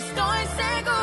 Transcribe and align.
estoy 0.00 0.46
seguro. 0.56 0.99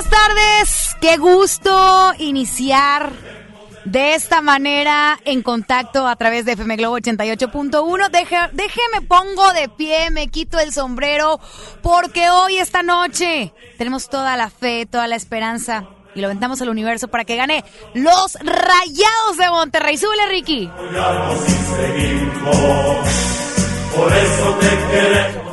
buenas 0.00 0.10
tardes. 0.10 0.96
Qué 1.00 1.16
gusto 1.16 2.12
iniciar 2.18 3.12
de 3.84 4.14
esta 4.14 4.40
manera 4.40 5.18
en 5.24 5.42
contacto 5.42 6.06
a 6.06 6.16
través 6.16 6.44
de 6.44 6.52
FM 6.52 6.76
Globo 6.76 6.98
88.1. 6.98 8.50
Déjeme 8.52 9.06
pongo 9.06 9.52
de 9.52 9.68
pie, 9.68 10.10
me 10.10 10.28
quito 10.28 10.58
el 10.58 10.72
sombrero, 10.72 11.40
porque 11.82 12.30
hoy, 12.30 12.56
esta 12.56 12.82
noche, 12.82 13.52
tenemos 13.76 14.08
toda 14.08 14.36
la 14.36 14.48
fe, 14.48 14.86
toda 14.86 15.06
la 15.06 15.16
esperanza 15.16 15.84
y 16.14 16.20
lo 16.20 16.28
aventamos 16.28 16.62
al 16.62 16.70
universo 16.70 17.08
para 17.08 17.24
que 17.24 17.36
gane 17.36 17.64
los 17.94 18.34
rayados 18.40 19.36
de 19.38 19.50
Monterrey. 19.50 19.98
Súbele, 19.98 20.26
Ricky. 20.28 20.70
Por 23.94 24.12
eso 24.12 24.58
te 24.60 24.68
queremos 24.90 25.49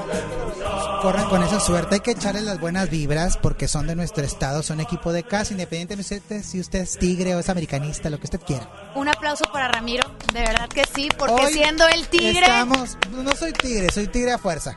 corran 1.01 1.29
con 1.29 1.43
esa 1.43 1.59
suerte. 1.59 1.95
Hay 1.95 2.01
que 2.01 2.11
echarles 2.11 2.43
las 2.43 2.59
buenas 2.59 2.89
vibras 2.89 3.37
porque 3.37 3.67
son 3.67 3.87
de 3.87 3.95
nuestro 3.95 4.23
estado, 4.23 4.63
son 4.63 4.79
equipo 4.79 5.11
de 5.13 5.23
casa, 5.23 5.53
independientemente 5.53 6.43
si 6.43 6.59
usted 6.59 6.81
es 6.81 6.97
tigre 6.97 7.35
o 7.35 7.39
es 7.39 7.49
americanista, 7.49 8.09
lo 8.09 8.17
que 8.17 8.25
usted 8.25 8.41
quiera. 8.41 8.69
Un 8.95 9.07
aplauso 9.07 9.45
para 9.51 9.67
Ramiro, 9.67 10.09
de 10.33 10.41
verdad 10.41 10.67
que 10.69 10.83
sí, 10.95 11.09
porque 11.17 11.47
siendo 11.47 11.87
el 11.87 12.07
tigre. 12.07 12.41
Estamos, 12.41 12.97
no 13.11 13.35
soy 13.35 13.53
tigre, 13.53 13.89
soy 13.91 14.07
tigre 14.07 14.31
a 14.31 14.37
fuerza. 14.37 14.75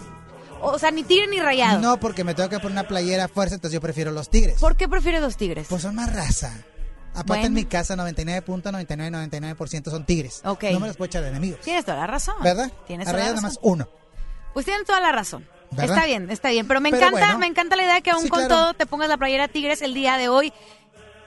O 0.63 0.79
sea, 0.79 0.91
ni 0.91 1.03
tigre 1.03 1.27
ni 1.29 1.41
rayado. 1.41 1.81
No, 1.81 1.99
porque 1.99 2.23
me 2.23 2.35
tengo 2.35 2.49
que 2.49 2.59
poner 2.59 2.73
una 2.73 2.89
playera 2.89 3.25
a 3.25 3.29
fuerza, 3.29 3.55
entonces 3.55 3.75
yo 3.75 3.81
prefiero 3.81 4.11
los 4.11 4.29
tigres. 4.29 4.61
¿Por 4.61 4.77
qué 4.77 4.89
prefieres 4.89 5.23
los 5.23 5.37
tigres? 5.37 5.67
Pues 5.69 5.83
son 5.83 5.95
más 5.95 6.13
raza. 6.15 6.53
Aparte 7.15 7.47
en 7.47 7.55
mi 7.55 7.65
casa 7.65 7.97
99.9999% 7.97 9.91
son 9.91 10.05
tigres. 10.05 10.43
Ok. 10.45 10.65
No 10.73 10.81
me 10.81 10.87
los 10.87 10.97
puedo 10.97 11.07
echar 11.07 11.23
de 11.23 11.31
enemigos. 11.31 11.61
Tienes 11.61 11.85
toda 11.85 11.99
la 11.99 12.07
razón. 12.07 12.37
¿Verdad? 12.43 12.71
Tienes 12.87 13.09
a 13.09 13.11
toda 13.11 13.25
la 13.25 13.31
razón. 13.31 13.43
más 13.43 13.59
uno. 13.63 13.89
Pues 14.53 14.65
tienes 14.67 14.85
toda 14.87 15.01
la 15.01 15.13
razón. 15.13 15.47
¿Verdad? 15.73 15.97
Está 15.97 16.07
bien, 16.07 16.31
está 16.31 16.49
bien. 16.51 16.67
Pero 16.69 16.81
me 16.81 16.91
Pero 16.91 17.03
encanta, 17.07 17.21
bueno. 17.27 17.39
me 17.39 17.47
encanta 17.47 17.77
la 17.77 17.85
idea 17.85 18.01
que 18.01 18.11
aún 18.11 18.23
Sí, 18.25 18.29
con 18.29 18.41
claro. 18.47 18.55
todo 18.55 18.75
te 18.75 18.87
pongas 18.87 19.09
la 19.09 19.17
playera 19.17 19.49
Tigres 19.49 19.83
el 19.83 19.95
día 19.95 20.17
de 20.17 20.29
hoy. 20.29 20.53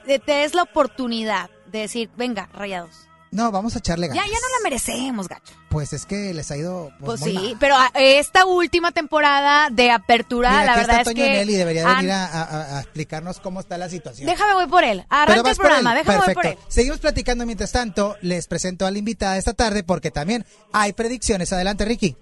de- 0.06 0.20
Te 0.20 0.34
des 0.34 0.54
la 0.54 0.64
oportunidad 0.64 1.50
de 1.72 1.80
decir, 1.80 2.10
venga, 2.18 2.50
rayados. 2.54 3.08
No, 3.32 3.52
vamos 3.52 3.74
a 3.76 3.80
echarle 3.80 4.10
Ya, 4.10 4.14
ganas. 4.16 4.30
ya 4.30 4.36
no 4.38 4.48
la 4.58 4.64
merecemos, 4.64 5.28
gacho. 5.28 5.54
Pues 5.70 5.92
es 5.94 6.06
que 6.06 6.36
les 6.36 6.52
ha 6.52 6.58
ido 6.58 6.92
Pues 7.00 7.20
muy 7.22 7.32
sí, 7.32 7.36
mal. 7.36 7.58
pero 7.60 7.76
esta 7.96 8.46
última 8.46 8.92
temporada 8.92 9.70
de 9.72 9.90
apertura, 9.90 10.52
Mira, 10.52 10.66
la 10.66 10.76
verdad 10.76 11.00
está 11.00 11.12
es 11.12 11.16
que. 11.16 11.30
Nelly, 11.40 11.54
debería 11.56 11.90
han- 11.90 11.96
venir 11.98 12.12
a, 12.12 12.26
a- 12.28 12.78
a 12.78 12.82
explicarnos 12.82 13.40
cómo 13.40 13.60
está 13.60 13.78
la 13.80 13.90
situación. 13.90 14.28
Déjame 14.28 14.54
voy 14.54 14.68
por 14.68 14.84
él. 14.84 15.04
Arranca 15.10 15.50
el 15.50 15.56
programa, 15.56 15.96
déjame 15.96 16.18
voy 16.20 16.26
Perfecto. 16.28 16.42
por 16.42 16.46
él. 16.46 16.58
Seguimos 16.68 17.00
platicando 17.00 17.46
mientras 17.48 17.72
tanto. 17.72 18.18
Les 18.22 18.46
presento 18.46 18.86
a 18.86 18.92
la 18.92 19.00
invitada 19.00 19.36
esta 19.38 19.54
tarde 19.54 19.84
porque 19.84 20.12
también 20.12 20.46
hay 20.74 20.94
predicciones. 20.94 21.52
Adelante, 21.54 21.86
Ricky. 21.86 22.16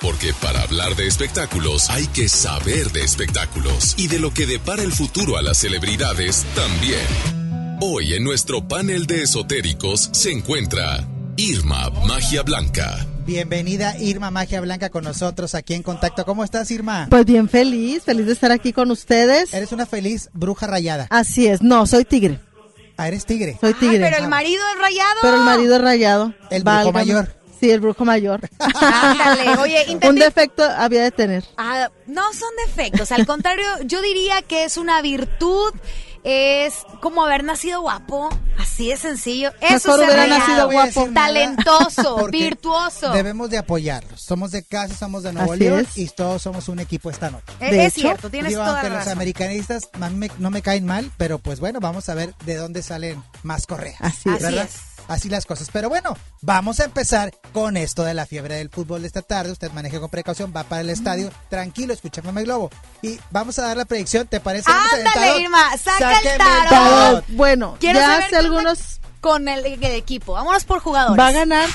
Porque 0.00 0.32
para 0.40 0.62
hablar 0.62 0.94
de 0.94 1.06
espectáculos 1.08 1.90
hay 1.90 2.06
que 2.08 2.28
saber 2.28 2.90
de 2.92 3.02
espectáculos 3.02 3.94
y 3.98 4.06
de 4.08 4.20
lo 4.20 4.32
que 4.32 4.46
depara 4.46 4.82
el 4.82 4.92
futuro 4.92 5.36
a 5.36 5.42
las 5.42 5.58
celebridades 5.58 6.46
también. 6.54 7.78
Hoy 7.80 8.14
en 8.14 8.22
nuestro 8.24 8.66
panel 8.66 9.06
de 9.06 9.22
esotéricos 9.22 10.08
se 10.12 10.30
encuentra 10.30 11.04
Irma 11.36 11.90
Magia 12.06 12.42
Blanca. 12.42 13.06
Bienvenida 13.26 13.98
Irma 13.98 14.30
Magia 14.30 14.60
Blanca 14.60 14.88
con 14.88 15.04
nosotros 15.04 15.54
aquí 15.54 15.74
en 15.74 15.82
contacto. 15.82 16.24
¿Cómo 16.24 16.44
estás, 16.44 16.70
Irma? 16.70 17.08
Pues 17.10 17.26
bien 17.26 17.48
feliz, 17.48 18.02
feliz 18.04 18.26
de 18.26 18.32
estar 18.32 18.52
aquí 18.52 18.72
con 18.72 18.90
ustedes. 18.90 19.52
Eres 19.52 19.72
una 19.72 19.84
feliz 19.86 20.30
bruja 20.32 20.66
rayada. 20.66 21.06
Así 21.10 21.46
es, 21.48 21.60
no, 21.60 21.86
soy 21.86 22.04
tigre, 22.04 22.38
Ah, 22.96 23.06
eres 23.06 23.26
tigre. 23.26 23.56
soy 23.60 23.74
Ay, 23.74 23.80
tigre. 23.80 23.98
pero 24.00 24.16
el 24.24 24.28
marido 24.28 24.60
es 24.74 24.80
rayado. 24.80 25.18
Pero 25.22 25.36
el 25.36 25.42
marido 25.44 25.76
es 25.76 25.80
rayado. 25.82 26.34
El 26.50 26.62
brujo 26.64 26.92
mayor. 26.92 27.37
Sí, 27.60 27.70
el 27.70 27.80
brujo 27.80 28.04
mayor. 28.04 28.40
Ándale, 28.58 29.56
oye, 29.58 29.84
Un 29.88 29.94
intenté- 30.00 30.24
defecto 30.24 30.62
había 30.64 31.02
de 31.02 31.10
tener. 31.10 31.44
Ah, 31.56 31.90
no 32.06 32.32
son 32.32 32.48
defectos, 32.66 33.10
al 33.12 33.26
contrario, 33.26 33.66
yo 33.84 34.00
diría 34.02 34.42
que 34.42 34.64
es 34.64 34.76
una 34.76 35.02
virtud, 35.02 35.72
es 36.24 36.74
como 37.00 37.24
haber 37.24 37.42
nacido 37.44 37.80
guapo, 37.80 38.28
así 38.58 38.88
de 38.90 38.96
sencillo. 38.96 39.52
Eso 39.60 39.96
ser 39.96 40.04
hubiera 40.06 40.26
nacido 40.26 40.70
guapo. 40.70 41.08
Talentoso, 41.14 42.26
virtuoso. 42.28 43.10
Debemos 43.12 43.50
de 43.50 43.58
apoyarlos. 43.58 44.20
Somos 44.20 44.50
de 44.50 44.62
casa, 44.64 44.94
somos 44.94 45.22
de 45.22 45.32
Nuevo 45.32 45.52
Así 45.52 45.60
León 45.64 45.80
es. 45.88 45.96
y 45.96 46.06
todos 46.08 46.42
somos 46.42 46.68
un 46.68 46.80
equipo 46.80 47.08
esta 47.10 47.30
noche. 47.30 47.44
De 47.60 47.86
es 47.86 47.92
hecho, 47.96 48.00
cierto, 48.08 48.30
tienes 48.30 48.50
Digo, 48.50 48.62
toda 48.62 48.72
aunque 48.74 48.88
la 48.88 48.96
los 48.96 49.04
razón. 49.04 49.12
americanistas 49.18 49.88
a 50.00 50.10
mí 50.10 50.16
me- 50.16 50.30
no 50.38 50.50
me 50.50 50.60
caen 50.62 50.84
mal, 50.86 51.10
pero 51.16 51.38
pues 51.38 51.60
bueno, 51.60 51.80
vamos 51.80 52.08
a 52.08 52.14
ver 52.14 52.34
de 52.44 52.56
dónde 52.56 52.82
salen 52.82 53.22
más 53.42 53.66
correas. 53.66 53.96
Así 54.00 54.28
es. 54.28 54.42
¿verdad? 54.42 54.58
Así 54.64 54.76
es. 54.76 54.87
Así 55.08 55.28
las 55.30 55.46
cosas. 55.46 55.68
Pero 55.72 55.88
bueno, 55.88 56.16
vamos 56.42 56.80
a 56.80 56.84
empezar 56.84 57.32
con 57.52 57.76
esto 57.76 58.04
de 58.04 58.12
la 58.14 58.26
fiebre 58.26 58.56
del 58.56 58.68
fútbol 58.68 59.00
de 59.00 59.06
esta 59.08 59.22
tarde. 59.22 59.50
Usted 59.52 59.72
maneje 59.72 59.98
con 59.98 60.10
precaución, 60.10 60.52
va 60.54 60.64
para 60.64 60.82
el 60.82 60.90
estadio, 60.90 61.30
tranquilo, 61.48 61.94
escúchame 61.94 62.30
mi 62.30 62.42
globo. 62.44 62.70
Y 63.02 63.18
vamos 63.30 63.58
a 63.58 63.62
dar 63.62 63.76
la 63.78 63.86
predicción, 63.86 64.26
¿te 64.26 64.38
parece? 64.38 64.70
¿Vamos 64.70 64.92
al 64.92 65.06
Ándale? 65.06 65.40
Irma, 65.40 65.76
saca 65.78 66.18
el 66.20 66.38
tarot. 66.38 66.68
Tarot. 66.68 67.24
Bueno, 67.28 67.76
Quiero 67.80 67.98
ya 68.00 68.06
saber 68.06 68.24
hace 68.24 68.36
algunos 68.36 69.00
con 69.20 69.48
el, 69.48 69.64
el 69.64 69.82
equipo. 69.84 70.34
Vámonos 70.34 70.64
por 70.64 70.80
jugadores. 70.80 71.18
va 71.18 71.28
a 71.28 71.32
ganar 71.32 71.68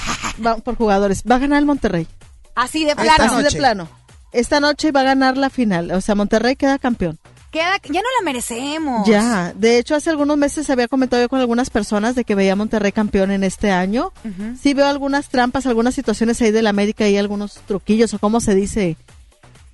va- 0.46 0.58
por 0.58 0.78
jugadores, 0.78 1.24
va 1.30 1.36
a 1.36 1.40
ganar 1.40 1.60
el 1.60 1.66
Monterrey. 1.66 2.08
Así 2.56 2.86
de 2.86 2.92
Esta 2.92 3.04
plano. 3.04 3.34
Así 3.34 3.44
de 3.44 3.52
plano. 3.60 3.90
Esta 4.32 4.60
noche 4.60 4.92
va 4.92 5.02
a 5.02 5.04
ganar 5.04 5.38
la 5.38 5.50
final, 5.50 5.92
o 5.92 6.02
sea, 6.02 6.14
Monterrey 6.16 6.56
queda 6.56 6.78
campeón. 6.80 7.20
Queda, 7.54 7.78
ya 7.84 8.02
no 8.02 8.08
la 8.20 8.26
merecemos. 8.26 9.08
Ya, 9.08 9.54
de 9.56 9.78
hecho 9.78 9.94
hace 9.96 10.10
algunos 10.10 10.38
meses 10.38 10.70
había 10.72 10.88
comentado 10.88 11.22
yo 11.22 11.30
con 11.30 11.40
algunas 11.40 11.70
personas 11.70 12.16
de 12.16 12.26
que 12.26 12.34
veía 12.36 12.54
a 12.54 12.56
Monterrey 12.56 12.92
campeón 12.92 13.30
en 13.32 13.44
este 13.44 13.70
año. 13.72 14.12
Sí 14.60 14.74
veo 14.74 14.88
algunas 14.88 15.30
trampas, 15.30 15.68
algunas 15.68 15.94
situaciones 15.94 16.42
ahí 16.42 16.50
del 16.52 16.66
América 16.68 17.08
y 17.08 17.16
algunos 17.16 17.60
truquillos 17.68 18.12
o 18.16 18.20
cómo 18.20 18.42
se 18.42 18.56
dice 18.56 18.98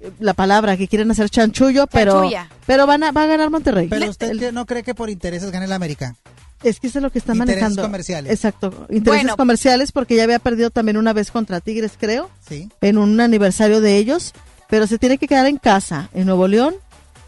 eh, 0.01 0.11
la 0.19 0.33
palabra 0.33 0.75
que 0.75 0.89
quieren 0.89 1.09
hacer 1.11 1.29
chanchullo, 1.29 1.87
pero 1.87 2.11
Chanchulla. 2.15 2.49
pero 2.65 2.85
van 2.85 3.03
a, 3.03 3.11
va 3.13 3.23
a 3.23 3.27
ganar 3.27 3.49
Monterrey. 3.49 3.87
Pero 3.89 4.09
usted 4.09 4.29
El- 4.31 4.53
no 4.53 4.65
cree 4.65 4.83
que 4.83 4.93
por 4.93 5.09
intereses 5.09 5.49
gane 5.49 5.63
el 5.65 5.71
América. 5.71 6.15
es 6.63 6.81
que 6.81 6.87
eso 6.87 6.99
es 6.99 7.03
lo 7.03 7.09
que 7.11 7.19
están 7.19 7.37
Intereses 7.37 7.61
manejando. 7.61 7.81
comerciales. 7.83 8.31
Exacto, 8.33 8.67
intereses 8.89 9.23
Bueno. 9.23 9.37
comerciales 9.37 9.93
porque 9.93 10.17
ya 10.17 10.23
había 10.25 10.39
perdido 10.39 10.69
también 10.69 10.97
una 10.97 11.13
vez 11.13 11.31
contra 11.31 11.61
Tigres, 11.61 11.93
creo, 11.97 12.29
Sí. 12.45 12.67
en 12.81 12.97
un 12.97 13.21
aniversario 13.21 13.79
de 13.79 13.95
ellos, 13.95 14.33
pero 14.69 14.85
se 14.85 14.97
tiene 14.97 15.17
que 15.17 15.29
quedar 15.29 15.45
en 15.45 15.55
casa, 15.57 16.09
en 16.13 16.25
Nuevo 16.25 16.49
León, 16.49 16.75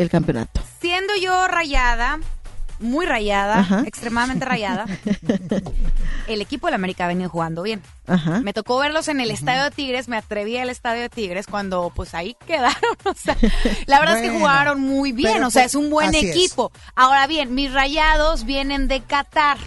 el 0.01 0.09
campeonato. 0.09 0.62
Siendo 0.80 1.13
yo 1.21 1.48
rayada, 1.48 2.19
muy 2.80 3.06
rayada, 3.06 3.59
Ajá. 3.59 3.83
extremadamente 3.86 4.44
rayada, 4.45 4.86
el 6.27 6.42
equipo 6.42 6.68
del 6.68 6.74
América 6.74 7.06
ha 7.06 7.07
venido 7.07 7.30
jugando 7.30 7.62
bien. 7.62 7.81
Ajá. 8.07 8.42
Me 8.42 8.53
tocó 8.53 8.77
verlos 8.80 9.07
en 9.07 9.21
el 9.21 9.31
Estadio 9.31 9.63
de 9.63 9.71
Tigres, 9.71 10.07
me 10.07 10.18
atreví 10.18 10.57
al 10.57 10.69
Estadio 10.69 11.01
de 11.01 11.09
Tigres 11.09 11.45
cuando 11.48 11.92
pues 11.95 12.13
ahí 12.15 12.36
quedaron, 12.45 12.75
o 13.06 13.13
sea, 13.13 13.38
la 13.86 14.00
verdad 14.00 14.18
es 14.18 14.30
que 14.31 14.38
jugaron 14.38 14.81
muy 14.81 15.12
bien, 15.12 15.44
o 15.44 15.51
sea, 15.51 15.63
pues, 15.63 15.71
es 15.71 15.75
un 15.75 15.89
buen 15.89 16.13
es. 16.15 16.24
equipo. 16.24 16.71
Ahora 16.95 17.27
bien, 17.27 17.54
mis 17.54 17.71
rayados 17.71 18.45
vienen 18.45 18.88
de 18.88 19.01
Qatar. 19.01 19.57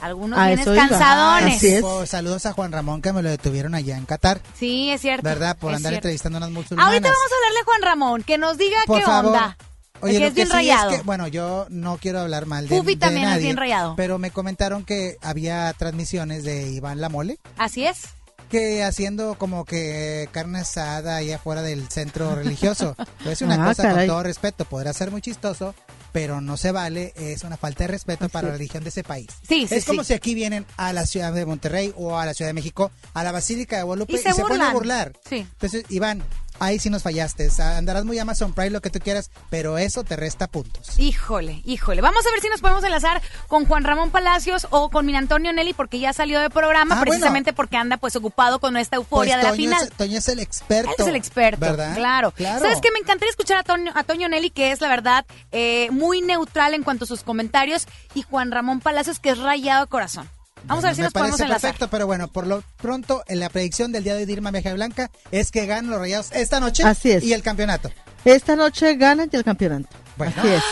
Algunos 0.00 0.38
A 0.38 0.54
cansadones. 0.54 1.56
Así 1.56 1.68
es. 1.68 1.74
Tipo, 1.76 2.04
saludos 2.06 2.44
a 2.46 2.52
Juan 2.52 2.72
Ramón 2.72 3.00
que 3.00 3.12
me 3.12 3.22
lo 3.22 3.30
detuvieron 3.30 3.74
allá 3.74 3.96
en 3.96 4.04
Qatar. 4.06 4.40
Sí, 4.58 4.90
es 4.90 5.00
cierto. 5.00 5.24
¿Verdad? 5.24 5.56
Por 5.56 5.70
es 5.72 5.76
andar 5.78 5.92
cierto. 5.92 6.08
entrevistando 6.08 6.36
a 6.36 6.40
unas 6.40 6.50
musulmanas. 6.50 6.92
Ahorita 6.92 7.08
vamos 7.08 7.22
a 7.32 7.34
hablarle 7.36 7.58
a 7.60 7.64
Juan 7.64 7.82
Ramón, 7.82 8.22
que 8.22 8.38
nos 8.38 8.58
diga 8.58 8.78
Por 8.86 8.98
qué 8.98 9.04
favor. 9.06 9.26
onda. 9.32 9.56
Oye, 10.00 10.18
que 10.18 10.26
es 10.26 10.34
bien 10.34 10.46
sí 10.48 10.52
rayado. 10.52 10.90
que, 10.90 11.02
bueno, 11.02 11.28
yo 11.28 11.66
no 11.70 11.96
quiero 11.96 12.20
hablar 12.20 12.44
mal 12.44 12.68
de, 12.68 12.76
Fufi 12.76 12.94
de 12.94 13.00
también 13.00 13.24
es 13.24 13.30
nadie, 13.30 13.44
bien 13.44 13.56
rayado. 13.56 13.94
Pero 13.96 14.18
me 14.18 14.30
comentaron 14.30 14.84
que 14.84 15.16
había 15.22 15.72
transmisiones 15.78 16.44
de 16.44 16.70
Iván 16.72 17.00
Lamole, 17.00 17.38
Así 17.56 17.86
es. 17.86 18.02
Que 18.50 18.82
haciendo 18.84 19.36
como 19.36 19.64
que 19.64 20.28
carne 20.32 20.60
asada 20.60 21.16
ahí 21.16 21.32
afuera 21.32 21.62
del 21.62 21.88
centro 21.88 22.34
religioso. 22.34 22.96
Es 23.26 23.40
una 23.42 23.54
Ah, 23.62 23.68
cosa 23.68 23.82
caray. 23.84 24.06
con 24.06 24.14
todo 24.16 24.22
respeto, 24.22 24.64
podrá 24.64 24.92
ser 24.92 25.10
muy 25.10 25.20
chistoso, 25.22 25.74
pero 26.12 26.40
no 26.40 26.56
se 26.56 26.70
vale, 26.72 27.12
es 27.16 27.42
una 27.42 27.56
falta 27.56 27.84
de 27.84 27.88
respeto 27.88 28.28
para 28.28 28.48
la 28.48 28.54
religión 28.54 28.82
de 28.84 28.90
ese 28.90 29.02
país. 29.02 29.28
Sí, 29.48 29.66
sí, 29.66 29.74
es 29.74 29.84
como 29.84 30.02
sí. 30.02 30.08
si 30.08 30.14
aquí 30.14 30.34
vienen 30.34 30.64
a 30.76 30.92
la 30.92 31.06
ciudad 31.06 31.32
de 31.32 31.44
Monterrey 31.46 31.92
o 31.96 32.18
a 32.18 32.26
la 32.26 32.34
ciudad 32.34 32.48
de 32.50 32.54
México, 32.54 32.90
a 33.14 33.24
la 33.24 33.32
Basílica 33.32 33.76
de 33.78 33.82
Guadalupe 33.82 34.12
Y 34.12 34.16
y 34.16 34.18
se 34.18 34.32
se, 34.32 34.42
ponen 34.42 34.62
a 34.62 34.72
burlar. 34.72 35.12
Sí. 35.28 35.38
Entonces, 35.38 35.84
Iván, 35.88 36.22
ahí 36.58 36.78
sí 36.78 36.90
nos 36.90 37.02
fallaste. 37.02 37.48
Andarás 37.62 38.04
muy 38.04 38.18
Amazon 38.18 38.52
Prime, 38.52 38.70
lo 38.70 38.80
que 38.80 38.90
tú 38.90 38.98
quieras, 39.00 39.30
pero 39.50 39.78
eso 39.78 40.04
te 40.04 40.16
resta 40.16 40.46
puntos. 40.46 40.98
Híjole, 40.98 41.62
híjole. 41.64 42.00
Vamos 42.02 42.26
a 42.26 42.30
ver 42.30 42.40
si 42.40 42.48
nos 42.48 42.60
podemos 42.60 42.84
enlazar 42.84 43.22
con 43.48 43.66
Juan 43.66 43.84
Ramón 43.84 44.10
Palacios 44.10 44.66
o 44.70 44.90
con 44.90 45.06
mi 45.06 45.16
Antonio 45.16 45.52
Nelly 45.52 45.74
porque 45.74 45.98
ya 45.98 46.12
salió 46.12 46.40
de 46.40 46.50
programa 46.50 46.98
Ah, 46.98 47.00
precisamente 47.00 47.52
porque 47.52 47.76
anda 47.76 47.96
pues 47.96 48.16
ocupado 48.16 48.58
con 48.60 48.76
esta 48.76 48.96
euforia 48.96 49.34
Pues 49.34 49.44
de 49.44 49.50
la 49.50 49.56
final. 49.56 49.82
Es, 49.84 49.90
Toño 49.96 50.18
es 50.18 50.28
el 50.28 50.40
experto. 50.40 50.90
Él 50.90 50.96
es 50.98 51.06
el 51.06 51.16
experto, 51.16 51.60
¿Verdad? 51.60 51.94
claro. 51.94 52.30
Claro. 52.32 52.60
¿Sabes 52.60 52.80
qué? 52.80 52.90
Me 52.92 52.98
encantaría 52.98 53.30
escuchar 53.30 53.58
a 53.58 53.62
Toño, 53.62 53.92
a 53.94 54.04
Toño 54.04 54.28
Nelly, 54.28 54.50
que 54.50 54.72
es 54.72 54.80
la 54.80 54.88
verdad 54.88 55.24
eh, 55.52 55.88
muy 55.90 56.20
neutral 56.22 56.74
en 56.74 56.82
cuanto 56.82 57.04
a 57.04 57.06
sus 57.08 57.22
comentarios, 57.22 57.86
y 58.14 58.22
Juan 58.22 58.50
Ramón 58.52 58.80
Palacios, 58.80 59.18
que 59.18 59.30
es 59.30 59.38
rayado 59.38 59.84
de 59.84 59.90
corazón. 59.90 60.28
Vamos 60.66 60.82
Bueno, 60.82 60.86
a 60.86 60.90
ver 60.90 60.94
si 60.94 61.00
me 61.00 61.04
nos 61.04 61.12
podemos 61.12 61.40
enlazar. 61.40 61.60
perfecto, 61.60 61.88
pero 61.90 62.06
bueno, 62.06 62.28
por 62.28 62.46
lo 62.46 62.62
pronto, 62.76 63.22
en 63.26 63.40
la 63.40 63.48
predicción 63.50 63.92
del 63.92 64.04
día 64.04 64.14
de 64.14 64.30
Irma 64.32 64.50
Viaje 64.50 64.72
Blanca 64.72 65.10
es 65.30 65.50
que 65.50 65.66
ganan 65.66 65.90
los 65.90 66.00
rayados 66.00 66.30
esta 66.32 66.58
noche 66.60 66.82
Así 66.84 67.10
es. 67.10 67.22
y 67.24 67.32
el 67.32 67.42
campeonato. 67.42 67.90
Esta 68.24 68.56
noche 68.56 68.96
ganan 68.96 69.28
y 69.30 69.36
el 69.36 69.44
campeonato. 69.44 69.88
Bueno. 70.16 70.32
Así 70.38 70.48
es. 70.48 70.62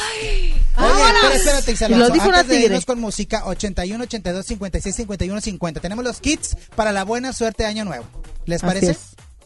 Oye, 0.79 1.03
pero 1.21 1.35
espérate, 1.35 1.73
Isa 1.73 1.89
Y 1.91 1.95
lo 1.95 2.09
dijo 2.09 2.29
una 2.29 2.39
antes 2.39 2.49
de 2.49 2.55
tigre. 2.57 2.67
irnos 2.75 2.87
con 2.87 2.99
música, 2.99 3.45
81, 3.45 4.05
82, 4.05 4.47
56, 4.47 4.95
51, 4.97 5.41
50. 5.43 5.81
Tenemos 5.81 6.03
los 6.05 6.21
kits 6.21 6.57
para 6.75 6.93
la 6.93 7.05
buena 7.05 7.35
suerte 7.35 7.65
de 7.65 7.69
Año 7.69 7.85
Nuevo. 7.85 8.07
¿Les 8.47 8.65
Así 8.65 8.67
parece? 8.67 8.93
es. 8.93 8.99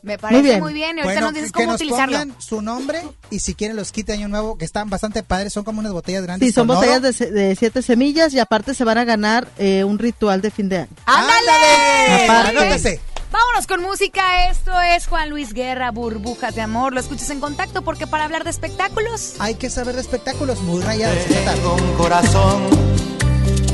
Me 0.06 0.18
parece 0.18 0.60
muy 0.60 0.72
bien. 0.72 0.94
bien, 0.94 0.98
y 0.98 1.00
ahorita 1.00 1.04
Bueno, 1.04 1.20
nos 1.26 1.34
dices 1.34 1.50
que 1.50 1.58
cómo 1.58 1.72
nos 1.72 1.80
utilizarlo. 1.80 2.18
pongan 2.18 2.40
su 2.40 2.62
nombre 2.62 3.02
y 3.28 3.40
si 3.40 3.56
quieren 3.56 3.76
los 3.76 3.90
kits 3.90 4.06
de 4.06 4.12
Año 4.12 4.28
Nuevo, 4.28 4.56
que 4.56 4.64
están 4.64 4.88
bastante 4.88 5.25
padres, 5.25 5.52
son 5.52 5.64
como 5.64 5.80
unas 5.80 5.92
botellas 5.92 6.22
grandes. 6.22 6.48
Sí, 6.48 6.54
son 6.54 6.68
botellas 6.68 7.02
de, 7.02 7.56
siete 7.58 7.82
semillas 7.82 8.32
y 8.32 8.38
aparte 8.38 8.72
se 8.72 8.84
van 8.84 8.98
a 8.98 9.04
ganar 9.04 9.48
eh, 9.58 9.82
un 9.82 9.98
ritual 9.98 10.40
de 10.40 10.52
fin 10.52 10.68
de 10.68 10.78
año. 10.78 10.88
¡Ándale! 11.06 12.25
Aparte. 12.25 13.00
Vámonos 13.32 13.66
con 13.66 13.82
música. 13.82 14.48
Esto 14.48 14.80
es 14.80 15.08
Juan 15.08 15.28
Luis 15.28 15.52
Guerra, 15.52 15.90
Burbujas 15.90 16.54
de 16.54 16.60
Amor. 16.60 16.94
Lo 16.94 17.00
escuchas 17.00 17.28
en 17.30 17.40
contacto 17.40 17.82
porque 17.82 18.06
para 18.06 18.25
hablar 18.25 18.44
de 18.44 18.50
espectáculos. 18.50 19.34
Hay 19.40 19.56
que 19.56 19.70
saber 19.70 19.96
de 19.96 20.02
espectáculos 20.02 20.60
muy 20.62 20.82
rayados. 20.82 21.18
Tengo 21.26 21.75
un 21.75 21.94
corazón 21.94 22.62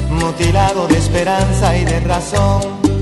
mutilado 0.09 0.89
de 0.89 0.97
esperanza 0.97 1.77
y 1.77 1.85
de 1.85 2.01
razón. 2.01 3.02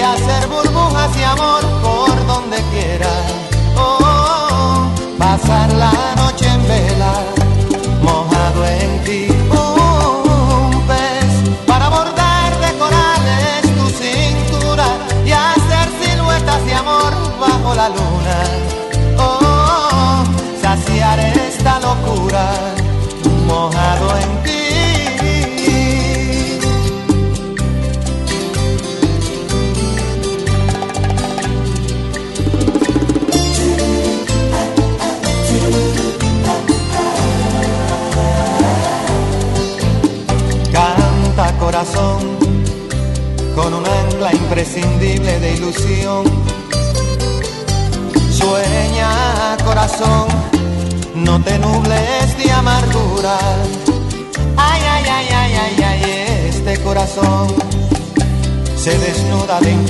y 0.00 0.02
hacer 0.02 0.48
burbujas 0.48 1.14
de 1.14 1.24
amor 1.24 1.60
por 1.82 2.26
donde 2.26 2.56
quiera. 2.72 3.10
Oh, 3.76 4.88
pasar 5.18 5.70
la 5.74 5.90
noche 5.90 6.09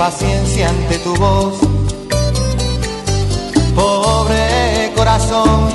impaciencia 0.01 0.71
ante 0.71 0.97
tu 1.01 1.15
voz. 1.17 1.59
Pobre 3.75 4.91
corazón 4.97 5.69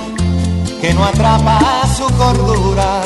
que 0.82 0.96
no 0.96 1.06
atrapa 1.06 1.60
su 1.96 2.06
cordura. 2.18 3.04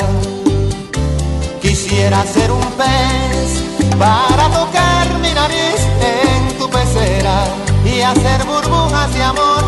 Quisiera 1.60 2.24
ser 2.24 2.50
un 2.50 2.64
pez 2.80 3.48
para 3.98 4.48
tocar 4.48 5.18
mi 5.20 5.34
nariz 5.34 5.80
en 6.00 6.56
tu 6.56 6.70
pecera 6.70 7.44
y 7.84 8.00
hacer 8.00 8.42
burbujas 8.46 9.12
de 9.12 9.22
amor 9.22 9.59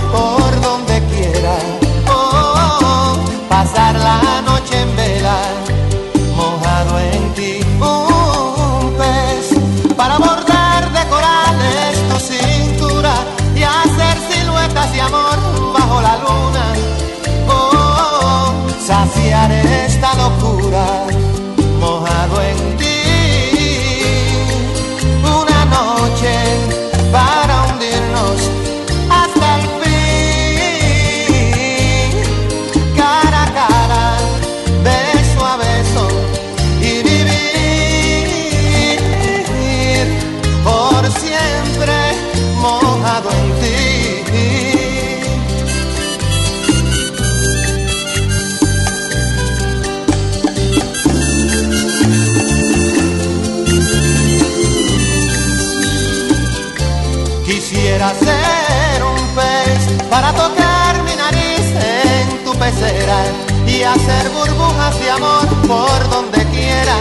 Quisiera 57.93 58.15
ser 58.15 59.03
un 59.05 59.21
pez 59.35 60.09
para 60.09 60.33
tocar 60.33 61.03
mi 61.05 61.15
nariz 61.15 61.67
en 61.77 62.43
tu 62.43 62.53
pecera 62.55 63.19
y 63.67 63.83
hacer 63.83 64.31
burbujas 64.31 64.99
de 64.99 65.11
amor 65.11 65.47
por 65.69 66.09
donde 66.09 66.43
quiera. 66.47 66.97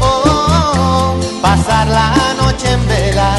Oh, 0.00 1.16
pasar 1.42 1.88
la 1.88 2.14
noche 2.40 2.70
en 2.70 2.86
vela, 2.86 3.32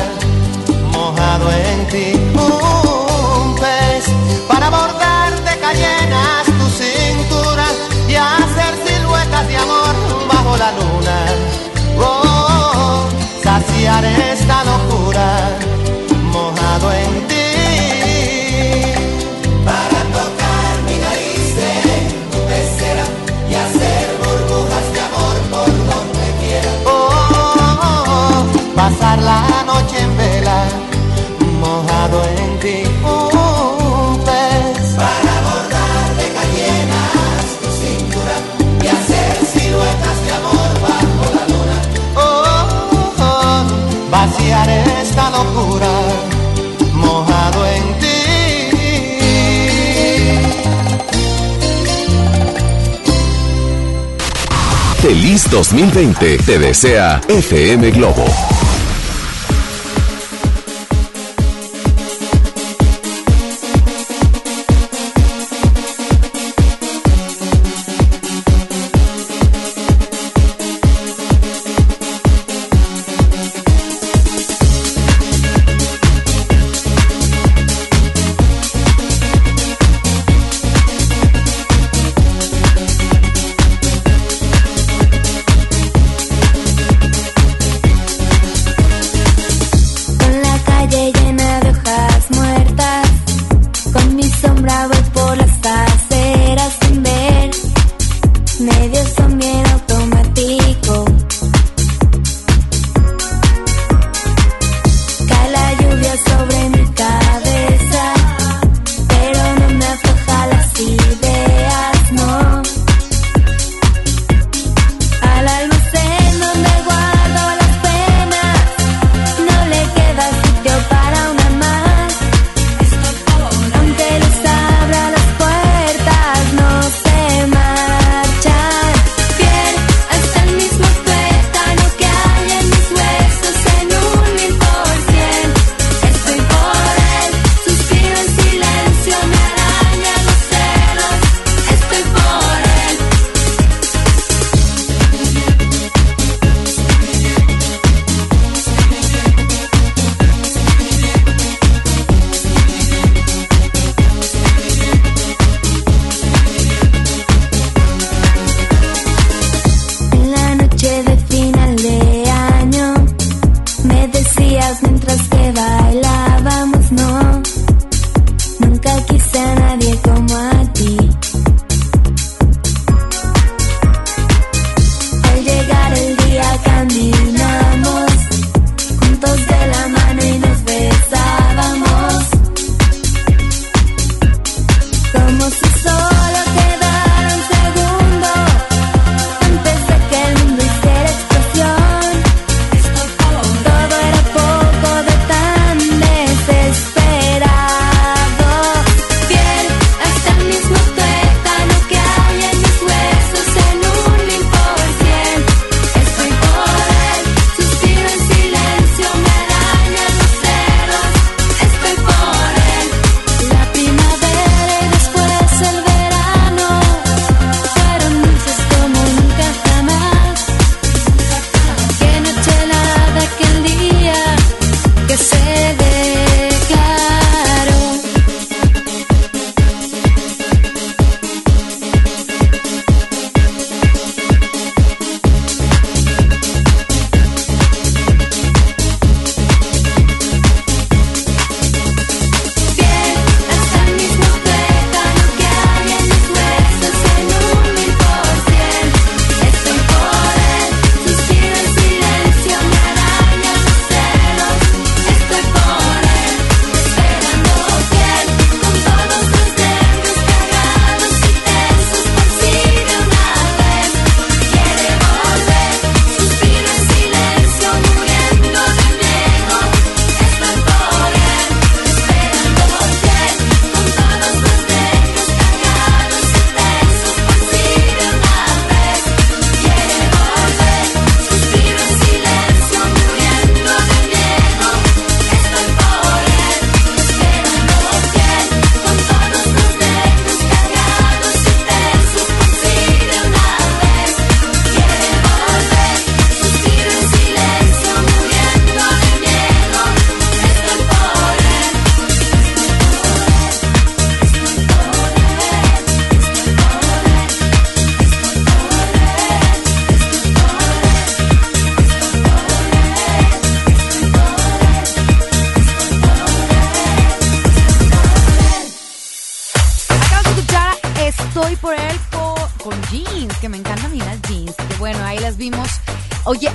mojado 0.91 1.50
en 1.53 1.88
ti. 1.88 2.12
Un 2.34 3.56
pez 3.56 4.03
para 4.50 4.70
bordar 4.70 5.32
de 5.46 5.58
cayenas 5.58 6.48
tu 6.60 6.68
cintura 6.84 7.68
y 8.10 8.15
hacer 8.15 8.74
siluetas 8.86 9.48
de 9.48 9.56
amor 9.56 9.96
bajo 10.27 10.58
la 10.58 10.72
luna. 10.74 11.18
Oh, 11.98 13.06
saciar 13.41 14.03
esta 14.03 14.65
locura 14.65 15.68
en 16.88 17.27
ti. 17.27 17.50
Para 19.65 20.01
tocar 20.17 20.74
mi 20.88 20.95
nariz 21.05 21.51
en 21.71 22.05
tu 22.31 22.39
pecera 22.50 23.05
y 23.50 23.53
hacer 23.55 24.05
burbujas 24.24 24.88
de 24.93 25.00
amor 25.07 25.36
por 25.51 25.69
donde 25.89 26.25
quiera. 26.41 26.71
Oh, 26.86 28.43
pasar 28.75 29.17
la 29.21 29.41
noche 29.65 29.98
en 30.00 30.17
vela, 30.17 30.59
mojado 31.59 32.17
en 32.38 32.59
ti. 32.59 32.77
Para 34.95 35.36
bordar 35.48 36.09
de 36.19 36.27
cayenas 36.38 37.45
tu 37.62 37.69
cintura 37.81 38.36
y 38.83 38.88
hacer 38.88 39.33
siluetas 39.53 40.17
de 40.25 40.31
amor 40.39 40.71
bajo 40.86 41.24
la 41.36 41.43
luna. 41.51 41.77
Oh, 42.15 42.19
oh, 42.91 43.24
oh, 43.27 44.12
vaciar 44.12 44.69
esta 44.69 45.29
locura 45.29 45.99
Feliz 55.10 55.50
2020 55.50 56.38
te 56.46 56.60
desea 56.60 57.20
FM 57.28 57.89
Globo. 57.89 58.68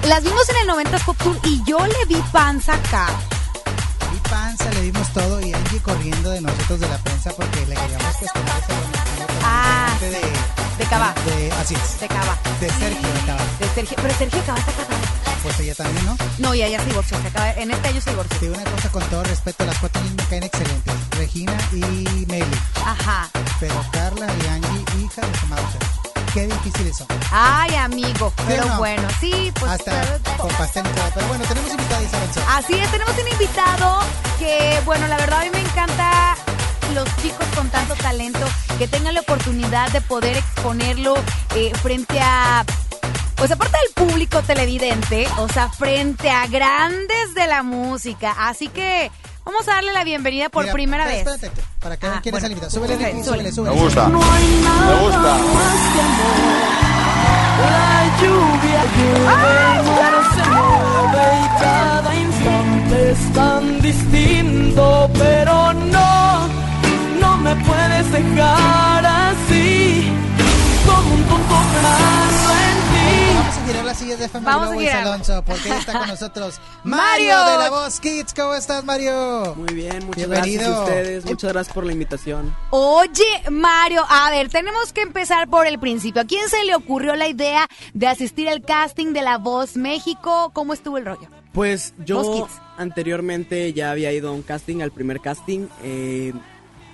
Las 0.07 0.23
vimos 0.23 0.49
en 0.51 0.57
el 0.59 0.67
90 0.67 0.99
Pop 1.01 1.17
Tour 1.23 1.39
y 1.45 1.63
yo 1.65 1.79
le 1.87 2.05
vi 2.07 2.17
panza 2.33 2.75
acá. 2.75 3.07
Y 4.15 4.29
panza, 4.29 4.71
le 4.73 4.83
dimos 4.83 5.09
todo 5.13 5.41
y 5.41 5.53
Angie 5.53 5.81
corriendo 5.81 6.31
de 6.31 6.41
nosotros 6.41 6.81
de 6.81 6.89
la 6.89 6.99
prensa 6.99 7.31
porque 7.33 7.61
le 7.67 7.75
queríamos 7.75 8.17
con 8.33 8.43
Ah, 9.43 9.95
de, 10.01 10.11
de 10.11 10.85
Cabá. 10.91 11.15
de- 11.27 11.53
así 11.53 11.75
es. 11.75 12.01
De 12.01 12.09
Cava. 12.09 12.37
De 12.61 12.69
Sergio 12.71 13.09
de 13.09 13.21
Cabá. 13.27 13.43
De 13.61 13.69
Sergio. 13.75 13.97
Pero 14.01 14.15
Sergio 14.19 14.43
Cava 14.47 14.59
está 14.59 14.73
casado. 14.73 14.99
Pues 15.43 15.61
ella 15.61 15.75
también, 15.75 16.07
¿no? 16.07 16.17
No, 16.39 16.55
ya, 16.55 16.69
ya 16.69 16.81
se 16.81 16.87
divorció. 16.87 17.21
se 17.21 17.29
acaba- 17.29 17.51
en 17.53 17.71
este 17.71 17.89
año 17.89 18.01
se 18.01 18.11
divorció. 18.11 18.39
Te 18.39 18.47
digo 18.49 18.61
una 18.61 18.71
cosa 18.71 18.89
con 18.91 19.03
todo 19.05 19.23
respeto, 19.25 19.67
las 19.67 19.79
cuatro 19.79 20.01
niñas 20.03 20.17
me 20.17 20.25
caen 20.25 20.43
excelentes. 20.45 20.95
Regina 21.19 21.53
y 21.73 22.27
Meli. 22.27 22.57
Ajá. 22.85 23.29
Pero 23.61 23.75
Carla 23.93 24.27
y 24.43 24.47
Angie, 24.49 24.85
hija 25.05 25.21
de 25.27 25.39
su 25.39 25.47
madre. 25.47 25.79
Qué 26.35 26.47
difíciles 26.49 26.97
son. 26.97 27.07
Ay, 27.31 27.77
amigo. 27.77 28.33
Pero 28.49 28.65
no? 28.67 28.79
bueno, 28.79 29.07
sí, 29.21 29.53
pues. 29.59 29.71
Hasta 29.71 29.93
pero- 30.21 30.37
con 30.37 30.51
pastel 30.57 30.85
y 30.85 30.89
todo. 30.91 31.11
Pero 31.15 31.27
bueno, 31.29 31.45
tenemos 31.47 31.71
Isabel 31.73 32.29
Soto. 32.35 32.47
Así 32.49 32.75
es, 32.75 32.91
tenemos 32.91 33.15
un 33.17 33.29
invitado 33.29 34.01
que, 34.41 34.81
bueno, 34.85 35.07
la 35.07 35.17
verdad 35.17 35.43
a 35.43 35.45
mí 35.45 35.51
me 35.53 35.61
encanta 35.61 36.37
los 36.93 37.09
chicos 37.23 37.47
con 37.55 37.69
tanto 37.71 37.95
talento 37.95 38.45
que 38.79 38.89
tengan 38.89 39.15
la 39.15 39.21
oportunidad 39.21 39.91
de 39.93 40.01
poder 40.01 40.37
exponerlo 40.37 41.15
eh, 41.55 41.73
frente 41.83 42.21
a, 42.21 42.65
pues 43.37 43.51
aparte 43.53 43.77
del 43.79 44.07
público 44.09 44.43
televidente, 44.43 45.29
o 45.39 45.49
sea, 45.49 45.69
frente 45.71 46.31
a 46.31 46.47
grandes 46.49 47.35
de 47.35 47.47
la 47.47 47.63
música. 47.63 48.35
Así 48.39 48.69
que 48.69 49.11
vamos 49.45 49.69
a 49.69 49.75
darle 49.75 49.93
la 49.93 50.05
bienvenida 50.05 50.49
por 50.49 50.63
Mira, 50.65 50.73
primera 50.73 51.05
vez. 51.07 51.27
espérate, 51.27 51.51
para 51.81 51.97
que 51.97 52.07
Ah, 52.07 52.21
quién 52.23 52.33
bueno. 52.33 52.47
invitado. 52.49 52.71
Súbele, 52.71 52.95
Súbele, 52.95 53.13
Ricky, 53.13 53.25
súbele. 53.25 53.53
súbele, 53.53 53.53
súbele. 53.53 53.77
Me 53.77 53.83
gusta. 53.83 54.09
Me 54.09 54.95
gusta. 55.05 55.37
La 57.65 58.21
lluvia 58.21 58.83
mar 59.25 59.83
se 60.35 60.43
mueve 60.51 61.27
y 61.45 61.61
cada 61.63 62.15
instante 62.15 63.11
es 63.13 63.33
tan 63.33 63.81
distinto, 63.81 65.11
pero 65.15 65.73
no, 65.73 66.49
no 67.21 67.37
me 67.39 67.55
puedes 67.57 68.11
dejar 68.13 69.07
así, 69.07 70.13
como 70.87 71.15
un 71.15 71.23
tonto 71.25 71.55
pensando 73.65 73.73
en 73.73 73.73
ti. 73.73 73.73
Vamos 73.73 73.73
a 73.73 73.73
girar 73.73 73.85
las 73.85 73.99
sillas 73.99 74.19
de 74.19 74.25
FM 74.27 74.45
Vamos 74.47 74.79
girar. 74.79 75.07
Alonso, 75.07 75.45
porque 75.45 75.69
está 75.77 75.99
con 75.99 76.09
nosotros 76.15 76.61
Mario. 76.85 77.39
De 77.39 77.59
la 77.59 77.71
Voz 77.71 78.01
Kids. 78.01 78.35
¿Cómo 78.35 78.55
estás, 78.55 78.85
Mario? 78.85 79.55
Muy 79.57 79.75
bien, 79.75 80.05
muchas 80.07 80.17
Bienvenido. 80.17 80.61
gracias 80.63 80.69
a 80.69 80.83
ustedes. 80.85 81.25
Muchas 81.25 81.53
gracias 81.53 81.75
por 81.75 81.87
la 81.87 81.93
invitación. 81.93 82.57
Oye, 82.71 83.43
Mario, 83.51 84.05
a 84.09 84.31
ver, 84.31 84.49
tenemos 84.51 84.93
que 84.93 85.03
empezar 85.03 85.49
por 85.49 85.67
el 85.67 85.79
principio. 85.79 86.23
¿A 86.23 86.25
quién 86.25 86.49
se 86.49 86.65
le 86.65 86.75
ocurrió 86.75 87.15
la 87.17 87.29
idea 87.29 87.67
de 87.93 88.07
asistir 88.07 88.49
al 88.49 88.63
casting 88.63 89.13
de 89.13 89.23
La 89.23 89.39
Voz 89.39 89.77
México? 89.77 90.51
¿Cómo 90.53 90.73
estuvo 90.75 90.99
el 90.99 91.07
rollo? 91.07 91.29
Pues 91.53 91.95
yo 92.05 92.49
anteriormente 92.77 93.73
ya 93.73 93.93
había 93.93 94.13
ido 94.13 94.29
a 94.31 94.33
un 94.33 94.43
casting, 94.43 94.81
al 94.83 94.91
primer 94.91 95.21
casting. 95.21 95.69
eh, 95.83 96.33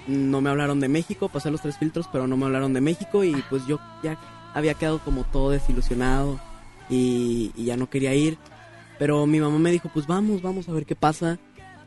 no 0.07 0.41
me 0.41 0.51
hablaron 0.51 0.81
de 0.81 0.89
México, 0.89 1.29
pasé 1.29 1.51
los 1.51 1.61
tres 1.61 1.77
filtros, 1.79 2.07
pero 2.11 2.27
no 2.27 2.37
me 2.37 2.47
hablaron 2.47 2.73
de 2.73 2.81
México 2.81 3.23
y 3.23 3.33
pues 3.49 3.65
yo 3.67 3.79
ya 4.03 4.19
había 4.55 4.75
quedado 4.75 4.99
como 4.99 5.23
todo 5.25 5.51
desilusionado 5.51 6.41
y, 6.91 7.53
y 7.57 7.65
ya 7.65 7.77
no 7.77 7.89
quería 7.89 8.15
ir. 8.15 8.37
Pero 8.99 9.27
mi 9.27 9.41
mamá 9.41 9.59
me 9.59 9.71
dijo, 9.71 9.89
pues 9.95 10.07
vamos, 10.07 10.43
vamos 10.43 10.69
a 10.69 10.73
ver 10.73 10.85
qué 10.85 10.95
pasa. 10.97 11.39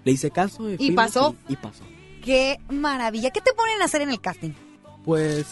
Le 0.03 0.11
hice 0.11 0.31
caso 0.31 0.69
y, 0.69 0.73
¿Y 0.73 0.77
fuimos 0.77 0.95
pasó? 0.95 1.35
Y, 1.47 1.53
y 1.53 1.55
pasó. 1.57 1.83
Qué 2.23 2.59
maravilla. 2.69 3.29
¿Qué 3.29 3.41
te 3.41 3.53
ponen 3.53 3.81
a 3.81 3.85
hacer 3.85 4.01
en 4.01 4.09
el 4.09 4.19
casting? 4.19 4.51
Pues 5.05 5.45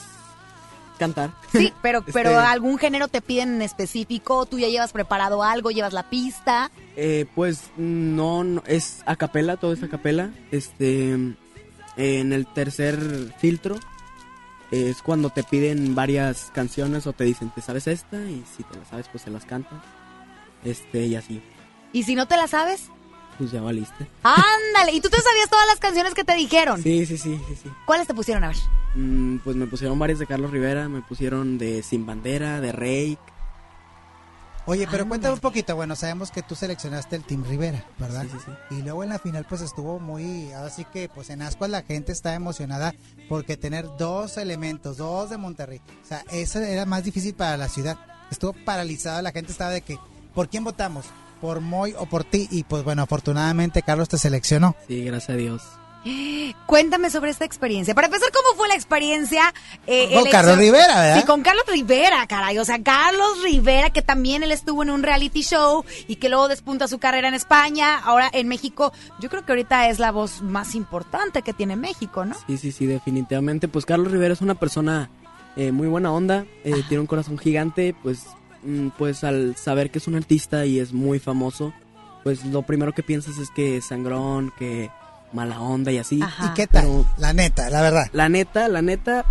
cantar. 0.98 1.32
Sí, 1.52 1.74
pero, 1.82 2.04
pero 2.14 2.30
Este- 2.32 2.42
algún 2.42 2.78
género 2.78 3.08
te 3.08 3.22
piden 3.22 3.56
en 3.56 3.62
específico. 3.62 4.46
¿Tú 4.46 4.58
ya 4.60 4.70
llevas 4.70 4.92
preparado 4.94 5.44
algo? 5.44 5.72
¿Llevas 5.72 5.94
la 5.94 6.10
pista? 6.10 6.72
Eh, 6.96 7.26
pues 7.36 7.72
no, 7.78 8.44
no, 8.44 8.64
es 8.68 9.04
a 9.06 9.16
capela, 9.16 9.58
todo 9.58 9.74
es 9.74 9.84
a 9.84 9.88
capela. 9.90 10.32
Este, 10.52 11.12
en 11.98 12.34
el 12.34 12.48
tercer 12.54 13.34
filtro 13.40 13.76
es 14.72 15.02
cuando 15.02 15.30
te 15.30 15.44
piden 15.44 15.94
varias 15.96 16.50
canciones 16.54 17.06
o 17.08 17.14
te 17.14 17.24
dicen, 17.26 17.50
¿te 17.54 17.62
sabes 17.62 17.88
esta? 17.88 18.18
Y 18.18 18.44
si 18.56 18.64
te 18.64 18.78
la 18.78 18.86
sabes, 18.86 19.08
pues 19.10 19.24
se 19.24 19.30
las 19.30 19.46
cantas. 19.46 19.80
Este, 20.64 21.06
y 21.08 21.16
así, 21.16 21.42
¿Y 21.94 22.04
si 22.04 22.16
no 22.16 22.28
te 22.28 22.38
la 22.38 22.48
sabes? 22.48 22.90
pues 23.38 23.52
ya 23.52 23.62
valiste. 23.62 24.08
Ándale. 24.24 24.92
¿Y 24.94 25.02
tú 25.02 25.10
te 25.10 25.20
sabías 25.20 25.50
todas 25.50 25.66
las 25.66 25.80
canciones 25.80 26.14
que 26.14 26.24
te 26.24 26.36
dijeron? 26.36 26.82
Sí, 26.82 27.06
sí, 27.08 27.18
sí, 27.18 27.40
sí, 27.48 27.56
sí. 27.64 27.70
¿Cuáles 27.86 28.06
te 28.06 28.14
pusieron 28.14 28.44
a 28.44 28.50
ver? 28.50 28.58
Mm, 28.94 29.38
pues 29.40 29.56
me 29.56 29.66
pusieron 29.66 29.98
varias 29.98 30.20
de 30.20 30.28
Carlos 30.28 30.52
Rivera, 30.52 30.88
me 30.90 31.02
pusieron 31.02 31.58
de 31.58 31.82
Sin 31.82 32.06
Bandera, 32.06 32.62
de 32.62 32.72
Rey. 32.72 33.18
Oye, 34.72 34.88
pero 34.90 35.06
cuéntame 35.06 35.34
un 35.34 35.42
poquito. 35.42 35.76
Bueno, 35.76 35.98
sabemos 35.98 36.32
que 36.32 36.42
tú 36.42 36.56
seleccionaste 36.56 37.18
el 37.18 37.26
Team 37.26 37.44
Rivera, 37.44 37.84
¿verdad? 38.00 38.22
Sí, 38.24 38.30
sí, 38.32 38.38
sí. 38.46 38.76
Y 38.78 38.82
luego 38.84 39.04
en 39.04 39.10
la 39.10 39.20
final, 39.20 39.46
pues 39.50 39.60
estuvo 39.60 40.00
muy. 40.00 40.54
Así 40.54 40.86
que, 40.86 41.10
pues 41.10 41.30
en 41.30 41.42
Ascuas 41.42 41.70
la 41.70 41.82
gente 41.82 42.14
está 42.14 42.36
emocionada 42.36 42.96
porque 43.28 43.58
tener 43.58 43.86
dos 43.98 44.38
elementos, 44.38 44.96
dos 44.96 45.30
de 45.30 45.36
Monterrey. 45.36 45.82
O 46.02 46.08
sea, 46.08 46.24
eso 46.32 46.60
era 46.60 46.86
más 46.86 47.04
difícil 47.04 47.34
para 47.34 47.58
la 47.58 47.68
ciudad. 47.68 47.98
Estuvo 48.32 48.54
paralizada, 48.64 49.22
la 49.22 49.34
gente 49.34 49.52
estaba 49.52 49.72
de 49.72 49.82
que, 49.82 50.00
¿por 50.34 50.48
quién 50.48 50.64
votamos? 50.64 51.06
¿Por 51.42 51.60
Moy 51.60 51.94
o 51.98 52.06
por 52.06 52.24
ti? 52.24 52.48
Y 52.50 52.64
pues 52.64 52.86
bueno, 52.86 53.02
afortunadamente 53.02 53.82
Carlos 53.82 54.08
te 54.08 54.18
seleccionó. 54.18 54.78
Sí, 54.88 55.04
gracias 55.04 55.32
a 55.32 55.34
Dios. 55.34 55.81
Cuéntame 56.66 57.10
sobre 57.10 57.30
esta 57.32 57.46
experiencia. 57.46 57.94
Para 57.94 58.08
empezar, 58.08 58.30
¿cómo 58.32 58.58
fue 58.58 58.68
la 58.68 58.76
experiencia? 58.76 59.54
eh, 59.88 60.10
Con 60.14 60.30
Carlos 60.30 60.58
Rivera, 60.58 61.00
¿verdad? 61.02 61.20
Sí, 61.20 61.26
con 61.26 61.42
Carlos 61.44 61.66
Rivera, 61.68 62.26
caray. 62.28 62.58
O 62.58 62.66
sea, 62.66 62.82
Carlos 62.82 63.44
Rivera, 63.44 63.92
que 63.92 64.02
también 64.02 64.42
él 64.44 64.52
estuvo 64.52 64.82
en 64.84 64.90
un 64.90 65.04
reality 65.04 65.42
show 65.44 65.86
y 66.08 66.16
que 66.16 66.30
luego 66.30 66.48
despunta 66.48 66.88
su 66.88 66.98
carrera 66.98 67.28
en 67.28 67.34
España, 67.34 67.98
ahora 68.00 68.30
en 68.34 68.48
México. 68.48 68.92
Yo 69.20 69.30
creo 69.30 69.46
que 69.46 69.52
ahorita 69.52 69.90
es 69.90 70.00
la 70.00 70.12
voz 70.12 70.42
más 70.42 70.74
importante 70.76 71.42
que 71.44 71.54
tiene 71.54 71.76
México, 71.76 72.26
¿no? 72.26 72.36
Sí, 72.48 72.58
sí, 72.58 72.72
sí, 72.72 72.86
definitivamente. 72.88 73.68
Pues 73.68 73.86
Carlos 73.86 74.12
Rivera 74.12 74.34
es 74.34 74.42
una 74.42 74.56
persona 74.56 75.10
eh, 75.56 75.72
muy 75.72 75.88
buena 75.88 76.12
onda, 76.12 76.46
eh, 76.64 76.74
tiene 76.88 77.02
un 77.02 77.08
corazón 77.08 77.38
gigante, 77.38 77.94
pues, 78.02 78.26
mm, 78.64 78.88
pues 78.98 79.24
al 79.24 79.56
saber 79.56 79.92
que 79.92 80.00
es 80.00 80.08
un 80.08 80.16
artista 80.16 80.66
y 80.66 80.80
es 80.80 80.94
muy 80.94 81.20
famoso, 81.20 81.74
pues 82.24 82.46
lo 82.46 82.62
primero 82.64 82.94
que 82.94 83.04
piensas 83.04 83.38
es 83.38 83.50
que 83.52 83.78
es 83.78 83.86
sangrón, 83.86 84.52
que 84.58 84.90
mala 85.34 85.60
onda 85.62 85.92
y 85.92 85.98
así. 85.98 86.22
Ajá. 86.22 86.48
¿Y 86.48 86.54
qué 86.54 86.68
tal? 86.68 86.84
Pero- 86.86 87.06
La 87.18 87.34
neta, 87.34 87.70
la 87.70 87.82
verdad. 87.82 88.08
La 88.14 88.30
neta, 88.30 88.68
la 88.68 88.82
neta, 88.82 89.26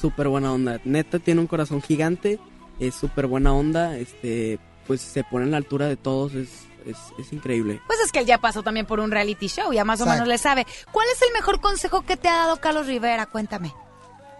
súper 0.00 0.28
buena 0.28 0.52
onda. 0.52 0.80
Neta 0.84 1.18
tiene 1.18 1.40
un 1.40 1.46
corazón 1.46 1.82
gigante, 1.82 2.38
es 2.80 2.94
súper 2.94 3.26
buena 3.26 3.52
onda, 3.52 3.96
este, 3.96 4.58
pues 4.86 5.00
se 5.00 5.24
pone 5.24 5.44
en 5.44 5.50
la 5.52 5.56
altura 5.58 5.86
de 5.86 5.96
todos, 5.96 6.34
es, 6.34 6.48
es, 6.86 6.96
es 7.18 7.32
increíble. 7.32 7.80
Pues 7.86 7.98
es 8.04 8.10
que 8.12 8.20
él 8.20 8.26
ya 8.26 8.38
pasó 8.38 8.62
también 8.62 8.86
por 8.86 8.98
un 9.00 9.10
reality 9.10 9.46
show, 9.48 9.72
ya 9.72 9.84
más 9.84 10.00
o 10.00 10.04
Exacto. 10.04 10.22
menos 10.24 10.28
le 10.28 10.38
sabe. 10.38 10.66
¿Cuál 10.90 11.06
es 11.14 11.20
el 11.22 11.32
mejor 11.34 11.60
consejo 11.60 12.02
que 12.02 12.16
te 12.16 12.28
ha 12.28 12.36
dado 12.36 12.56
Carlos 12.56 12.86
Rivera? 12.86 13.26
Cuéntame. 13.26 13.72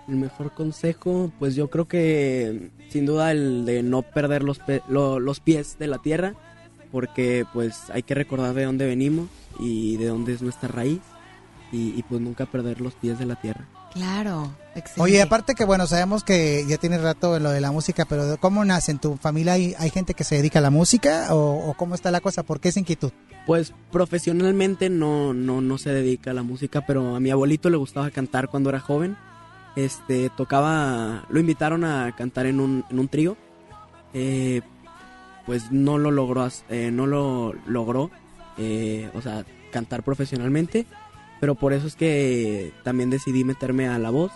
El 0.09 0.17
mejor 0.17 0.53
consejo, 0.53 1.31
pues 1.39 1.55
yo 1.55 1.71
creo 1.71 1.87
que 1.87 2.71
sin 2.89 3.07
duda 3.07 3.31
el 3.31 3.65
de 3.65 3.85
no 3.85 4.03
perder 4.03 4.43
los, 4.43 4.59
pe- 4.59 4.83
lo- 4.89 5.21
los 5.21 5.39
pies 5.39 5.79
de 5.79 5.87
la 5.87 5.99
tierra, 5.99 6.35
porque 6.93 7.45
pues 7.53 7.91
hay 7.91 8.05
que 8.05 8.15
recordar 8.15 8.55
de 8.55 8.65
dónde 8.65 8.87
venimos 8.87 9.29
y 9.59 9.97
de 9.97 10.07
dónde 10.07 10.35
es 10.35 10.43
nuestra 10.43 10.69
raíz 10.69 11.01
y, 11.73 11.99
y, 11.99 12.03
pues 12.03 12.21
nunca 12.21 12.45
perder 12.45 12.83
los 12.83 12.93
pies 12.95 13.19
de 13.19 13.25
la 13.25 13.35
tierra. 13.37 13.67
Claro, 13.95 14.55
excelente. 14.75 15.01
Oye, 15.01 15.23
aparte 15.23 15.55
que 15.55 15.65
bueno, 15.65 15.87
sabemos 15.87 16.23
que 16.23 16.67
ya 16.69 16.77
tienes 16.77 17.01
rato 17.01 17.35
en 17.37 17.43
lo 17.43 17.51
de 17.51 17.63
la 17.63 17.73
música, 17.73 18.05
pero 18.05 18.37
¿cómo 18.39 18.63
nace 18.65 18.93
en 18.93 18.99
tu 18.99 19.17
familia? 19.17 19.55
¿Hay, 19.55 19.75
hay 19.79 19.89
gente 19.89 20.13
que 20.13 20.23
se 20.25 20.37
dedica 20.37 20.59
a 20.59 20.63
la 20.63 20.71
música 20.71 21.35
o, 21.35 21.71
o 21.71 21.75
cómo 21.75 21.95
está 21.95 22.11
la 22.11 22.21
cosa? 22.21 22.43
¿Por 22.43 22.61
qué 22.61 22.69
esa 22.69 22.81
inquietud? 22.81 23.11
Pues 23.47 23.73
profesionalmente 23.91 24.89
no, 24.89 25.35
no, 25.35 25.61
no 25.61 25.79
se 25.79 25.91
dedica 25.91 26.31
a 26.31 26.35
la 26.35 26.43
música, 26.43 26.85
pero 26.87 27.17
a 27.17 27.21
mi 27.21 27.31
abuelito 27.31 27.71
le 27.71 27.77
gustaba 27.77 28.11
cantar 28.11 28.49
cuando 28.49 28.69
era 28.69 28.81
joven. 28.81 29.17
Este, 29.75 30.31
tocaba, 30.37 31.25
lo 31.31 31.41
invitaron 31.41 31.85
a 31.85 32.15
cantar 32.15 32.47
en 32.47 32.61
un, 32.61 32.85
en 32.91 32.99
un 32.99 33.09
trío. 33.09 33.37
Eh, 34.15 34.61
pues 35.47 35.71
no 35.71 35.99
lo 35.99 36.11
logró, 36.11 36.49
eh, 36.69 36.91
no 36.93 37.07
lo 37.07 37.55
logró, 37.67 38.11
eh, 38.59 39.11
o 39.15 39.21
sea, 39.21 39.45
cantar 39.71 40.03
profesionalmente. 40.03 40.87
Pero 41.41 41.55
por 41.57 41.73
eso 41.73 41.87
es 41.87 41.97
que 41.97 42.73
también 42.85 43.11
decidí 43.11 43.43
meterme 43.43 43.89
a 43.89 43.99
la 43.99 44.11
voz 44.11 44.31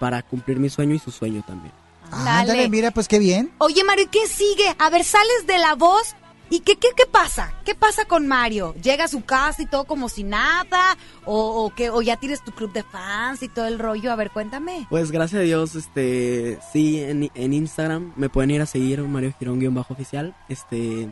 para 0.00 0.22
cumplir 0.22 0.58
mi 0.58 0.70
sueño 0.70 0.94
y 0.94 0.98
su 0.98 1.10
sueño 1.10 1.44
también. 1.46 1.74
Ándale. 2.10 2.40
Ándale, 2.40 2.68
mira, 2.68 2.90
pues 2.90 3.06
qué 3.08 3.18
bien. 3.18 3.52
Oye, 3.58 3.84
Mario, 3.84 4.04
¿y 4.04 4.08
qué 4.08 4.26
sigue? 4.26 4.74
A 4.78 4.90
ver, 4.90 5.04
sales 5.04 5.46
de 5.46 5.58
la 5.58 5.74
voz 5.74 6.14
y 6.54 6.60
¿qué, 6.60 6.76
qué, 6.76 6.88
qué 6.94 7.04
pasa? 7.10 7.52
¿Qué 7.64 7.74
pasa 7.74 8.04
con 8.04 8.26
Mario? 8.26 8.74
¿Llega 8.82 9.04
a 9.04 9.08
su 9.08 9.24
casa 9.24 9.62
y 9.62 9.66
todo 9.66 9.84
como 9.84 10.08
si 10.10 10.22
nada? 10.22 10.98
¿O, 11.24 11.64
o, 11.64 11.74
qué, 11.74 11.88
o 11.88 12.02
ya 12.02 12.16
tienes 12.18 12.44
tu 12.44 12.52
club 12.52 12.72
de 12.72 12.82
fans 12.82 13.42
y 13.42 13.48
todo 13.48 13.66
el 13.66 13.78
rollo? 13.78 14.12
A 14.12 14.16
ver, 14.16 14.30
cuéntame. 14.30 14.86
Pues 14.90 15.10
gracias 15.10 15.40
a 15.40 15.44
Dios, 15.44 15.74
este, 15.74 16.58
sí, 16.72 17.00
en, 17.02 17.30
en 17.34 17.52
Instagram 17.54 18.12
me 18.16 18.28
pueden 18.28 18.50
ir 18.50 18.60
a 18.60 18.66
seguir 18.66 19.00
Mario 19.02 19.32
Girón 19.38 19.60
guion 19.60 19.74
bajo 19.74 19.94
oficial. 19.94 20.36
Este, 20.50 21.08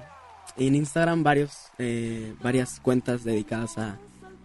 en 0.58 0.74
Instagram 0.74 1.22
varios, 1.22 1.52
eh, 1.78 2.34
varias 2.42 2.78
cuentas 2.80 3.24
dedicadas 3.24 3.78
a, 3.78 3.96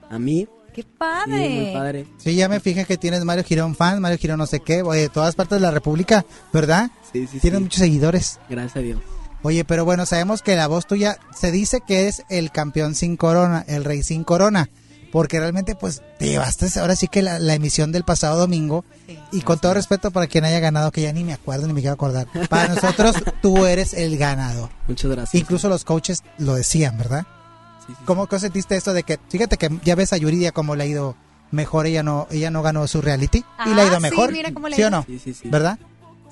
a 0.09 0.17
mí. 0.17 0.47
¡Qué 0.73 0.81
Sí, 0.81 0.87
padre! 0.97 1.49
muy 1.49 1.73
padre. 1.73 2.05
Sí, 2.17 2.35
ya 2.35 2.47
me 2.49 2.59
fijé 2.59 2.85
que 2.85 2.97
tienes 2.97 3.23
Mario 3.25 3.43
Girón 3.43 3.75
fan, 3.75 4.01
Mario 4.01 4.17
Girón 4.17 4.37
no 4.39 4.45
sé 4.45 4.59
qué, 4.61 4.81
de 4.83 5.09
todas 5.09 5.35
partes 5.35 5.57
de 5.57 5.61
la 5.61 5.71
República, 5.71 6.25
¿verdad? 6.53 6.89
Sí, 7.11 7.27
sí, 7.27 7.39
Tienes 7.39 7.59
sí. 7.59 7.63
muchos 7.63 7.79
seguidores. 7.79 8.39
Gracias 8.49 8.75
a 8.77 8.79
Dios. 8.79 8.99
Oye, 9.45 9.63
pero 9.63 9.85
bueno, 9.85 10.07
sabemos 10.07 10.41
que 10.41 10.55
la 10.55 10.65
voz 10.67 10.87
tuya 10.87 11.19
se 11.39 11.51
dice 11.51 11.81
que 11.85 12.07
es 12.07 12.23
el 12.29 12.49
campeón 12.51 12.95
sin 12.95 13.15
corona, 13.15 13.63
el 13.67 13.83
rey 13.83 14.01
sin 14.01 14.23
corona, 14.23 14.69
porque 15.11 15.39
realmente 15.39 15.75
pues 15.75 16.01
te 16.17 16.27
llevaste 16.29 16.67
ahora 16.79 16.95
sí 16.95 17.07
que 17.07 17.21
la, 17.21 17.37
la 17.37 17.53
emisión 17.53 17.91
del 17.91 18.03
pasado 18.03 18.39
domingo 18.39 18.83
y 19.31 19.41
con 19.41 19.59
todo 19.59 19.75
respeto 19.75 20.09
para 20.09 20.25
quien 20.25 20.45
haya 20.45 20.59
ganado, 20.59 20.91
que 20.91 21.03
ya 21.03 21.13
ni 21.13 21.23
me 21.23 21.33
acuerdo 21.33 21.67
ni 21.67 21.73
me 21.73 21.81
quiero 21.81 21.93
acordar, 21.93 22.25
para 22.49 22.69
nosotros 22.73 23.15
tú 23.43 23.67
eres 23.67 23.93
el 23.93 24.17
ganador. 24.17 24.71
Muchas 24.87 25.11
gracias. 25.11 25.35
Incluso 25.39 25.69
los 25.69 25.83
coaches 25.85 26.23
lo 26.39 26.55
decían, 26.55 26.97
¿verdad? 26.97 27.27
Sí, 27.85 27.85
sí, 27.89 27.93
sí. 27.99 28.03
¿Cómo 28.05 28.25
que 28.25 28.39
sentiste 28.39 28.75
esto 28.75 28.93
de 28.95 29.03
que, 29.03 29.19
fíjate 29.29 29.57
que 29.57 29.69
ya 29.83 29.93
ves 29.93 30.11
a 30.11 30.17
Yuridia 30.17 30.53
cómo 30.53 30.75
le 30.75 30.85
ha 30.85 30.87
ido 30.87 31.15
mejor, 31.51 31.85
ella 31.85 32.01
no, 32.01 32.27
ella 32.31 32.49
no 32.49 32.63
ganó 32.63 32.87
su 32.87 32.99
reality 32.99 33.45
y 33.67 33.73
le 33.75 33.81
ha 33.81 33.85
Ah, 33.85 33.87
ido 33.89 33.95
sí, 33.97 34.01
mejor, 34.01 34.31
mira 34.31 34.51
cómo 34.51 34.67
le 34.69 34.75
ha 34.75 34.77
¿sí 34.77 34.83
o 34.83 34.89
no? 34.89 35.03
Sí, 35.05 35.19
sí, 35.23 35.33
sí. 35.35 35.49
¿Verdad? 35.49 35.77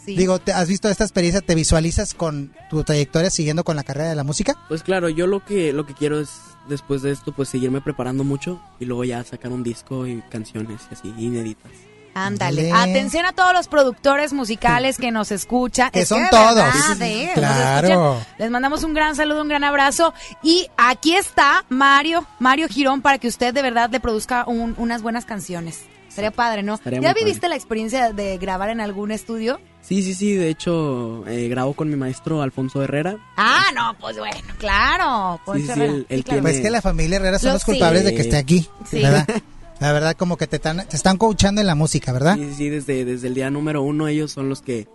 Sí. 0.05 0.15
Digo, 0.17 0.39
¿te- 0.39 0.51
¿has 0.53 0.67
visto 0.67 0.89
esta 0.89 1.03
experiencia? 1.03 1.41
¿Te 1.41 1.55
visualizas 1.55 2.13
con 2.13 2.53
tu 2.69 2.83
trayectoria 2.83 3.29
siguiendo 3.29 3.63
con 3.63 3.75
la 3.75 3.83
carrera 3.83 4.09
de 4.09 4.15
la 4.15 4.23
música? 4.23 4.55
Pues 4.67 4.83
claro, 4.83 5.07
yo 5.09 5.27
lo 5.27 5.43
que 5.45 5.71
lo 5.73 5.85
que 5.85 5.93
quiero 5.93 6.19
es 6.19 6.29
después 6.67 7.01
de 7.01 7.11
esto 7.11 7.31
pues 7.33 7.49
seguirme 7.49 7.79
preparando 7.81 8.23
mucho 8.23 8.61
y 8.79 8.85
luego 8.85 9.03
ya 9.05 9.23
sacar 9.23 9.51
un 9.51 9.63
disco 9.63 10.05
y 10.07 10.21
canciones 10.29 10.81
y 10.91 10.93
así 10.93 11.13
inéditas. 11.17 11.71
Ándale. 12.15 12.71
Atención 12.71 13.25
a 13.25 13.31
todos 13.33 13.53
los 13.53 13.67
productores 13.67 14.33
musicales 14.33 14.97
que 14.97 15.09
nos 15.09 15.31
escuchan. 15.31 15.89
Que 15.89 16.01
Es 16.01 16.09
son 16.09 16.21
todos. 16.29 16.55
verdad. 16.55 17.01
¿eh? 17.01 17.31
Claro. 17.33 18.21
Les 18.37 18.51
mandamos 18.51 18.83
un 18.83 18.93
gran 18.93 19.15
saludo, 19.15 19.41
un 19.41 19.47
gran 19.47 19.63
abrazo. 19.63 20.13
Y 20.43 20.67
aquí 20.77 21.15
está 21.15 21.65
Mario, 21.69 22.27
Mario 22.39 22.67
Girón, 22.67 23.01
para 23.01 23.17
que 23.17 23.27
usted 23.27 23.51
de 23.53 23.61
verdad 23.63 23.89
le 23.89 23.99
produzca 23.99 24.43
un- 24.45 24.75
unas 24.77 25.01
buenas 25.01 25.25
canciones. 25.25 25.79
Sería 26.07 26.29
padre, 26.29 26.61
¿no? 26.61 26.75
Estaría 26.75 26.99
¿Ya 27.01 27.09
padre. 27.09 27.23
viviste 27.25 27.49
la 27.49 27.55
experiencia 27.55 28.13
de 28.13 28.37
grabar 28.37 28.69
en 28.69 28.79
algún 28.81 29.09
estudio? 29.11 29.59
Sí, 29.83 30.01
sí, 30.01 30.13
sí, 30.13 30.33
de 30.33 30.47
hecho 30.49 31.27
eh, 31.27 31.49
grabo 31.49 31.73
con 31.73 31.89
mi 31.89 31.95
maestro 31.97 32.41
Alfonso 32.41 32.81
Herrera. 32.81 33.17
Ah, 33.35 33.65
no, 33.75 33.95
pues 33.99 34.17
bueno, 34.17 34.37
claro. 34.57 35.39
Sí, 35.53 35.67
sí, 35.67 36.05
él- 36.09 36.23
claro. 36.23 36.41
Pues 36.41 36.61
que 36.61 36.69
la 36.69 36.81
familia 36.81 37.17
Herrera 37.17 37.37
son 37.37 37.49
Lo- 37.49 37.53
los 37.55 37.65
culpables 37.65 38.01
sí. 38.03 38.07
de 38.07 38.15
que 38.15 38.21
esté 38.21 38.37
aquí, 38.37 38.67
Sí. 38.89 39.01
¿verdad? 39.01 39.27
La 39.79 39.91
verdad, 39.91 40.15
como 40.15 40.37
que 40.37 40.47
te 40.47 40.55
están, 40.55 40.87
te 40.87 40.95
están 40.95 41.17
coachando 41.17 41.59
en 41.59 41.67
la 41.67 41.75
música, 41.75 42.13
¿verdad? 42.13 42.35
Sí, 42.37 42.45
sí, 42.51 42.55
sí, 42.55 42.69
desde, 42.69 43.03
desde 43.03 43.27
el 43.27 43.33
día 43.33 43.49
número 43.49 43.81
uno 43.81 44.07
ellos 44.07 44.31
son 44.31 44.47
los 44.47 44.61
que 44.61 44.87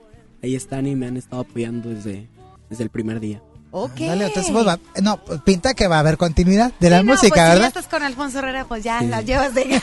ahí 0.43 0.55
están 0.55 0.87
y 0.87 0.95
me 0.97 1.07
han 1.07 1.19
estado 1.19 1.43
apoyando 1.43 1.91
desde, 1.91 2.27
desde 2.71 2.85
el 2.85 2.89
primer 2.91 3.21
día. 3.21 3.43
Ok. 3.71 3.99
Dale, 4.01 4.27
entonces, 4.27 4.51
pues, 4.53 4.67
va- 4.67 4.79
no, 5.03 5.23
pues, 5.25 5.41
pinta 5.43 5.75
que 5.75 5.87
va 5.89 5.97
a 5.97 6.01
haber 6.01 6.17
continuidad 6.17 6.73
de 6.81 6.91
la 6.91 7.03
no, 7.03 7.13
música, 7.13 7.29
pues, 7.29 7.41
Si 7.43 7.47
ya 7.47 7.53
¿verdad? 7.55 7.69
estás 7.69 7.87
con 7.89 8.03
Alfonso 8.03 8.39
Herrera, 8.39 8.65
pues 8.67 8.83
ya 8.83 9.01
Sí. 9.01 9.07
la 9.09 9.21
llevas 9.23 9.55
de 9.55 9.63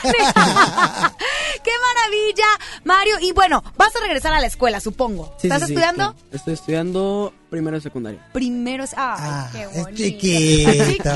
¡Qué 1.62 1.70
maravilla! 1.80 2.46
Mario, 2.84 3.16
y 3.20 3.32
bueno, 3.32 3.62
vas 3.76 3.94
a 3.96 4.00
regresar 4.00 4.32
a 4.34 4.40
la 4.40 4.46
escuela, 4.46 4.80
supongo. 4.80 5.34
Sí, 5.40 5.46
¿Estás 5.48 5.62
sí, 5.62 5.66
sí, 5.68 5.72
estudiando? 5.74 6.14
Estoy 6.32 6.54
estudiando 6.54 7.32
primero 7.50 7.76
de 7.76 7.80
secundaria. 7.80 8.20
Primero 8.32 8.84
es... 8.84 8.92
¡Ay, 8.96 8.98
Ah, 9.18 9.48
qué 9.52 9.62
es 9.62 9.72
bonito! 9.82 9.96
chiquito. 9.96 10.72
¡Chiquito! 10.72 11.10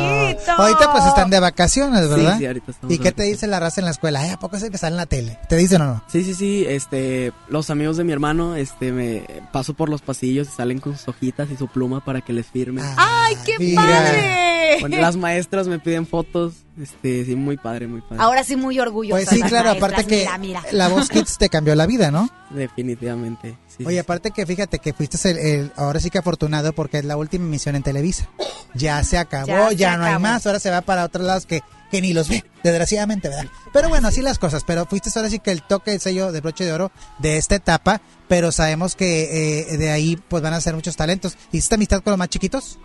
Ahorita 0.56 0.92
pues 0.92 1.04
están 1.06 1.30
de 1.30 1.40
vacaciones, 1.40 2.08
¿verdad? 2.08 2.32
Sí, 2.34 2.38
sí, 2.38 2.46
ahorita 2.46 2.70
estamos 2.70 2.94
¿Y 2.94 2.98
qué 2.98 3.12
te 3.12 3.22
dice 3.24 3.46
la 3.46 3.60
raza 3.60 3.80
en 3.80 3.84
la 3.86 3.90
escuela? 3.90 4.20
Ay, 4.20 4.30
¿a 4.30 4.38
poco 4.38 4.56
es 4.56 4.62
el 4.62 4.70
que 4.70 4.78
sale 4.78 4.94
en 4.94 4.96
la 4.98 5.06
tele? 5.06 5.38
¿Te 5.48 5.56
dicen 5.56 5.82
o 5.82 5.86
no? 5.86 6.04
Sí, 6.08 6.24
sí, 6.24 6.34
sí, 6.34 6.64
este, 6.68 7.32
los 7.48 7.70
amigos 7.70 7.96
de 7.96 8.04
mi 8.04 8.12
hermano, 8.12 8.56
este, 8.56 8.92
me 8.92 9.24
paso 9.52 9.74
por 9.74 9.88
los 9.88 10.02
pasillos 10.02 10.48
y 10.48 10.52
salen 10.52 10.78
con 10.80 10.96
sus 10.96 11.08
hojitas 11.08 11.50
y 11.50 11.56
su 11.56 11.68
pluma 11.68 12.04
para 12.04 12.20
que 12.20 12.32
les 12.32 12.46
firme. 12.46 12.82
¡Ay, 12.96 13.36
qué 13.44 13.54
mira. 13.58 13.82
padre! 13.82 14.49
Bueno, 14.80 14.96
las 15.00 15.16
maestras 15.16 15.66
me 15.68 15.78
piden 15.78 16.06
fotos, 16.06 16.54
este, 16.80 17.24
sí, 17.24 17.34
muy 17.34 17.56
padre, 17.56 17.86
muy 17.86 18.00
padre. 18.00 18.16
Ahora 18.22 18.44
sí 18.44 18.56
muy 18.56 18.78
orgullosa. 18.78 19.16
Pues 19.16 19.28
sí, 19.28 19.40
claro, 19.42 19.70
maestras, 19.70 19.92
aparte 19.92 20.06
que 20.06 20.16
Mira, 20.18 20.38
mira. 20.38 20.62
la 20.72 20.88
voz 20.88 21.08
Kids 21.10 21.38
te 21.38 21.48
cambió 21.48 21.74
la 21.74 21.86
vida, 21.86 22.10
¿no? 22.10 22.28
Definitivamente. 22.50 23.56
sí, 23.68 23.84
Oye, 23.84 23.96
sí, 23.96 23.98
aparte 23.98 24.30
que 24.30 24.46
fíjate 24.46 24.78
que 24.78 24.92
fuiste 24.92 25.18
el, 25.30 25.38
el- 25.38 25.72
ahora 25.76 26.00
sí 26.00 26.10
que 26.10 26.18
afortunado 26.18 26.72
porque 26.72 26.98
es 26.98 27.04
la 27.04 27.16
última 27.16 27.44
emisión 27.44 27.76
en 27.76 27.82
Televisa. 27.82 28.28
Ya 28.74 29.02
se 29.04 29.18
acabó, 29.18 29.46
Ya 29.70 29.72
ya, 29.72 29.92
se 29.92 29.98
no 29.98 30.04
hay 30.04 30.18
más, 30.18 30.46
ahora 30.46 30.60
se 30.60 30.70
va 30.70 30.80
para 30.80 31.04
otros 31.04 31.26
lados 31.26 31.44
que, 31.46 31.60
que 31.90 32.00
ni 32.00 32.12
los 32.12 32.28
ve, 32.28 32.44
desgraciadamente, 32.62 33.28
¿verdad? 33.28 33.46
Pero 33.72 33.88
bueno, 33.88 34.08
así 34.08 34.22
las 34.22 34.38
cosas, 34.38 34.62
pero 34.64 34.86
fuiste 34.86 35.10
ahora 35.16 35.28
sí 35.28 35.38
que 35.40 35.50
el 35.50 35.62
toque, 35.62 35.92
el 35.92 36.00
sello 36.00 36.30
de 36.32 36.40
broche 36.40 36.64
de 36.64 36.72
oro 36.72 36.92
de 37.18 37.36
esta 37.36 37.56
etapa, 37.56 38.00
pero 38.28 38.52
sabemos 38.52 38.94
que 38.94 39.70
eh, 39.72 39.76
de 39.76 39.90
ahí 39.90 40.16
pues 40.28 40.42
van 40.42 40.54
a 40.54 40.60
ser 40.60 40.74
muchos 40.74 40.96
talentos. 40.96 41.36
¿Hiciste 41.52 41.74
amistad 41.74 42.00
con 42.02 42.12
los 42.12 42.18
más 42.18 42.28
chiquitos? 42.28 42.78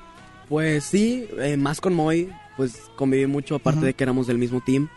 Pues 0.50 0.84
sí, 0.84 1.28
eh, 1.40 1.58
más 1.58 1.82
con 1.82 1.94
Moy, 1.94 2.32
pues 2.58 2.76
conviví 2.96 3.26
mucho, 3.28 3.56
aparte 3.56 3.86
de 3.86 3.94
que 3.94 4.04
éramos 4.04 4.28
del 4.28 4.38
mismo 4.38 4.62
team. 4.66 4.90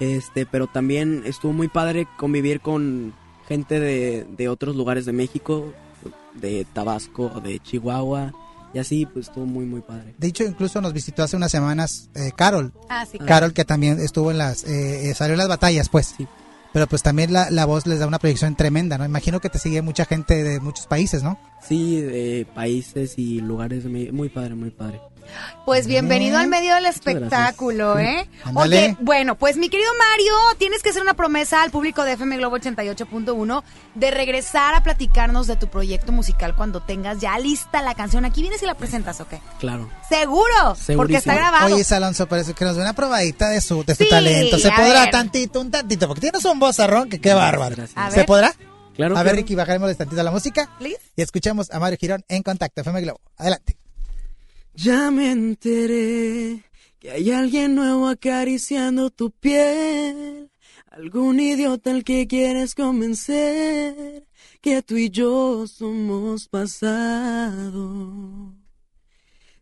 Este, 0.00 0.44
pero 0.46 0.66
también 0.66 1.22
estuvo 1.24 1.52
muy 1.52 1.68
padre 1.68 2.08
convivir 2.16 2.60
con 2.60 3.14
gente 3.46 3.78
de, 3.78 4.26
de 4.36 4.48
otros 4.48 4.74
lugares 4.76 5.04
de 5.04 5.12
México, 5.12 5.72
de 6.34 6.66
Tabasco, 6.72 7.40
de 7.40 7.60
Chihuahua, 7.60 8.32
y 8.74 8.80
así, 8.80 9.06
pues 9.06 9.28
estuvo 9.28 9.46
muy, 9.46 9.64
muy 9.64 9.82
padre. 9.82 10.14
De 10.18 10.26
hecho, 10.26 10.42
incluso 10.42 10.80
nos 10.80 10.92
visitó 10.92 11.22
hace 11.22 11.36
unas 11.36 11.52
semanas 11.52 12.10
eh, 12.16 12.32
Carol. 12.34 12.72
Ah, 12.88 13.06
sí, 13.06 13.18
Carol 13.18 13.52
que 13.52 13.64
también 13.64 14.00
estuvo 14.00 14.32
en 14.32 14.38
las, 14.38 14.64
eh, 14.64 15.10
eh, 15.10 15.14
salió 15.14 15.34
en 15.34 15.38
las 15.38 15.48
batallas, 15.48 15.88
pues. 15.88 16.14
Sí. 16.16 16.26
Pero 16.74 16.88
pues 16.88 17.04
también 17.04 17.32
la, 17.32 17.52
la 17.52 17.66
voz 17.66 17.86
les 17.86 18.00
da 18.00 18.08
una 18.08 18.18
proyección 18.18 18.56
tremenda, 18.56 18.98
¿no? 18.98 19.04
Imagino 19.04 19.40
que 19.40 19.48
te 19.48 19.60
sigue 19.60 19.80
mucha 19.80 20.06
gente 20.06 20.42
de 20.42 20.58
muchos 20.58 20.88
países, 20.88 21.22
¿no? 21.22 21.38
Sí, 21.62 22.00
de 22.00 22.48
países 22.52 23.14
y 23.16 23.40
lugares, 23.40 23.84
muy 23.86 24.28
padre, 24.28 24.56
muy 24.56 24.70
padre. 24.70 25.00
Pues 25.64 25.86
bienvenido 25.86 26.38
al 26.38 26.46
medio 26.48 26.74
del 26.74 26.86
espectáculo, 26.86 27.98
¿eh? 27.98 28.28
Oye, 28.54 28.96
bueno, 29.00 29.34
pues 29.36 29.56
mi 29.56 29.68
querido 29.68 29.90
Mario, 29.98 30.32
tienes 30.58 30.82
que 30.82 30.90
hacer 30.90 31.02
una 31.02 31.14
promesa 31.14 31.62
al 31.62 31.70
público 31.70 32.04
de 32.04 32.12
FM 32.12 32.36
Globo 32.36 32.58
88.1 32.58 33.62
de 33.94 34.10
regresar 34.10 34.74
a 34.74 34.82
platicarnos 34.82 35.46
de 35.46 35.56
tu 35.56 35.68
proyecto 35.68 36.12
musical 36.12 36.54
cuando 36.54 36.80
tengas 36.80 37.18
ya 37.20 37.38
lista 37.38 37.80
la 37.82 37.94
canción. 37.94 38.24
Aquí 38.24 38.42
vienes 38.42 38.62
y 38.62 38.66
la 38.66 38.74
presentas, 38.74 39.20
¿ok? 39.20 39.34
Claro. 39.58 39.88
Seguro, 40.08 40.44
porque 40.68 40.82
Segurísimo. 40.82 41.18
está 41.18 41.34
grabado. 41.34 41.74
Oye, 41.74 41.84
Alonso, 41.94 42.26
parece 42.26 42.52
que 42.54 42.64
nos 42.64 42.76
dé 42.76 42.82
una 42.82 42.92
probadita 42.92 43.48
de 43.48 43.60
su, 43.60 43.84
de 43.84 43.94
su 43.94 44.04
Sí, 44.04 44.10
talento. 44.10 44.58
¿Se 44.58 44.70
podrá 44.70 45.02
ver. 45.02 45.10
tantito, 45.10 45.60
un 45.60 45.70
tantito? 45.70 46.06
Porque 46.08 46.20
tienes 46.20 46.44
un 46.44 46.58
vozarrón 46.58 47.08
que 47.08 47.20
qué 47.20 47.32
bárbaro. 47.34 47.76
¿Se 48.12 48.24
podrá? 48.24 48.52
Claro, 48.94 49.16
a 49.16 49.22
ver, 49.24 49.32
claro. 49.32 49.36
Ricky, 49.38 49.54
bajaremos 49.56 49.96
tantito 49.96 50.22
la 50.22 50.30
música 50.30 50.70
Please. 50.78 51.00
y 51.16 51.22
escuchemos 51.22 51.70
a 51.72 51.80
Mario 51.80 51.98
Girón 52.00 52.24
en 52.28 52.42
contacto. 52.44 52.80
FM 52.82 53.00
Globo. 53.00 53.20
Adelante. 53.36 53.76
Ya 54.76 55.10
me 55.12 55.30
enteré 55.30 56.64
que 56.98 57.10
hay 57.12 57.30
alguien 57.30 57.76
nuevo 57.76 58.08
acariciando 58.08 59.10
tu 59.10 59.30
piel. 59.30 60.50
Algún 60.90 61.38
idiota 61.38 61.92
al 61.92 62.02
que 62.02 62.26
quieres 62.26 62.74
convencer 62.74 64.26
que 64.60 64.82
tú 64.82 64.96
y 64.96 65.10
yo 65.10 65.66
somos 65.68 66.48
pasado. 66.48 67.84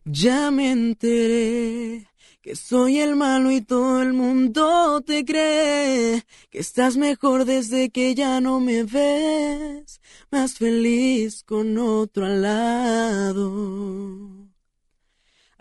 Ya 0.03 0.49
me 0.49 0.71
enteré 0.71 2.07
que 2.41 2.55
soy 2.55 2.99
el 2.99 3.15
malo 3.15 3.51
y 3.51 3.61
todo 3.61 4.01
el 4.01 4.13
mundo 4.13 5.01
te 5.01 5.23
cree 5.23 6.23
que 6.49 6.59
estás 6.59 6.97
mejor 6.97 7.45
desde 7.45 7.89
que 7.89 8.15
ya 8.15 8.41
no 8.41 8.59
me 8.59 8.83
ves, 8.83 10.01
más 10.31 10.55
feliz 10.55 11.43
con 11.43 11.77
otro 11.77 12.25
al 12.25 12.41
lado. 12.41 14.32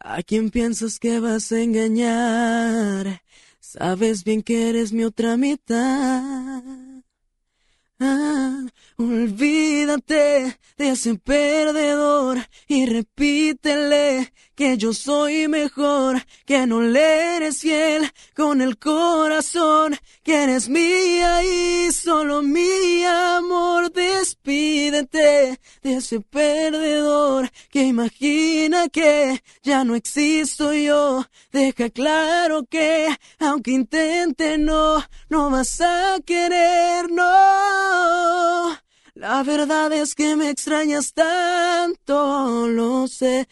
¿A 0.04 0.20
quién 0.24 0.50
piensas 0.50 0.98
que 0.98 1.20
vas 1.20 1.52
a 1.52 1.60
engañar? 1.60 3.22
Sabes 3.60 4.24
bien 4.24 4.42
que 4.42 4.68
eres 4.68 4.92
mi 4.92 5.04
otra 5.04 5.36
mitad. 5.36 6.62
Ah, 8.00 8.66
olvídate 8.96 10.58
de 10.76 10.88
ese 10.88 11.14
perdedor 11.14 12.38
y 12.66 12.86
repítele 12.86 14.32
que 14.62 14.78
yo 14.78 14.92
soy 14.92 15.48
mejor, 15.48 16.22
que 16.46 16.68
no 16.68 16.80
le 16.80 17.36
eres 17.36 17.62
fiel 17.62 18.08
con 18.36 18.60
el 18.60 18.78
corazón, 18.78 19.98
que 20.22 20.44
eres 20.44 20.68
mía 20.68 21.42
y 21.42 21.90
solo 21.90 22.42
mi 22.42 23.02
amor. 23.04 23.90
Despídete 23.92 25.58
de 25.82 25.94
ese 25.96 26.20
perdedor 26.20 27.50
que 27.72 27.82
imagina 27.82 28.88
que 28.88 29.42
ya 29.64 29.82
no 29.82 29.96
existo 29.96 30.72
yo. 30.72 31.26
Deja 31.50 31.90
claro 31.90 32.64
que 32.70 33.08
aunque 33.40 33.72
intente 33.72 34.58
no, 34.58 35.02
no 35.28 35.50
vas 35.50 35.80
a 35.80 36.20
querer, 36.24 37.10
no. 37.10 38.78
La 39.14 39.42
verdad 39.42 39.92
es 39.92 40.14
que 40.14 40.36
me 40.36 40.48
extrañas 40.48 41.12
tanto, 41.12 42.66
lo 42.68 43.06
sé. 43.08 43.46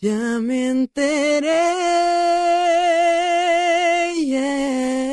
Ya 0.00 0.38
me 0.40 0.68
enteré. 0.68 1.48
yeah. 4.24 5.08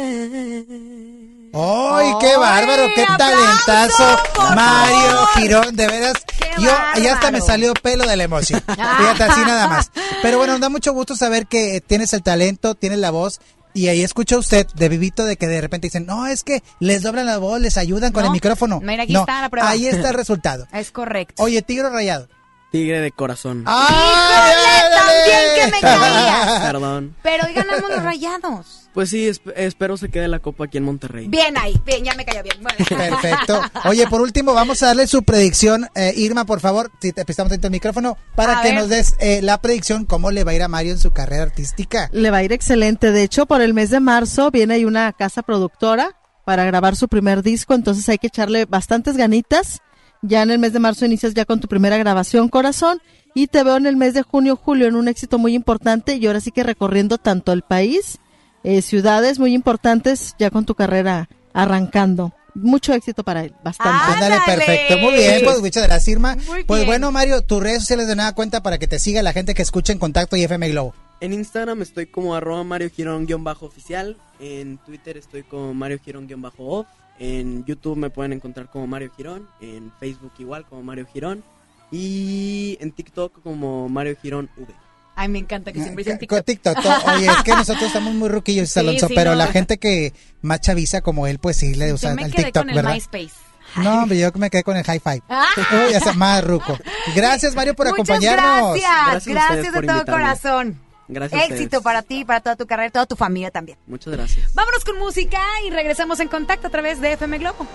¡Ay, 1.57 2.13
qué 2.19 2.27
¡Ay, 2.27 2.37
bárbaro! 2.37 2.87
¡Qué 2.95 3.05
talentazo! 3.17 4.17
Mario! 4.55 5.27
Girón, 5.35 5.75
de 5.75 5.87
veras. 5.87 6.13
¡Qué 6.25 6.61
Yo, 6.61 6.71
ya 7.01 7.13
hasta 7.13 7.31
me 7.31 7.41
salió 7.41 7.73
pelo 7.73 8.05
de 8.05 8.15
la 8.15 8.23
emoción. 8.23 8.61
Fíjate, 8.67 9.23
así 9.23 9.41
nada 9.41 9.67
más. 9.67 9.91
Pero 10.21 10.37
bueno, 10.37 10.53
nos 10.53 10.61
da 10.61 10.69
mucho 10.69 10.93
gusto 10.93 11.15
saber 11.15 11.47
que 11.47 11.81
tienes 11.81 12.13
el 12.13 12.23
talento, 12.23 12.75
tienes 12.75 12.99
la 12.99 13.11
voz. 13.11 13.39
Y 13.75 13.89
ahí 13.89 14.01
escucha 14.03 14.37
usted 14.37 14.65
de 14.73 14.87
vivito 14.89 15.25
de 15.25 15.35
que 15.35 15.47
de 15.47 15.59
repente 15.59 15.87
dicen, 15.87 16.05
no, 16.05 16.25
es 16.27 16.43
que 16.43 16.63
les 16.79 17.01
doblan 17.03 17.25
la 17.25 17.37
voz, 17.39 17.59
les 17.59 17.77
ayudan 17.77 18.13
con 18.13 18.21
No. 18.23 18.27
el 18.29 18.31
micrófono. 18.31 18.79
Mira, 18.81 19.03
aquí 19.03 19.11
No, 19.11 19.19
está 19.19 19.41
la 19.41 19.49
prueba. 19.49 19.69
Ahí 19.69 19.85
está 19.85 20.09
el 20.09 20.15
resultado. 20.15 20.65
Es 20.71 20.91
correcto. 20.91 21.43
Oye, 21.43 21.61
tigre 21.61 21.89
rayado. 21.89 22.29
Tigre 22.75 22.99
de 22.99 23.11
corazón. 23.13 23.63
¡Ay, 23.65 24.53
también 24.91 25.39
que 25.55 25.71
me 25.71 25.79
caía. 25.81 26.59
Perdón. 26.71 27.15
Pero 27.23 27.45
hoy 27.47 27.53
ganamos 27.53 27.89
los 27.89 28.03
rayados. 28.03 28.89
Pues 28.93 29.09
sí, 29.09 29.27
esp- 29.29 29.53
espero 29.55 29.95
se 29.95 30.09
quede 30.09 30.27
la 30.27 30.39
copa 30.39 30.65
aquí 30.65 30.77
en 30.77 30.83
Monterrey. 30.83 31.27
Bien 31.29 31.57
ahí, 31.57 31.79
bien, 31.85 32.03
ya 32.03 32.13
me 32.15 32.25
cayó 32.25 32.43
bien. 32.43 32.57
Bueno. 32.61 32.77
Perfecto. 32.89 33.61
Oye, 33.85 34.07
por 34.07 34.19
último, 34.19 34.53
vamos 34.53 34.83
a 34.83 34.87
darle 34.87 35.07
su 35.07 35.23
predicción. 35.23 35.87
Eh, 35.95 36.13
Irma, 36.17 36.43
por 36.45 36.59
favor, 36.59 36.91
si 37.01 37.13
te 37.13 37.23
prestamos 37.23 37.53
el 37.53 37.71
micrófono, 37.71 38.17
para 38.35 38.59
A 38.59 38.61
que 38.61 38.69
ver. 38.71 38.77
nos 38.79 38.89
des 38.89 39.15
eh, 39.19 39.41
la 39.41 39.61
predicción, 39.61 40.03
cómo 40.05 40.31
le 40.31 40.43
va 40.43 40.51
a 40.51 40.55
ir 40.55 40.63
a 40.63 40.67
Mario 40.67 40.91
en 40.91 40.99
su 40.99 41.11
carrera 41.11 41.43
artística. 41.43 42.09
Le 42.11 42.29
va 42.29 42.37
a 42.37 42.43
ir 42.43 42.51
excelente. 42.51 43.11
De 43.11 43.23
hecho, 43.23 43.45
por 43.45 43.61
el 43.61 43.73
mes 43.73 43.89
de 43.89 44.01
marzo 44.01 44.51
viene 44.51 44.73
ahí 44.73 44.83
una 44.85 45.13
casa 45.13 45.43
productora 45.43 46.17
para 46.43 46.65
grabar 46.65 46.97
su 46.97 47.07
primer 47.07 47.41
disco, 47.41 47.73
entonces 47.73 48.07
hay 48.09 48.17
que 48.17 48.27
echarle 48.27 48.65
bastantes 48.65 49.15
ganitas. 49.15 49.79
Ya 50.27 50.41
en 50.41 50.49
el 50.49 50.57
mes 50.59 50.73
de 50.73 50.79
marzo 50.79 51.05
inicias 51.05 51.33
ya 51.35 51.45
con 51.45 51.59
tu 51.59 51.67
primera 51.67 51.97
grabación, 51.97 52.49
corazón, 52.49 52.99
y 53.35 53.47
te 53.47 53.63
veo 53.63 53.77
en 53.77 53.85
el 53.85 53.95
mes 53.95 54.13
de 54.15 54.23
junio, 54.23 54.55
julio 54.55 54.87
en 54.87 54.95
un 54.95 55.07
éxito 55.07 55.37
muy 55.37 55.53
importante 55.53 56.15
y 56.15 56.25
ahora 56.25 56.39
sí 56.39 56.51
que 56.51 56.63
recorriendo 56.63 57.17
tanto 57.19 57.51
el 57.51 57.61
país, 57.61 58.17
eh, 58.63 58.81
ciudades 58.81 59.37
muy 59.37 59.53
importantes, 59.53 60.33
ya 60.39 60.49
con 60.49 60.65
tu 60.65 60.73
carrera 60.73 61.29
arrancando. 61.53 62.33
Mucho 62.55 62.93
éxito 62.93 63.23
para 63.23 63.43
él, 63.43 63.53
bastante. 63.63 64.13
Ándale, 64.13 64.37
perfecto. 64.45 64.97
Muy 64.97 65.13
bien, 65.13 65.41
pues 65.43 65.59
muchas 65.59 65.83
gracias, 65.83 66.07
Irma. 66.07 66.37
Muy 66.47 66.63
Pues 66.63 66.79
bien. 66.79 66.87
bueno, 66.87 67.11
Mario, 67.11 67.41
tus 67.41 67.61
redes 67.61 67.79
sociales 67.81 68.07
de 68.07 68.15
nada 68.15 68.33
cuenta 68.33 68.63
para 68.63 68.77
que 68.77 68.87
te 68.87 68.97
siga 68.97 69.21
la 69.21 69.33
gente 69.33 69.53
que 69.53 69.61
escucha 69.61 69.93
en 69.93 69.99
contacto 69.99 70.37
y 70.37 70.43
FM 70.43 70.69
Globo. 70.69 70.95
En 71.19 71.33
Instagram 71.33 71.81
estoy 71.81 72.07
como 72.07 72.33
arroba 72.33 72.63
Mario 72.63 72.89
Girón-oficial. 72.89 74.17
En 74.39 74.77
Twitter 74.79 75.17
estoy 75.17 75.43
como 75.43 75.73
Mario 75.73 75.99
Girón-off. 76.03 76.87
En 77.19 77.63
YouTube 77.65 77.97
me 77.97 78.09
pueden 78.09 78.33
encontrar 78.33 78.69
como 78.69 78.87
Mario 78.87 79.11
Girón. 79.15 79.47
En 79.61 79.91
Facebook 79.99 80.31
igual 80.39 80.65
como 80.65 80.81
Mario 80.83 81.07
Girón. 81.11 81.43
Y 81.91 82.77
en 82.81 82.91
TikTok 82.91 83.41
como 83.41 83.87
Mario 83.89 84.15
Girón 84.21 84.49
V. 84.57 84.73
Ay, 85.17 85.29
me 85.29 85.39
encanta 85.39 85.71
que 85.71 85.81
siempre 85.81 86.03
dicen 86.03 86.19
TikTok. 86.19 86.43
TikTok. 86.43 86.81
to- 86.81 87.11
Oye, 87.15 87.27
es 87.27 87.43
que 87.43 87.51
nosotros 87.55 87.83
estamos 87.85 88.13
muy 88.13 88.27
ruquillos, 88.27 88.69
Sí, 88.69 88.79
Alonso, 88.81 89.07
sí, 89.07 89.13
pero 89.15 89.31
no. 89.31 89.37
la 89.37 89.47
gente 89.47 89.77
que 89.77 90.13
más 90.41 90.59
chaviza 90.59 90.99
como 91.01 91.25
él, 91.27 91.39
pues 91.39 91.55
sí 91.55 91.73
le 91.73 91.93
usa 91.93 92.09
Yo 92.09 92.15
me 92.17 92.23
el 92.23 92.31
quedé 92.33 92.43
TikTok, 92.45 92.61
con 92.63 92.69
el 92.69 92.75
¿verdad? 92.75 92.93
MySpace. 92.95 93.31
No, 93.77 94.03
hombre, 94.03 94.17
yo 94.19 94.29
me 94.35 94.49
quedé 94.49 94.63
con 94.63 94.75
el 94.75 94.83
high 94.83 94.99
five. 94.99 95.21
Ah. 95.29 95.45
Uy, 95.71 95.91
ya 95.91 95.97
está 95.99 96.13
más 96.13 96.43
ruco. 96.43 96.77
Gracias, 97.15 97.55
Mario, 97.55 97.75
por 97.75 97.87
Muchas 97.87 98.09
acompañarnos. 98.09 98.73
gracias, 98.75 99.25
Gracias 99.25 99.33
gracias, 99.35 99.73
de 99.73 99.81
todo 99.81 99.81
invitarme. 99.99 100.11
corazón. 100.11 100.81
Gracias 101.07 101.51
Éxito 101.51 101.81
para 101.81 102.01
ti, 102.01 102.25
para 102.25 102.41
toda 102.41 102.55
tu 102.55 102.65
carrera 102.65 102.89
toda 102.89 103.05
tu 103.05 103.15
familia 103.15 103.51
también. 103.51 103.77
Muchas 103.87 104.13
gracias. 104.13 104.53
Vámonos 104.53 104.83
con 104.83 104.97
música 104.97 105.41
y 105.65 105.69
regresamos 105.69 106.19
en 106.19 106.27
contacto 106.27 106.67
a 106.67 106.69
través 106.69 107.01
de 107.01 107.13
FM 107.13 107.37
Globo. 107.39 107.67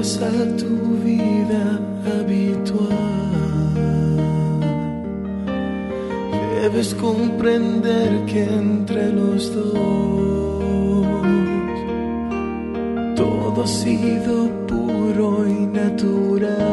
A 0.00 0.56
tu 0.56 0.96
vida 1.04 1.78
habitual, 2.06 2.88
debes 6.62 6.94
comprender 6.94 8.24
que 8.24 8.44
entre 8.44 9.12
los 9.12 9.54
dos 9.54 9.66
todo 13.14 13.62
ha 13.62 13.66
sido 13.66 14.48
puro 14.66 15.46
y 15.46 15.66
natural. 15.66 16.69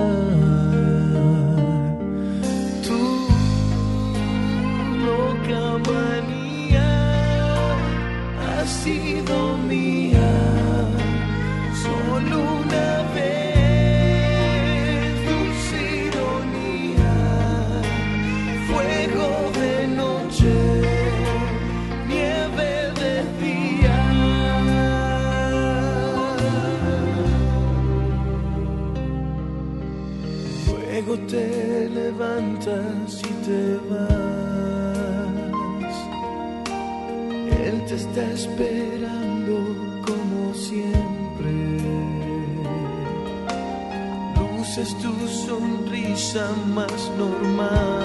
Luces 44.77 44.95
tu 44.99 45.27
sonrisa 45.27 46.51
más 46.75 47.11
normal. 47.17 47.99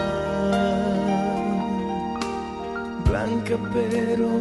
Blanca 3.04 3.58
pero 3.74 4.40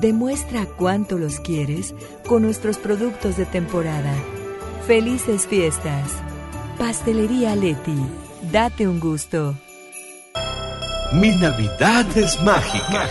Demuestra 0.00 0.64
cuánto 0.64 1.18
los 1.18 1.40
quieres 1.40 1.94
con 2.26 2.40
nuestros 2.42 2.78
productos 2.78 3.36
de 3.36 3.44
temporada. 3.44 4.14
Felices 4.86 5.46
fiestas. 5.46 6.10
Pastelería 6.78 7.54
Leti. 7.54 7.98
Date 8.50 8.88
un 8.88 8.98
gusto. 8.98 9.54
Mi 11.12 11.30
Navidad 11.36 12.06
es 12.16 12.40
mágica. 12.42 13.10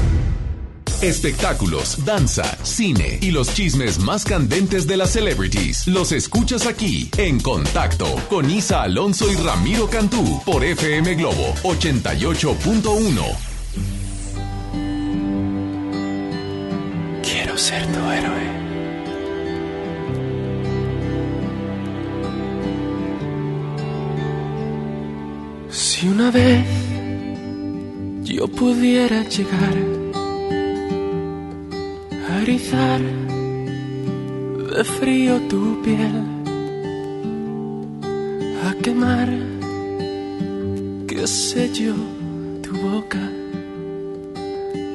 Espectáculos, 1.01 2.05
danza, 2.05 2.43
cine 2.63 3.17
y 3.21 3.31
los 3.31 3.51
chismes 3.55 3.97
más 3.97 4.23
candentes 4.23 4.85
de 4.85 4.97
las 4.97 5.09
celebrities. 5.09 5.87
Los 5.87 6.11
escuchas 6.11 6.67
aquí 6.67 7.09
en 7.17 7.39
Contacto 7.39 8.05
con 8.29 8.47
Isa 8.51 8.83
Alonso 8.83 9.31
y 9.31 9.35
Ramiro 9.35 9.89
Cantú 9.89 10.43
por 10.45 10.63
FM 10.63 11.15
Globo 11.15 11.55
88.1. 11.63 13.23
Quiero 17.23 17.57
ser 17.57 17.83
tu 17.87 18.11
héroe. 18.11 18.61
Si 25.71 26.07
una 26.07 26.29
vez 26.29 26.63
yo 28.23 28.47
pudiera 28.47 29.23
llegar 29.23 30.00
de 32.45 32.97
frío 34.83 35.39
tu 35.47 35.79
piel, 35.83 36.23
a 38.67 38.73
quemar, 38.81 39.29
qué 41.07 41.27
sé 41.27 41.71
yo, 41.71 41.93
tu 42.63 42.75
boca 42.77 43.21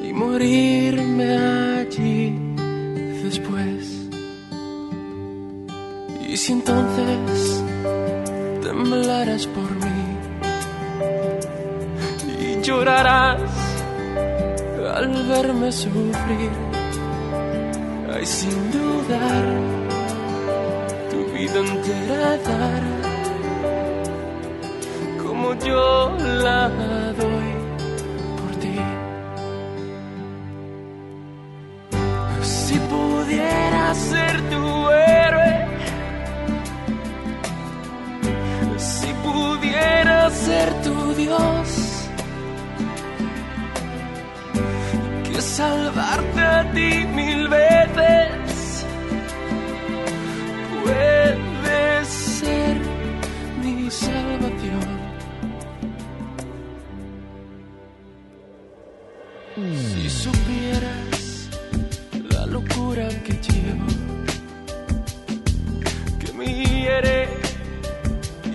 y 0.02 0.12
morirme 0.12 1.36
allí 1.78 2.36
después. 3.22 4.08
Y 6.28 6.36
si 6.36 6.52
entonces 6.52 7.62
temblarás 8.60 9.46
por 9.46 9.70
mí 9.84 10.02
y 12.40 12.60
llorarás 12.60 13.40
al 14.96 15.28
verme 15.28 15.70
sufrir, 15.70 16.65
sin 18.24 18.70
dudar, 18.70 19.44
tu 21.10 21.18
vida 21.34 21.58
entera 21.60 22.36
dar, 22.48 22.82
como 25.22 25.54
yo 25.54 26.16
la 26.42 26.68
doy 27.20 27.50
por 28.38 28.50
ti. 28.62 28.78
Si 32.42 32.78
pudiera 32.78 33.94
ser 33.94 34.40
tu 34.50 34.90
héroe, 34.90 35.66
si 38.78 39.08
pudiera 39.24 40.30
ser 40.30 40.72
tu 40.82 41.14
Dios, 41.14 42.08
que 45.24 45.40
salvarte 45.40 46.40
a 46.40 46.72
ti 46.72 47.04
mil 47.14 47.48
veces 47.48 47.85
salvación. 54.06 54.84
Si 59.56 60.10
supieras 60.10 61.48
la 62.30 62.46
locura 62.46 63.08
que 63.24 63.32
llevo, 63.46 63.86
que 66.20 66.32
me 66.38 66.46
hiere 66.46 67.28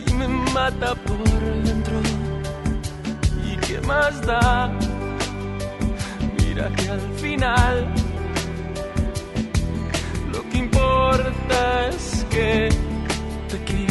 y 0.07 0.13
me 0.13 0.27
mata 0.27 0.95
por 0.95 1.39
dentro. 1.67 1.97
¿Y 3.49 3.57
qué 3.65 3.81
más 3.81 4.21
da? 4.25 4.71
Mira 6.37 6.69
que 6.77 6.89
al 6.89 7.01
final 7.23 7.75
lo 10.33 10.41
que 10.49 10.57
importa 10.57 11.87
es 11.89 12.25
que 12.29 12.69
te 13.49 13.57
quiero. 13.65 13.90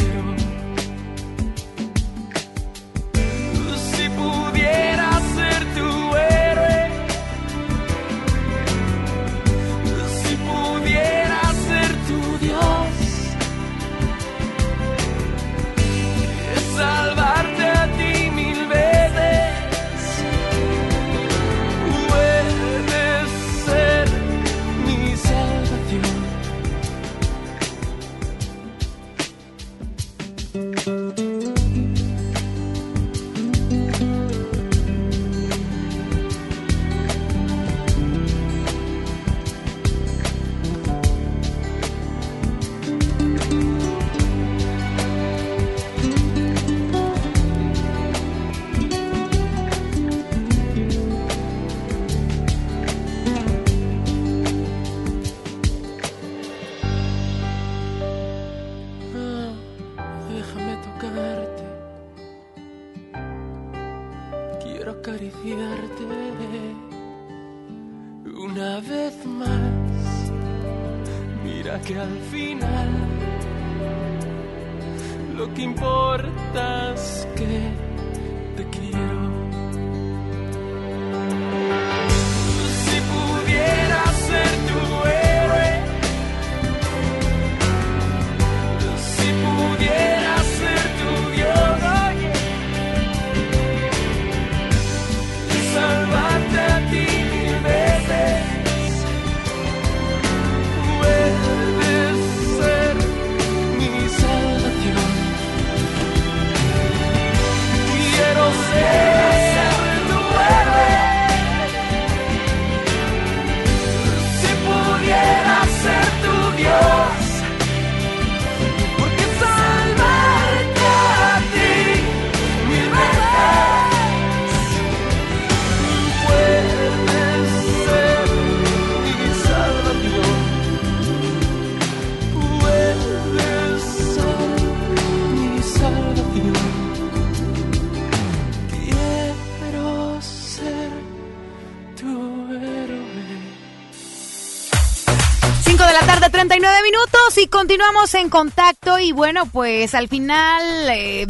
Continuamos 147.61 148.11
en 148.15 148.29
contacto 148.29 148.97
y 148.97 149.11
bueno, 149.11 149.45
pues 149.45 149.93
al 149.93 150.07
final 150.07 150.89
eh, 150.89 151.27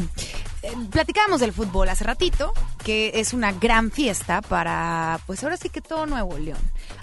eh, 0.62 0.74
platicábamos 0.90 1.42
del 1.42 1.52
fútbol 1.52 1.90
hace 1.90 2.06
ratito, 2.06 2.54
que 2.86 3.12
es 3.16 3.34
una 3.34 3.52
gran 3.52 3.92
fiesta 3.92 4.42
para, 4.42 5.20
pues 5.28 5.44
ahora 5.44 5.58
sí 5.58 5.68
que 5.68 5.82
todo 5.82 6.06
Nuevo 6.06 6.38
León. 6.38 6.58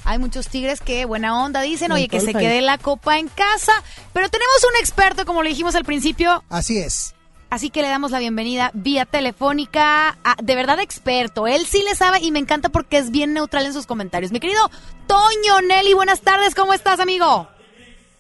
Hay 0.05 0.19
muchos 0.19 0.49
tigres 0.49 0.81
que 0.81 1.05
buena 1.05 1.45
onda 1.45 1.61
dicen, 1.61 1.91
En 1.91 1.93
oye, 1.93 2.09
que 2.09 2.21
se 2.21 2.33
quede 2.33 2.63
la 2.63 2.79
copa 2.79 3.19
en 3.19 3.29
casa, 3.29 3.73
pero 4.15 4.31
tenemos 4.31 4.65
un 4.65 4.81
experto, 4.81 5.27
como 5.27 5.43
le 5.43 5.51
dijimos 5.51 5.75
al 5.75 5.85
principio, 5.85 6.43
Así 6.49 6.79
es. 6.79 7.15
Así 7.51 7.69
que 7.69 7.83
le 7.83 7.89
damos 7.89 8.13
la 8.13 8.21
bienvenida 8.21 8.71
vía 8.73 9.05
telefónica 9.05 10.17
a, 10.25 10.37
de 10.43 10.55
verdad, 10.55 10.81
experto. 10.81 11.47
Él 11.47 11.67
sí 11.67 11.83
le 11.83 11.95
sabe 11.95 12.21
y 12.23 12.31
me 12.31 12.39
encanta 12.39 12.71
porque 12.71 12.97
es 12.97 13.11
bien 13.11 13.35
neutral 13.35 13.67
en 13.67 13.75
sus 13.75 13.85
comentarios. 13.85 14.33
Mi 14.33 14.41
querido 14.41 14.71
Toño 15.07 15.61
Nelly, 15.69 15.93
buenas 15.93 16.23
tardes, 16.23 16.55
¿cómo 16.55 16.73
estás, 16.73 16.99
amigo? 16.99 17.47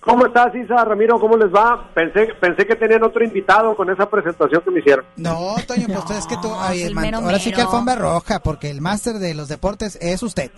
¿Cómo 0.08 0.24
estás, 0.24 0.54
Isa 0.54 0.82
Ramiro? 0.86 1.20
¿Cómo 1.20 1.36
les 1.36 1.54
va? 1.54 1.86
Pensé, 1.92 2.28
pensé 2.40 2.66
que 2.66 2.76
tenían 2.76 3.02
otro 3.02 3.22
invitado 3.22 3.76
con 3.76 3.90
esa 3.90 4.08
presentación 4.08 4.62
que 4.62 4.70
me 4.70 4.80
hicieron. 4.80 5.04
No, 5.16 5.54
Toño, 5.66 5.86
pues 5.86 6.10
es 6.18 6.26
que 6.26 6.36
tú, 6.40 6.50
ay, 6.58 6.82
el 6.82 6.94
man- 6.94 7.04
mero 7.04 7.18
ahora 7.18 7.38
sí 7.38 7.52
que 7.52 7.60
alfombra 7.60 7.94
roja, 7.94 8.40
porque 8.40 8.70
el 8.70 8.80
máster 8.80 9.16
de 9.16 9.34
los 9.34 9.48
deportes 9.48 9.98
es 10.00 10.22
usted. 10.22 10.50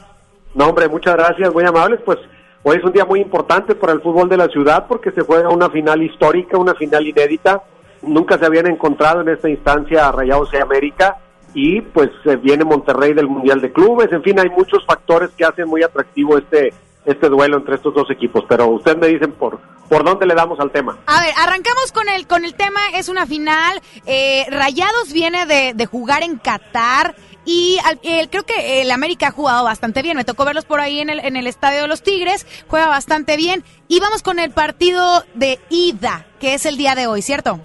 No, 0.55 0.68
hombre, 0.68 0.88
muchas 0.88 1.16
gracias, 1.16 1.53
muy 1.53 1.64
amables. 1.64 1.98
Pues 2.05 2.18
hoy 2.62 2.76
es 2.76 2.84
un 2.84 2.92
día 2.92 3.05
muy 3.05 3.20
importante 3.20 3.74
para 3.74 3.92
el 3.92 4.01
fútbol 4.01 4.28
de 4.28 4.36
la 4.36 4.46
ciudad 4.46 4.86
porque 4.86 5.11
se 5.11 5.22
juega 5.22 5.48
una 5.48 5.68
final 5.68 6.01
histórica, 6.01 6.57
una 6.57 6.74
final 6.76 7.05
inédita. 7.07 7.61
Nunca 8.03 8.38
se 8.38 8.46
habían 8.46 8.68
encontrado 8.68 9.20
en 9.22 9.30
esta 9.30 9.48
instancia 9.48 10.12
Rayados 10.12 10.51
y 10.55 10.59
América 10.59 11.16
y 11.55 11.80
pues 11.80 12.09
viene 12.40 12.64
Monterrey 12.64 13.14
del 13.14 13.26
Mundial 13.26 13.61
de 13.61 13.72
Clubes. 13.72 14.12
En 14.12 14.22
fin, 14.22 14.38
hay 14.38 14.48
muchos 14.51 14.84
factores 14.86 15.30
que 15.36 15.44
hacen 15.44 15.66
muy 15.68 15.82
atractivo 15.82 16.38
este 16.38 16.72
este 17.05 17.28
duelo 17.28 17.57
entre 17.59 17.76
estos 17.76 17.94
dos 17.94 18.11
equipos. 18.11 18.44
Pero 18.48 18.66
ustedes 18.68 18.98
me 18.98 19.07
dicen 19.09 19.32
por 19.32 19.59
por 19.88 20.05
dónde 20.05 20.24
le 20.24 20.34
damos 20.34 20.61
al 20.61 20.70
tema. 20.70 20.98
A 21.07 21.20
ver, 21.20 21.32
arrancamos 21.36 21.90
con 21.92 22.09
el, 22.09 22.26
con 22.28 22.44
el 22.44 22.55
tema, 22.55 22.78
es 22.94 23.09
una 23.09 23.26
final. 23.26 23.80
eh, 24.07 24.46
Rayados 24.48 25.12
viene 25.12 25.46
de, 25.46 25.72
de 25.74 25.86
jugar 25.86 26.22
en 26.22 26.38
Qatar. 26.38 27.16
Y 27.44 27.78
al- 27.84 27.98
el- 28.05 28.28
creo 28.30 28.44
que 28.44 28.82
el 28.82 28.90
América 28.92 29.28
ha 29.28 29.32
jugado 29.32 29.64
bastante 29.64 30.03
bien. 30.03 30.16
Me 30.16 30.24
tocó 30.24 30.44
verlos 30.44 30.64
por 30.66 30.78
ahí 30.78 31.01
en 31.01 31.11
el, 31.11 31.18
en 31.20 31.36
el 31.36 31.46
estadio 31.48 31.80
de 31.82 31.88
los 31.88 32.03
Tigres. 32.03 32.46
Juega 32.68 32.86
bastante 32.86 33.36
bien. 33.36 33.64
Y 33.88 33.98
vamos 33.98 34.22
con 34.22 34.38
el 34.38 34.53
partido 34.53 35.24
de 35.34 35.59
ida, 35.70 36.26
que 36.38 36.55
es 36.55 36.66
el 36.66 36.76
día 36.76 36.94
de 36.94 37.09
hoy, 37.09 37.22
¿cierto? 37.22 37.59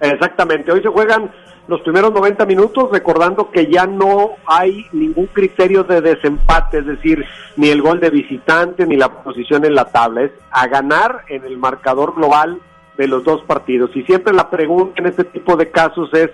Exactamente, 0.00 0.72
hoy 0.72 0.82
se 0.82 0.88
juegan 0.88 1.32
los 1.72 1.80
primeros 1.80 2.12
90 2.12 2.44
minutos, 2.44 2.90
recordando 2.92 3.50
que 3.50 3.66
ya 3.66 3.86
no 3.86 4.32
hay 4.44 4.86
ningún 4.92 5.26
criterio 5.26 5.84
de 5.84 6.02
desempate, 6.02 6.80
es 6.80 6.86
decir, 6.86 7.24
ni 7.56 7.70
el 7.70 7.80
gol 7.80 7.98
de 7.98 8.10
visitante 8.10 8.86
ni 8.86 8.96
la 8.96 9.08
posición 9.08 9.64
en 9.64 9.74
la 9.74 9.86
tabla, 9.86 10.24
es 10.24 10.32
a 10.50 10.66
ganar 10.66 11.22
en 11.28 11.44
el 11.44 11.56
marcador 11.56 12.14
global 12.14 12.60
de 12.98 13.08
los 13.08 13.24
dos 13.24 13.42
partidos. 13.44 13.90
Y 13.94 14.02
siempre 14.02 14.34
la 14.34 14.50
pregunta 14.50 15.00
en 15.00 15.06
este 15.06 15.24
tipo 15.24 15.56
de 15.56 15.70
casos 15.70 16.12
es, 16.12 16.28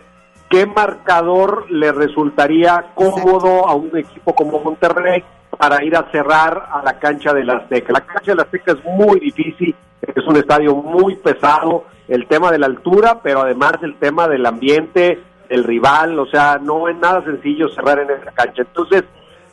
¿qué 0.50 0.66
marcador 0.66 1.70
le 1.70 1.92
resultaría 1.92 2.86
cómodo 2.96 3.68
a 3.68 3.74
un 3.76 3.96
equipo 3.96 4.34
como 4.34 4.58
Monterrey 4.58 5.22
para 5.56 5.84
ir 5.84 5.94
a 5.94 6.10
cerrar 6.10 6.68
a 6.72 6.82
la 6.82 6.98
cancha 6.98 7.32
del 7.32 7.48
Azteca? 7.48 7.92
La 7.92 8.00
cancha 8.00 8.32
del 8.32 8.40
Azteca 8.40 8.72
es 8.72 8.84
muy 8.84 9.20
difícil, 9.20 9.72
es 10.02 10.26
un 10.26 10.36
estadio 10.36 10.74
muy 10.74 11.14
pesado, 11.14 11.84
el 12.08 12.26
tema 12.26 12.50
de 12.50 12.58
la 12.58 12.66
altura, 12.66 13.20
pero 13.22 13.42
además 13.42 13.74
el 13.82 13.94
tema 13.96 14.26
del 14.26 14.46
ambiente, 14.46 15.20
el 15.48 15.64
rival, 15.64 16.18
o 16.18 16.26
sea, 16.26 16.58
no 16.60 16.88
es 16.88 16.96
nada 16.96 17.22
sencillo 17.24 17.68
cerrar 17.70 17.98
en 18.00 18.10
esa 18.10 18.30
cancha. 18.32 18.62
Entonces, 18.62 19.04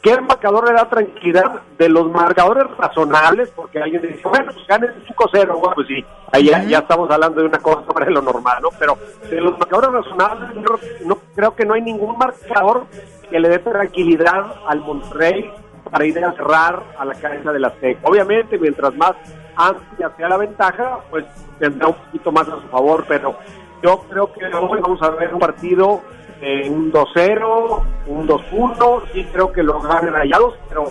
¿qué 0.01 0.19
marcador 0.21 0.67
le 0.67 0.73
da 0.73 0.89
tranquilidad 0.89 1.61
de 1.77 1.89
los 1.89 2.11
marcadores 2.11 2.65
razonables? 2.77 3.49
Porque 3.55 3.79
alguien 3.79 4.01
dice, 4.01 4.21
bueno, 4.23 4.51
pues 4.53 4.67
ganen 4.67 4.91
5-0, 5.07 5.47
bueno, 5.47 5.71
pues 5.73 5.87
sí, 5.87 6.05
ahí 6.31 6.45
ya, 6.45 6.63
ya 6.63 6.79
estamos 6.79 7.09
hablando 7.09 7.41
de 7.41 7.47
una 7.47 7.59
cosa 7.59 7.83
sobre 7.85 8.11
lo 8.11 8.21
normal, 8.21 8.57
¿no? 8.61 8.69
Pero 8.77 8.97
de 9.29 9.41
los 9.41 9.57
marcadores 9.57 9.91
razonables, 9.91 10.55
yo 10.55 10.77
no, 11.05 11.17
creo 11.35 11.55
que 11.55 11.65
no 11.65 11.73
hay 11.73 11.81
ningún 11.81 12.17
marcador 12.17 12.85
que 13.29 13.39
le 13.39 13.49
dé 13.49 13.59
tranquilidad 13.59 14.53
al 14.67 14.79
Monterrey 14.81 15.51
para 15.89 16.05
ir 16.05 16.23
a 16.23 16.33
cerrar 16.33 16.83
a 16.97 17.05
la 17.05 17.15
cabeza 17.15 17.51
de 17.51 17.59
la 17.59 17.67
Azteca. 17.67 18.01
Obviamente, 18.03 18.57
mientras 18.57 18.95
más 18.95 19.13
amplia 19.55 20.11
sea 20.17 20.29
la 20.29 20.37
ventaja, 20.37 20.99
pues 21.09 21.25
tendrá 21.59 21.87
un 21.87 21.93
poquito 21.93 22.31
más 22.31 22.47
a 22.47 22.59
su 22.61 22.67
favor, 22.67 23.05
pero 23.07 23.37
yo 23.85 23.99
creo 24.09 24.33
que 24.33 24.45
hoy 24.45 24.81
vamos 24.81 24.99
a 25.03 25.11
ver 25.11 25.31
un 25.31 25.39
partido 25.39 26.01
en 26.41 26.73
un 26.73 26.91
2-0, 26.91 27.83
un 28.07 28.27
2-1, 28.27 29.03
sí 29.13 29.23
creo 29.31 29.51
que 29.51 29.61
lo 29.61 29.79
ganen 29.79 30.11
Rayados, 30.11 30.55
pero 30.67 30.85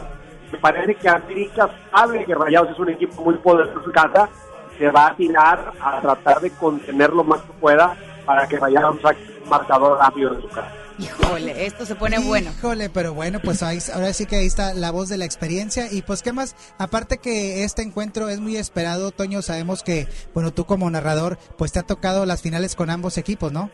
me 0.53 0.59
parece 0.59 0.95
que 0.95 1.09
América 1.09 1.69
sabe 1.91 2.25
que 2.25 2.37
Rayados 2.37 2.71
es 2.71 2.79
un 2.79 2.91
equipo 2.91 3.23
muy 3.23 3.35
poderoso 3.35 3.83
en 3.85 3.91
casa, 3.91 4.29
se 4.79 4.89
va 4.93 5.09
a 5.09 5.17
tirar 5.17 5.73
a 5.81 6.01
tratar 6.01 6.41
de 6.41 6.51
contener 6.53 7.13
lo 7.13 7.25
más 7.25 7.41
que 7.43 7.53
pueda 7.55 7.97
para 8.25 8.47
que 8.47 8.59
Rayados 8.59 9.01
saque 9.01 9.41
un 9.43 9.51
marcador 9.51 9.99
rápido 9.99 10.35
de 10.35 10.43
su 10.43 10.49
casa. 10.49 10.84
Híjole, 10.99 11.67
esto 11.67 11.85
se 11.85 11.97
pone 11.97 12.19
bueno. 12.21 12.51
Híjole, 12.57 12.89
pero 12.89 13.15
bueno, 13.15 13.41
pues 13.43 13.63
ahí, 13.63 13.79
ahora 13.93 14.13
sí 14.13 14.27
que 14.27 14.37
ahí 14.37 14.47
está 14.47 14.75
la 14.75 14.93
voz 14.93 15.09
de 15.09 15.19
la 15.19 15.25
experiencia. 15.25 15.93
Y 15.93 16.03
pues, 16.03 16.23
¿qué 16.23 16.33
más? 16.33 16.55
Aparte 16.79 17.19
que 17.19 17.65
este 17.65 17.83
encuentro 17.83 18.29
es 18.29 18.41
muy 18.41 18.57
esperado, 18.57 19.11
Toño, 19.11 19.43
sabemos 19.43 19.83
que, 19.83 20.07
bueno, 20.35 20.53
tú 20.53 20.67
como 20.67 20.89
narrador, 20.91 21.37
pues 21.59 21.73
te 21.73 21.81
ha 21.81 21.83
tocado 21.83 22.27
las 22.27 22.43
finales 22.43 22.77
con 22.77 22.91
ambos 22.91 23.19
equipos, 23.19 23.53
¿no? 23.53 23.71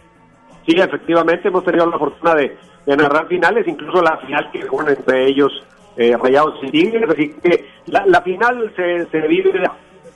Sí, 0.67 0.75
efectivamente, 0.77 1.49
hemos 1.49 1.65
tenido 1.65 1.87
la 1.87 1.99
fortuna 1.99 2.35
de, 2.35 2.57
de 2.87 2.97
narrar 2.97 3.29
finales, 3.29 3.67
incluso 3.69 4.01
la 4.03 4.17
final 4.19 4.51
que 4.51 4.63
juegan 4.63 4.97
entre 4.97 5.27
ellos 5.27 5.53
eh, 5.97 6.17
Rayados 6.17 6.55
y 6.63 6.71
Tigres. 6.71 7.11
Así 7.11 7.35
que 7.43 7.67
la, 7.87 8.07
la 8.07 8.23
final 8.23 8.73
se, 8.77 9.07
se 9.11 9.21
vive 9.29 9.63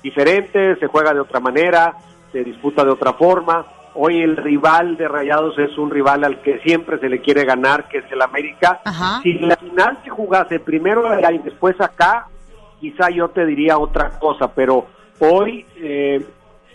diferente, 0.03 0.77
se 0.77 0.87
juega 0.87 1.13
de 1.13 1.21
otra 1.21 1.41
manera, 1.41 1.97
se 2.33 2.45
disputa 2.45 2.85
de 2.85 2.91
otra 2.91 3.13
forma. 3.15 3.67
Hoy 3.95 4.21
el 4.23 4.37
rival 4.37 4.97
de 4.97 5.07
Rayados 5.07 5.59
es 5.59 5.79
un 5.79 5.91
rival 5.91 6.25
al 6.25 6.41
que 6.43 6.59
siempre 6.61 6.99
se 6.99 7.09
le 7.09 7.21
quiere 7.21 7.45
ganar, 7.45 7.89
que 7.89 7.99
es 7.99 8.05
el 8.11 8.23
América. 8.23 8.81
Si 9.23 9.35
la 9.35 9.57
final 9.57 9.99
se 10.03 10.11
jugase 10.11 10.59
primero 10.59 11.09
allá 11.09 11.31
y 11.31 11.39
después 11.39 11.81
acá, 11.81 12.27
quizá 12.81 13.11
yo 13.11 13.29
te 13.29 13.47
diría 13.47 13.79
otra 13.79 14.19
cosa, 14.19 14.53
pero 14.53 14.87
hoy 15.21 15.65
eh, 15.77 16.27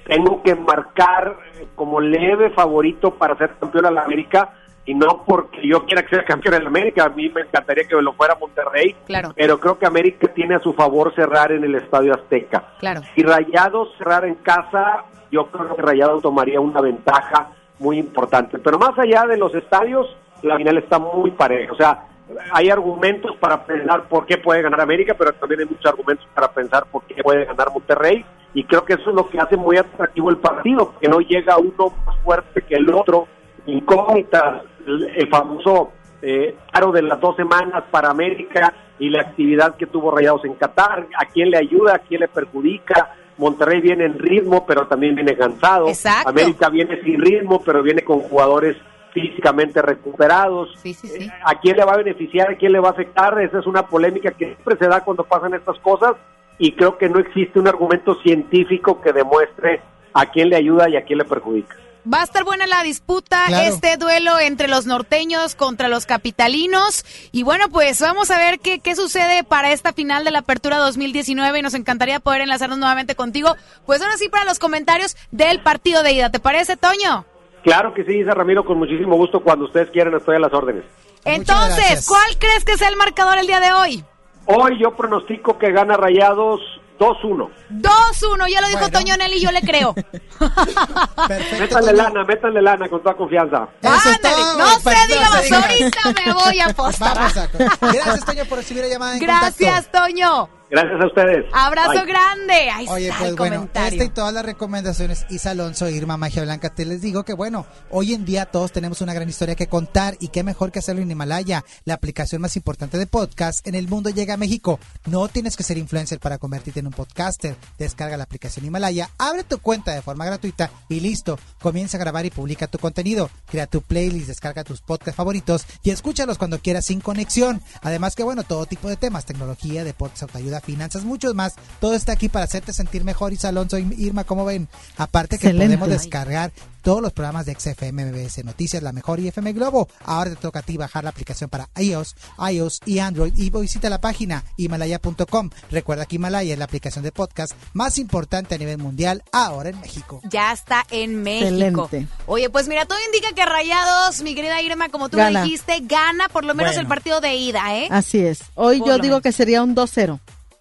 tengo 0.05 0.41
que 0.41 0.55
marcar 0.55 1.35
como 1.75 1.99
leve 1.99 2.51
favorito 2.51 3.11
para 3.11 3.37
ser 3.37 3.55
campeón 3.59 3.85
a 3.85 3.91
la 3.91 4.03
América 4.03 4.53
y 4.89 4.95
no 4.95 5.23
porque 5.23 5.59
yo 5.67 5.85
quiera 5.85 6.01
que 6.01 6.15
sea 6.15 6.25
campeón 6.25 6.55
en 6.55 6.65
América, 6.65 7.03
a 7.03 7.09
mí 7.09 7.29
me 7.29 7.41
encantaría 7.41 7.83
que 7.87 7.93
lo 8.01 8.11
fuera 8.13 8.33
Monterrey, 8.41 8.95
Claro. 9.05 9.33
pero 9.35 9.59
creo 9.59 9.77
que 9.77 9.85
América 9.85 10.27
tiene 10.33 10.55
a 10.55 10.59
su 10.59 10.73
favor 10.73 11.13
cerrar 11.13 11.51
en 11.51 11.63
el 11.63 11.75
Estadio 11.75 12.11
Azteca. 12.15 12.63
Claro. 12.79 13.01
Si 13.13 13.21
Rayados 13.21 13.89
cerrar 13.99 14.25
en 14.25 14.33
casa, 14.35 15.03
yo 15.31 15.45
creo 15.51 15.75
que 15.75 15.81
Rayados 15.83 16.23
tomaría 16.23 16.59
una 16.59 16.81
ventaja 16.81 17.49
muy 17.77 17.99
importante. 17.99 18.57
Pero 18.57 18.79
más 18.79 18.97
allá 18.97 19.27
de 19.27 19.37
los 19.37 19.53
estadios, 19.53 20.07
la 20.41 20.57
final 20.57 20.79
está 20.79 20.97
muy 20.97 21.29
pareja. 21.29 21.71
O 21.71 21.75
sea, 21.75 22.05
hay 22.51 22.71
argumentos 22.71 23.35
para 23.39 23.63
pensar 23.63 24.07
por 24.09 24.25
qué 24.25 24.39
puede 24.39 24.63
ganar 24.63 24.81
América, 24.81 25.13
pero 25.15 25.33
también 25.33 25.59
hay 25.61 25.65
muchos 25.67 25.85
argumentos 25.85 26.25
para 26.33 26.51
pensar 26.51 26.85
por 26.91 27.03
qué 27.03 27.21
puede 27.21 27.45
ganar 27.45 27.67
Monterrey. 27.71 28.25
Y 28.55 28.63
creo 28.63 28.83
que 28.85 28.93
eso 28.93 29.11
es 29.11 29.15
lo 29.15 29.29
que 29.29 29.37
hace 29.37 29.55
muy 29.55 29.77
atractivo 29.77 30.31
el 30.31 30.37
partido, 30.37 30.95
que 30.99 31.07
no 31.07 31.19
llega 31.19 31.59
uno 31.59 31.93
más 32.07 32.17
fuerte 32.23 32.63
que 32.63 32.73
el 32.73 32.91
otro. 32.91 33.27
Incógnitas, 33.71 34.63
el, 34.85 35.27
famoso 35.29 35.91
eh, 36.21 36.55
aro 36.73 36.91
de 36.91 37.01
las 37.01 37.19
dos 37.19 37.35
semanas 37.35 37.83
para 37.91 38.09
América 38.09 38.73
y 38.97 39.09
la 39.09 39.21
actividad 39.21 39.75
que 39.75 39.85
tuvo 39.85 40.11
Rayados 40.11 40.45
en 40.45 40.55
Qatar, 40.55 41.07
a 41.17 41.25
quién 41.25 41.51
le 41.51 41.57
ayuda, 41.57 41.95
a 41.95 41.99
quién 41.99 42.21
le 42.21 42.27
perjudica. 42.27 43.15
Monterrey 43.37 43.79
viene 43.79 44.05
en 44.05 44.19
ritmo, 44.19 44.65
pero 44.65 44.87
también 44.87 45.15
viene 45.15 45.35
cansado. 45.37 45.87
Exacto. 45.87 46.29
América 46.29 46.69
viene 46.69 47.01
sin 47.03 47.21
ritmo, 47.21 47.61
pero 47.63 47.81
viene 47.81 48.03
con 48.03 48.19
jugadores 48.19 48.75
físicamente 49.13 49.81
recuperados. 49.81 50.69
Eh, 50.83 51.29
¿A 51.43 51.59
quién 51.59 51.77
le 51.77 51.85
va 51.85 51.93
a 51.93 51.97
beneficiar? 51.97 52.51
¿A 52.51 52.57
quién 52.57 52.73
le 52.73 52.79
va 52.79 52.89
a 52.89 52.91
afectar? 52.91 53.39
Esa 53.41 53.59
es 53.59 53.65
una 53.65 53.87
polémica 53.87 54.31
que 54.31 54.45
siempre 54.45 54.77
se 54.77 54.87
da 54.87 55.03
cuando 55.03 55.23
pasan 55.23 55.53
estas 55.53 55.79
cosas 55.79 56.15
y 56.57 56.73
creo 56.73 56.97
que 56.97 57.09
no 57.09 57.19
existe 57.19 57.59
un 57.59 57.67
argumento 57.67 58.15
científico 58.21 59.01
que 59.01 59.13
demuestre 59.13 59.81
a 60.13 60.25
quién 60.25 60.49
le 60.49 60.57
ayuda 60.57 60.89
y 60.89 60.97
a 60.97 61.03
quién 61.03 61.19
le 61.19 61.25
perjudica. 61.25 61.75
Va 62.11 62.21
a 62.21 62.23
estar 62.23 62.43
buena 62.45 62.65
la 62.65 62.81
disputa, 62.81 63.43
Claro. 63.47 63.73
este 63.73 63.97
duelo 63.97 64.39
entre 64.39 64.67
los 64.67 64.85
norteños 64.85 65.55
contra 65.55 65.89
los 65.89 66.05
capitalinos. 66.05 67.05
Y 67.31 67.43
bueno, 67.43 67.69
pues 67.69 67.99
vamos 68.01 68.31
a 68.31 68.37
ver 68.37 68.59
qué, 68.59 68.79
qué 68.79 68.95
sucede 68.95 69.43
para 69.43 69.71
esta 69.71 69.91
final 69.93 70.23
de 70.23 70.31
la 70.31 70.39
Apertura 70.39 70.77
2019 70.77 71.59
y 71.59 71.61
nos 71.61 71.73
encantaría 71.73 72.19
poder 72.19 72.41
enlazarnos 72.41 72.77
nuevamente 72.79 73.15
contigo. 73.15 73.55
Pues 73.85 74.01
ahora 74.01 74.17
sí 74.17 74.29
para 74.29 74.45
los 74.45 74.59
comentarios 74.59 75.17
del 75.31 75.61
partido 75.61 76.01
de 76.01 76.13
ida. 76.13 76.31
¿Te 76.31 76.39
parece, 76.39 76.77
Toño? 76.77 77.25
Claro 77.63 77.93
que 77.93 78.05
sí, 78.05 78.19
Isa 78.19 78.31
Ramiro, 78.33 78.63
con 78.63 78.77
muchísimo 78.77 79.17
gusto. 79.17 79.41
Cuando 79.41 79.65
ustedes 79.65 79.89
quieran, 79.89 80.15
estoy 80.15 80.37
a 80.37 80.39
las 80.39 80.53
órdenes. 80.53 80.85
Entonces. 81.25 82.07
¿cuál 82.07 82.37
crees 82.39 82.63
que 82.63 82.77
sea 82.77 82.87
el 82.87 82.95
marcador 82.95 83.37
el 83.37 83.47
día 83.47 83.59
de 83.59 83.73
hoy? 83.73 84.03
Hoy 84.45 84.79
yo 84.79 84.95
pronostico 84.95 85.57
que 85.59 85.71
gana 85.71 85.97
Rayados 85.97 86.61
2-1. 86.99 87.49
2-1, 87.71 88.47
ya 88.51 88.61
lo 88.61 88.67
dijo 88.67 88.89
Toño 88.91 89.15
Nelly, 89.17 89.39
yo 89.39 89.51
le 89.51 89.61
creo. 89.61 89.95
Métanle 91.59 91.93
lana, 91.93 92.23
métanle 92.25 92.61
lana 92.61 92.89
con 92.89 93.01
toda 93.01 93.15
confianza. 93.15 93.67
Ándale, 93.81 94.43
no 94.57 94.67
se 94.69 94.81
perfecto, 94.81 95.13
diga 95.15 95.29
más, 95.29 95.43
sí. 95.43 95.53
ahorita 95.53 95.99
me 96.25 96.33
voy 96.33 96.59
a 96.59 96.65
apostar. 96.65 97.15
Vamos 97.15 97.37
a- 97.37 97.47
Gracias, 97.91 98.25
Toño, 98.25 98.45
por 98.45 98.57
recibir 98.57 98.83
la 98.83 98.89
llamada 98.89 99.13
en 99.13 99.19
Gracias, 99.19 99.85
contacto. 99.87 99.99
Toño. 99.99 100.49
Gracias 100.71 101.01
a 101.01 101.07
ustedes. 101.07 101.45
Abrazo 101.51 101.93
Bye. 101.93 102.05
grande. 102.05 102.53
Ahí 102.69 102.85
Oye, 102.89 103.05
está 103.07 103.17
pues 103.17 103.29
el 103.31 103.35
bueno, 103.35 103.55
comentario. 103.55 103.89
esta 103.91 104.03
y 104.03 104.09
todas 104.13 104.33
las 104.33 104.45
recomendaciones, 104.45 105.25
Isa 105.29 105.51
Alonso, 105.51 105.89
Irma 105.89 106.15
Magia 106.17 106.43
Blanca, 106.43 106.69
te 106.69 106.85
les 106.85 107.01
digo 107.01 107.23
que 107.23 107.33
bueno, 107.33 107.65
hoy 107.89 108.13
en 108.13 108.23
día 108.23 108.45
todos 108.45 108.71
tenemos 108.71 109.01
una 109.01 109.13
gran 109.15 109.27
historia 109.27 109.55
que 109.55 109.67
contar 109.67 110.15
y 110.19 110.27
qué 110.27 110.43
mejor 110.43 110.71
que 110.71 110.77
hacerlo 110.79 111.01
en 111.01 111.09
Himalaya, 111.09 111.65
la 111.85 111.95
aplicación 111.95 112.41
más 112.41 112.55
importante 112.55 112.99
de 112.99 113.07
podcast 113.07 113.67
en 113.67 113.73
el 113.73 113.87
mundo 113.87 114.11
llega 114.11 114.35
a 114.35 114.37
México. 114.37 114.79
No 115.07 115.27
tienes 115.27 115.57
que 115.57 115.63
ser 115.63 115.79
influencer 115.79 116.19
para 116.19 116.37
convertirte 116.37 116.81
en 116.81 116.87
un 116.87 116.93
podcaster. 116.93 117.55
Descarga 117.79 118.17
la 118.17 118.25
aplicación 118.25 118.63
Himalaya, 118.63 119.09
abre 119.17 119.43
tu 119.43 119.57
cuenta 119.57 119.93
de 119.95 120.03
forma 120.03 120.25
gratuita 120.25 120.69
y 120.87 120.99
listo, 120.99 121.39
comienza 121.59 121.97
a 121.97 121.99
grabar 121.99 122.27
y 122.27 122.29
publica 122.29 122.67
tu 122.67 122.77
contenido. 122.77 123.31
Crea 123.49 123.65
tu 123.65 123.81
playlist, 123.81 124.27
descarga 124.27 124.63
tus 124.63 124.81
podcasts 124.81 125.17
favoritos 125.17 125.65
y 125.81 125.89
escúchalos 125.89 126.37
cuando 126.37 126.59
quieras 126.59 126.85
sin 126.85 127.01
conexión. 127.01 127.61
Además 127.81 128.15
que 128.15 128.21
bueno, 128.21 128.43
todo 128.43 128.67
tipo 128.67 128.87
de 128.87 128.97
temas, 128.97 129.25
tecnología, 129.25 129.83
deportes, 129.83 130.21
autoayuda, 130.21 130.58
finanzas, 130.63 131.03
muchos 131.03 131.35
más. 131.35 131.53
Todo 131.79 131.93
está 131.93 132.13
aquí 132.13 132.29
para 132.29 132.45
hacerte 132.45 132.73
sentir 132.73 133.03
mejor. 133.03 133.33
Isa 133.33 133.49
Alonso 133.49 133.77
y 133.77 133.87
Irma, 133.97 134.23
¿cómo 134.23 134.45
ven? 134.45 134.67
Aparte 134.97 135.37
que 135.37 135.47
Excelente. 135.47 135.77
podemos 135.77 136.01
descargar 136.01 136.51
todos 136.81 137.01
los 137.01 137.11
programas 137.11 137.45
de 137.45 137.53
XFM, 137.59 138.05
MBS 138.05 138.43
Noticias, 138.45 138.81
La 138.81 138.93
Mejor 138.93 139.19
y 139.19 139.27
FM 139.27 139.51
Globo. 139.53 139.89
Ahora 140.05 140.29
te 140.31 140.37
toca 140.37 140.59
a 140.59 140.61
ti 140.61 140.77
bajar 140.77 141.03
la 141.03 141.09
aplicación 141.09 141.49
para 141.49 141.67
iOS, 141.77 142.15
iOS 142.51 142.79
y 142.85 142.99
Android 142.99 143.33
y 143.35 143.49
visita 143.49 143.89
la 143.89 143.99
página 143.99 144.45
himalaya.com. 144.55 145.49
Recuerda 145.71 146.05
que 146.05 146.15
Himalaya 146.15 146.53
es 146.53 146.59
la 146.59 146.65
aplicación 146.65 147.03
de 147.03 147.11
podcast 147.11 147.53
más 147.73 147.97
importante 147.97 148.55
a 148.55 148.57
nivel 148.57 148.77
mundial 148.77 149.23
ahora 149.31 149.69
en 149.69 149.79
México. 149.81 150.21
Ya 150.29 150.53
está 150.53 150.85
en 150.89 151.21
México. 151.21 151.49
Excelente. 151.89 152.07
Oye, 152.27 152.49
pues 152.49 152.67
mira, 152.69 152.85
todo 152.85 152.97
indica 153.13 153.33
que 153.35 153.45
Rayados, 153.45 154.21
mi 154.21 154.33
querida 154.33 154.61
Irma, 154.61 154.89
como 154.89 155.09
tú 155.09 155.17
Gana. 155.17 155.39
lo 155.41 155.45
dijiste, 155.45 155.81
gana 155.81 156.29
por 156.29 156.45
lo 156.45 156.55
menos 156.55 156.71
Bueno. 156.71 156.81
el 156.81 156.87
partido 156.87 157.19
de 157.21 157.35
ida, 157.35 157.75
¿eh? 157.75 157.87
Así 157.91 158.19
es. 158.19 158.39
Hoy 158.55 158.79
Por 158.79 158.87
yo 158.87 158.93
digo 158.95 159.05
menos. 159.15 159.21
que 159.23 159.31
sería 159.33 159.61
un 159.63 159.75
2-0. 159.75 160.19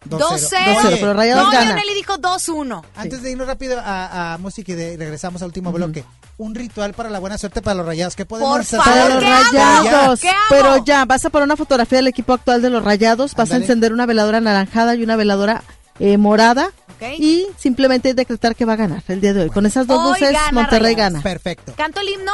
2-0. 0.08 0.18
2-0, 0.20 0.96
pero 1.00 1.12
Rayados 1.14 1.44
Toño 1.46 1.58
gana. 1.58 1.74
Nelly 1.74 1.94
dijo 1.94 2.14
2-1. 2.18 2.82
Antes 2.96 3.22
de 3.22 3.30
irnos 3.32 3.46
rápido 3.46 3.78
a, 3.80 4.34
a 4.34 4.38
música 4.38 4.72
y 4.72 4.74
de- 4.74 4.96
regresamos 4.96 5.42
al 5.42 5.46
último 5.46 5.72
bloque. 5.72 6.04
Un 6.38 6.54
ritual 6.54 6.94
para 6.94 7.10
la 7.10 7.18
buena 7.18 7.36
suerte 7.36 7.62
para 7.62 7.74
los 7.74 7.84
rayados. 7.86 8.14
¿Qué 8.14 8.24
podemos 8.24 8.48
Por 8.52 8.60
hacer? 8.60 8.80
favor, 8.80 8.94
Para 8.94 9.14
los 9.14 9.22
rayados. 9.52 10.20
¿Qué 10.20 10.28
hago? 10.28 10.38
Pero 10.50 10.84
ya, 10.84 11.04
vas 11.04 11.24
a 11.24 11.30
poner 11.30 11.44
una 11.46 11.56
fotografía 11.56 11.98
del 11.98 12.06
equipo 12.06 12.32
actual 12.32 12.62
de 12.62 12.70
los 12.70 12.84
rayados, 12.84 13.34
vas 13.34 13.48
Ándale. 13.50 13.62
a 13.62 13.64
encender 13.64 13.92
una 13.92 14.06
veladora 14.06 14.38
anaranjada 14.38 14.94
y 14.94 15.02
una 15.02 15.16
veladora 15.16 15.62
eh, 15.98 16.16
morada. 16.16 16.70
Y 17.16 17.46
simplemente 17.56 18.12
decretar 18.14 18.56
que 18.56 18.64
va 18.64 18.72
a 18.72 18.76
ganar 18.76 19.04
el 19.06 19.20
día 19.20 19.32
de 19.32 19.42
hoy. 19.42 19.50
Con 19.50 19.66
esas 19.66 19.86
dos 19.86 19.98
Hoy 20.00 20.20
luces, 20.20 20.32
gana 20.32 20.50
Monterrey 20.52 20.94
Rayados. 20.94 21.12
gana. 21.14 21.22
Perfecto. 21.22 21.72
¿Canto 21.76 22.00
el 22.00 22.08
himno? 22.08 22.32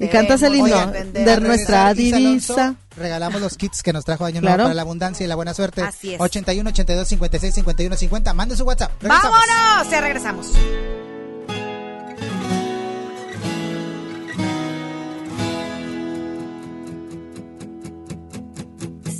Y 0.00 0.08
cantas 0.08 0.42
el 0.42 0.54
himno 0.54 0.92
de 0.92 1.40
nuestra 1.40 1.92
divisa. 1.94 2.76
Regalamos 2.96 3.40
los 3.40 3.56
kits 3.56 3.82
que 3.82 3.92
nos 3.92 4.04
trajo 4.04 4.24
Año 4.24 4.40
Claro. 4.40 4.56
Nuevo 4.56 4.68
para 4.68 4.74
la 4.74 4.82
abundancia 4.82 5.24
y 5.24 5.28
la 5.28 5.34
buena 5.36 5.54
suerte. 5.54 5.82
Así 5.82 6.14
es. 6.14 6.20
81 6.20 6.70
82 6.70 7.08
56 7.08 7.54
51 7.54 7.96
50. 7.96 8.34
Mande 8.34 8.56
su 8.56 8.64
WhatsApp. 8.64 8.92
Regresamos. 9.00 9.38
¡Vámonos! 9.48 9.90
Ya 9.90 10.00
regresamos. 10.00 10.52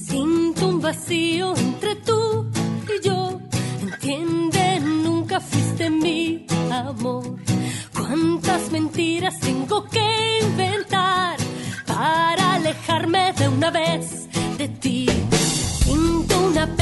Siento 0.07 0.68
un 0.68 0.81
vacío 0.81 1.57
entre 1.57 1.97
tú 1.97 2.51
y 2.89 3.07
yo. 3.07 3.41
Entiende, 3.81 4.81
nunca 4.81 5.41
fuiste 5.41 5.91
mi 5.91 6.47
amor. 6.70 7.47
Cuántas 8.09 8.73
mentiras 8.73 9.39
tengo 9.39 9.85
que 9.85 10.39
inventar 10.41 11.37
para 11.87 12.55
alejarme 12.55 13.35
de 13.35 13.49
una 13.49 13.71
vez 13.71 14.27
de 14.57 14.67
ti. 14.67 15.07
Siento 15.83 16.39
una 16.47 16.75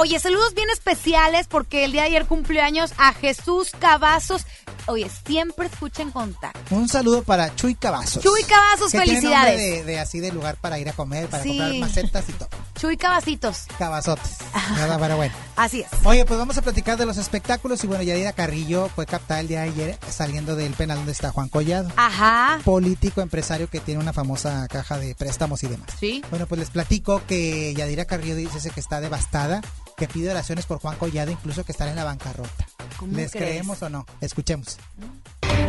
oye, 0.00 0.18
saludos 0.18 0.54
bien 0.54 0.68
especiales 0.70 1.46
porque 1.48 1.84
el 1.84 1.92
día 1.92 2.02
de 2.02 2.08
ayer 2.08 2.26
cumplió 2.26 2.62
años 2.62 2.92
a 2.98 3.12
Jesús 3.12 3.70
Cavazos. 3.78 4.42
Oye, 4.86 5.10
siempre 5.26 5.66
escuchen 5.66 6.10
contacto. 6.10 6.74
Un 6.74 6.88
saludo 6.88 7.22
para 7.22 7.54
Chuy 7.54 7.74
Cavazos. 7.74 8.22
Chuy 8.22 8.42
Cavazos, 8.44 8.90
que 8.92 8.98
tiene 9.00 9.20
felicidades. 9.20 9.58
nombre 9.60 9.76
de, 9.78 9.84
de 9.84 10.00
así 10.00 10.20
de 10.20 10.32
lugar 10.32 10.56
para 10.56 10.78
ir 10.78 10.88
a 10.88 10.92
comer, 10.92 11.28
para 11.28 11.42
Sí. 11.42 11.50
comprar 11.58 11.74
macetas 11.74 12.28
y 12.28 12.32
todo. 12.32 12.48
Chuy 12.80 12.96
Cavacitos. 12.96 13.66
Cavazotes. 13.78 14.38
¿verdad? 14.74 14.96
Pero 14.98 15.16
bueno. 15.16 15.34
Así 15.56 15.82
es. 15.82 15.88
Oye, 16.04 16.24
pues 16.24 16.38
vamos 16.38 16.56
a 16.56 16.62
platicar 16.62 16.96
de 16.96 17.04
los 17.04 17.18
espectáculos 17.18 17.84
y 17.84 17.86
bueno, 17.86 18.02
Yadira 18.02 18.32
Carrillo 18.32 18.88
fue 18.88 19.04
captada 19.04 19.40
el 19.40 19.48
día 19.48 19.60
de 19.60 19.68
ayer 19.68 19.98
saliendo 20.08 20.56
del 20.56 20.72
penal 20.72 20.96
donde 20.96 21.12
está 21.12 21.30
Juan 21.30 21.50
Collado. 21.50 21.90
Ajá. 21.96 22.58
Político, 22.64 23.20
empresario 23.20 23.68
que 23.68 23.80
tiene 23.80 24.00
una 24.00 24.14
famosa 24.14 24.66
caja 24.68 24.98
de 24.98 25.14
préstamos 25.14 25.62
y 25.62 25.66
demás. 25.66 25.90
Sí. 25.98 26.24
Bueno, 26.30 26.46
pues 26.46 26.58
les 26.58 26.70
platico 26.70 27.20
que 27.26 27.74
Yadira 27.74 28.06
Carrillo 28.06 28.34
dice 28.34 28.70
que 28.70 28.80
está 28.80 29.02
devastada, 29.02 29.60
que 29.98 30.08
pide 30.08 30.30
oraciones 30.30 30.64
por 30.64 30.78
Juan 30.78 30.96
Collado, 30.96 31.30
incluso 31.30 31.64
que 31.64 31.72
está 31.72 31.86
en 31.86 31.96
la 31.96 32.04
bancarrota. 32.04 32.66
¿Cómo 32.96 33.12
¿Les 33.14 33.30
crees? 33.30 33.46
creemos 33.50 33.82
o 33.82 33.90
no? 33.90 34.06
Escuchemos. 34.22 34.78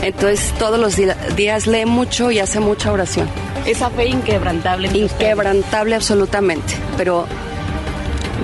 Entonces 0.01 0.53
todos 0.57 0.79
los 0.79 0.95
días 1.35 1.67
lee 1.67 1.85
mucho 1.85 2.31
y 2.31 2.39
hace 2.39 2.59
mucha 2.59 2.91
oración. 2.91 3.29
Esa 3.65 3.89
fe 3.91 4.07
inquebrantable. 4.07 4.87
Inquebrantable 4.97 5.95
absolutamente, 5.95 6.73
pero 6.97 7.27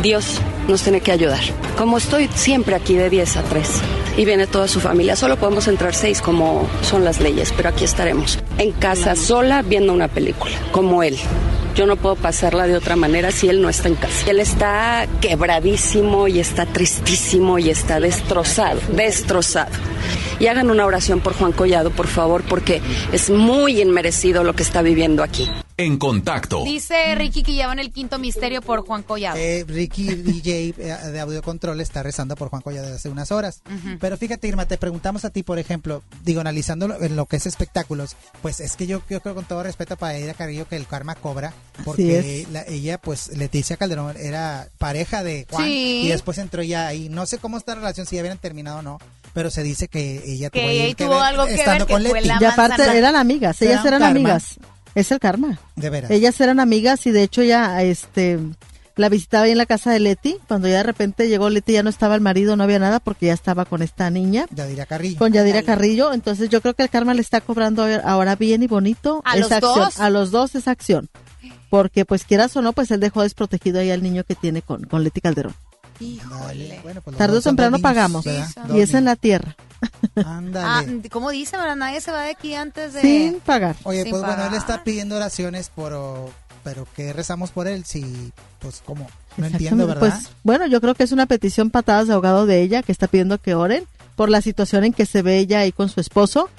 Dios 0.02 0.40
nos 0.68 0.84
tiene 0.84 1.02
que 1.02 1.12
ayudar. 1.12 1.40
Como 1.78 1.98
estoy 1.98 2.30
siempre 2.36 2.76
aquí 2.76 2.96
de 2.96 3.10
10 3.10 3.38
a 3.38 3.44
3 3.44 3.70
y 4.18 4.26
viene 4.26 4.48
toda 4.48 4.68
su 4.68 4.80
familia, 4.80 5.16
solo 5.16 5.38
podemos 5.38 5.68
entrar 5.68 5.96
6 5.96 6.22
como 6.22 6.68
son 6.82 7.04
las 7.04 7.20
leyes, 7.20 7.54
pero 7.56 7.70
aquí 7.70 7.84
estaremos. 7.84 8.40
En 8.58 8.72
casa 8.72 9.16
sola 9.16 9.62
viendo 9.62 9.94
una 9.94 10.08
película, 10.08 10.56
como 10.72 11.04
él. 11.04 11.18
Yo 11.76 11.86
no 11.86 11.96
puedo 11.96 12.16
pasarla 12.16 12.66
de 12.66 12.76
otra 12.76 12.96
manera 12.96 13.30
si 13.30 13.50
él 13.50 13.62
no 13.62 13.70
está 13.70 13.88
en 13.88 13.96
casa. 13.96 14.32
Él 14.32 14.40
está 14.40 15.08
quebradísimo 15.22 16.28
y 16.28 16.40
está 16.40 16.66
tristísimo 16.66 17.60
y 17.60 17.70
está 17.70 18.00
destrozado, 18.00 18.80
destrozado. 18.94 19.70
Y 20.40 20.48
hagan 20.48 20.72
una 20.72 20.88
oración 20.88 21.20
por 21.20 21.34
Juan 21.34 21.52
Collado, 21.52 21.92
por 21.92 22.08
favor, 22.08 22.44
porque 22.44 22.82
es 23.12 23.30
muy 23.30 23.80
inmerecido 23.80 24.44
lo 24.44 24.56
que 24.56 24.64
está 24.64 24.82
viviendo 24.82 25.22
aquí. 25.22 25.48
En 25.80 25.98
contacto. 26.00 26.64
Dice 26.64 27.14
Ricky 27.14 27.44
que 27.44 27.54
llevan 27.54 27.78
el 27.78 27.92
quinto 27.92 28.18
misterio 28.18 28.64
por 28.64 28.84
Juan 28.84 29.04
Collado. 29.04 29.38
Eh, 29.38 29.64
Ricky 29.68 30.06
DJ 30.16 30.70
eh, 30.70 30.74
de 31.12 31.20
Audio 31.20 31.44
Control 31.44 31.80
está 31.82 32.02
rezando 32.02 32.36
por 32.36 32.50
Juan 32.50 32.64
Collado 32.64 32.86
desde 32.86 32.98
hace 32.98 33.10
unas 33.10 33.32
horas. 33.32 33.62
Pero 34.00 34.18
fíjate, 34.18 34.48
Irma, 34.48 34.66
te 34.66 34.80
preguntamos 34.80 35.24
a 35.24 35.30
ti, 35.30 35.44
por 35.44 35.60
ejemplo, 35.60 36.02
digo, 36.24 36.42
analizando 36.42 36.88
lo, 36.88 37.00
en 37.04 37.16
lo 37.16 37.28
que 37.28 37.36
es 37.36 37.46
espectáculos, 37.46 38.16
pues 38.42 38.60
es 38.60 38.76
que 38.76 38.88
yo, 38.88 39.04
yo 39.08 39.22
creo 39.22 39.36
con 39.36 39.46
todo 39.46 39.62
respeto 39.62 39.98
para 39.98 40.18
Ida 40.18 40.34
Carrillo 40.34 40.68
que 40.68 40.78
el 40.78 40.88
karma 40.88 41.14
cobra, 41.14 41.54
porque 41.86 42.48
la- 42.52 42.64
ella, 42.68 42.98
pues 42.98 43.38
Leticia 43.38 43.78
Calderón 43.78 44.16
era 44.18 44.70
pareja 44.80 45.24
de 45.24 45.46
Juan 45.52 45.64
Sí. 45.66 46.02
y 46.06 46.08
después 46.08 46.40
entró 46.40 46.64
ya 46.64 46.88
ahí. 46.88 47.08
No 47.10 47.28
sé 47.28 47.38
cómo 47.38 47.56
está 47.58 47.74
la 47.76 47.82
relación, 47.82 48.08
si 48.08 48.16
ya 48.16 48.22
habían 48.22 48.40
terminado 48.40 48.80
o 48.80 48.82
no, 48.82 49.00
pero 49.34 49.52
se 49.52 49.62
dice 49.62 49.88
que 49.88 50.24
ella 50.26 50.50
Que 50.50 50.60
tuvo, 50.62 50.70
ahí 50.70 50.96
tuvo 50.96 51.20
algo 51.20 51.46
que 51.46 51.54
estando 51.54 51.86
ver, 51.86 51.88
que 51.88 51.94
con 51.94 52.02
fue 52.04 52.22
Leti. 52.22 52.28
la 52.30 52.38
Y 52.42 52.46
aparte 52.46 52.78
manzana. 52.78 52.96
eran 52.98 53.16
amigas, 53.16 53.58
¿Será 53.58 53.72
ellas 53.74 53.86
eran 53.86 54.02
amigas. 54.02 54.56
Es 54.98 55.12
el 55.12 55.20
karma. 55.20 55.60
De 55.76 55.92
veras. 55.92 56.10
Ellas 56.10 56.42
eran 56.42 56.60
amigas 56.60 57.06
y 57.06 57.12
de 57.12 57.22
hecho 57.22 57.44
ya 57.44 57.84
este 57.84 58.40
la 58.96 59.10
visitaba 59.10 59.44
ahí 59.44 59.52
en 59.52 59.60
la 59.60 59.68
casa 59.68 59.92
de 59.92 60.00
Leti. 60.00 60.38
Cuando 60.48 60.68
ya 60.68 60.78
de 60.78 60.84
repente 60.84 61.30
llegó 61.30 61.52
Leti 61.52 61.74
ya 61.74 61.84
no 61.84 61.90
estaba 61.92 62.16
el 62.16 62.22
marido, 62.22 62.56
no 62.56 62.64
había 62.64 62.80
nada 62.80 63.00
porque 63.00 63.28
ya 63.28 63.34
estaba 63.34 63.66
con 63.66 63.84
esta 63.84 64.10
niña. 64.10 64.48
Yadira 64.50 64.88
Carrillo. 64.88 65.20
Con 65.20 65.34
Yadira 65.34 65.62
Carrillo. 65.62 66.14
Entonces 66.14 66.50
yo 66.50 66.62
creo 66.62 66.74
que 66.74 66.82
el 66.82 66.90
karma 66.90 67.14
le 67.14 67.22
está 67.22 67.42
cobrando 67.42 67.86
ahora 68.04 68.36
bien 68.36 68.64
y 68.64 68.68
bonito 68.68 69.22
¿A 69.24 69.38
esa 69.38 69.40
los 69.40 69.52
acción. 69.52 69.76
dos? 69.76 70.00
A 70.00 70.10
los 70.10 70.32
dos 70.32 70.56
esa 70.56 70.72
acción. 70.72 71.10
Porque 71.70 72.04
pues 72.04 72.24
quieras 72.24 72.58
o 72.58 72.64
no, 72.64 72.74
pues 72.74 72.90
él 72.90 73.00
dejó 73.00 73.22
desprotegido 73.22 73.80
ahí 73.80 73.92
al 73.92 74.02
niño 74.02 74.24
que 74.24 74.34
tiene 74.34 74.64
con, 74.64 74.86
con 74.86 75.04
Leti 75.04 75.22
Calderón. 75.22 75.54
Dale. 76.00 76.80
Bueno, 76.84 77.02
pues 77.02 77.14
los 77.14 77.18
Tarde 77.18 77.38
o 77.38 77.42
temprano 77.42 77.80
pagamos. 77.80 78.24
Sí, 78.24 78.32
Y 78.74 78.80
es 78.82 78.94
en 78.94 79.06
la 79.06 79.16
tierra. 79.16 79.56
Ah, 80.16 80.38
Ándale. 80.38 81.10
¿Cómo 81.10 81.30
dice? 81.30 81.58
¿verdad? 81.58 81.76
Nadie 81.76 82.02
se 82.02 82.12
va 82.12 82.24
de 82.24 82.32
aquí 82.32 82.54
antes 82.56 82.94
de... 82.94 83.02
Sin 83.02 83.40
pagar. 83.40 83.76
Oye, 83.84 84.04
Sin 84.04 84.12
pues 84.12 84.22
bueno, 84.22 84.38
él 84.44 84.50
pagar. 84.50 84.60
está 84.60 84.84
pidiendo 84.84 85.16
oraciones 85.16 85.70
por, 85.70 85.94
pero 86.64 86.88
¿qué 86.96 87.14
rezamos 87.14 87.52
por 87.52 87.68
él? 87.68 87.86
Si, 87.86 88.32
pues, 88.60 88.82
¿cómo? 88.86 89.08
No 89.38 89.46
entiendo, 89.46 89.86
¿verdad? 89.86 90.00
Pues 90.00 90.30
bueno, 90.44 90.66
yo 90.68 90.82
creo 90.82 90.96
que 90.96 91.04
es 91.04 91.12
una 91.12 91.28
petición 91.28 91.70
patadas 91.70 92.08
de 92.08 92.14
ahogado 92.14 92.46
de 92.46 92.62
ella 92.62 92.82
que 92.82 92.92
está 92.92 93.08
pidiendo 93.08 93.38
que 93.38 93.54
oren 93.56 93.86
por 94.16 94.30
la 94.30 94.42
situación 94.42 94.84
en 94.84 94.94
que 94.94 95.06
se 95.06 95.22
ve 95.22 95.38
ella 95.38 95.60
ahí 95.60 95.72
con 95.72 95.90
su 95.90 96.00
esposo. 96.00 96.50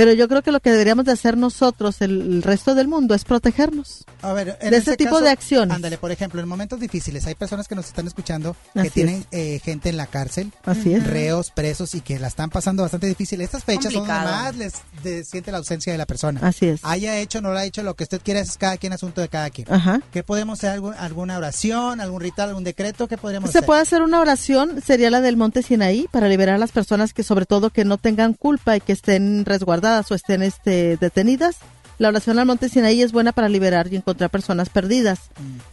Pero 0.00 0.14
yo 0.14 0.28
creo 0.28 0.40
que 0.40 0.50
lo 0.50 0.60
que 0.60 0.70
deberíamos 0.70 1.04
de 1.04 1.12
hacer 1.12 1.36
nosotros, 1.36 2.00
el, 2.00 2.22
el 2.22 2.42
resto 2.42 2.74
del 2.74 2.88
mundo, 2.88 3.14
es 3.14 3.24
protegernos. 3.24 4.04
A 4.22 4.32
ver, 4.32 4.56
en 4.62 4.70
de 4.70 4.76
este 4.78 4.92
ese 4.92 4.96
tipo 4.96 5.10
caso, 5.10 5.24
de 5.24 5.30
acciones. 5.30 5.76
Ándale, 5.76 5.98
por 5.98 6.10
ejemplo, 6.10 6.40
en 6.40 6.48
momentos 6.48 6.80
difíciles 6.80 7.26
hay 7.26 7.34
personas 7.34 7.68
que 7.68 7.74
nos 7.74 7.84
están 7.86 8.06
escuchando 8.06 8.56
que 8.72 8.80
Así 8.80 8.90
tienen 8.90 9.26
eh, 9.30 9.60
gente 9.62 9.90
en 9.90 9.98
la 9.98 10.06
cárcel, 10.06 10.52
Así 10.64 10.94
es. 10.94 11.06
reos, 11.06 11.50
presos 11.50 11.94
y 11.94 12.00
que 12.00 12.18
la 12.18 12.28
están 12.28 12.48
pasando 12.48 12.82
bastante 12.82 13.08
difícil. 13.08 13.42
Estas 13.42 13.62
fechas 13.64 13.92
son 13.92 14.06
donde 14.06 14.14
Complicado. 14.14 14.44
más 14.44 14.56
les 14.56 14.72
de- 15.02 15.22
siente 15.24 15.52
la 15.52 15.58
ausencia 15.58 15.92
de 15.92 15.98
la 15.98 16.06
persona. 16.06 16.40
Así 16.42 16.66
es. 16.66 16.80
Haya 16.82 17.18
hecho, 17.18 17.42
no 17.42 17.50
lo 17.52 17.58
ha 17.58 17.64
hecho, 17.66 17.82
lo 17.82 17.92
que 17.94 18.04
usted 18.04 18.22
quiera 18.24 18.40
es 18.40 18.56
cada 18.56 18.78
quien 18.78 18.94
asunto 18.94 19.20
de 19.20 19.28
cada 19.28 19.50
quien. 19.50 19.70
Ajá. 19.70 20.00
¿Qué 20.12 20.22
podemos 20.22 20.58
hacer? 20.60 20.70
¿Algún- 20.70 20.94
¿Alguna 20.94 21.36
oración, 21.36 22.00
algún 22.00 22.22
ritual, 22.22 22.48
algún 22.48 22.64
decreto? 22.64 23.06
¿Qué 23.06 23.18
podríamos 23.18 23.50
Se 23.50 23.58
hacer? 23.58 23.66
puede 23.66 23.82
hacer 23.82 24.00
una 24.00 24.18
oración, 24.20 24.80
sería 24.86 25.10
la 25.10 25.20
del 25.20 25.36
Monte 25.36 25.62
Sinaí, 25.62 26.06
para 26.10 26.26
liberar 26.28 26.54
a 26.54 26.58
las 26.58 26.72
personas 26.72 27.12
que 27.12 27.22
sobre 27.22 27.44
todo 27.44 27.68
que 27.68 27.84
no 27.84 27.98
tengan 27.98 28.32
culpa 28.32 28.76
y 28.76 28.80
que 28.80 28.92
estén 28.92 29.44
resguardadas 29.44 29.89
o 29.98 30.14
estén 30.14 30.42
este, 30.42 30.96
detenidas. 30.98 31.56
La 31.98 32.08
oración 32.08 32.38
al 32.38 32.46
Monte 32.46 32.68
Sinaí 32.70 33.02
es 33.02 33.12
buena 33.12 33.32
para 33.32 33.48
liberar 33.50 33.88
y 33.92 33.96
encontrar 33.96 34.30
personas 34.30 34.70
perdidas, 34.70 35.18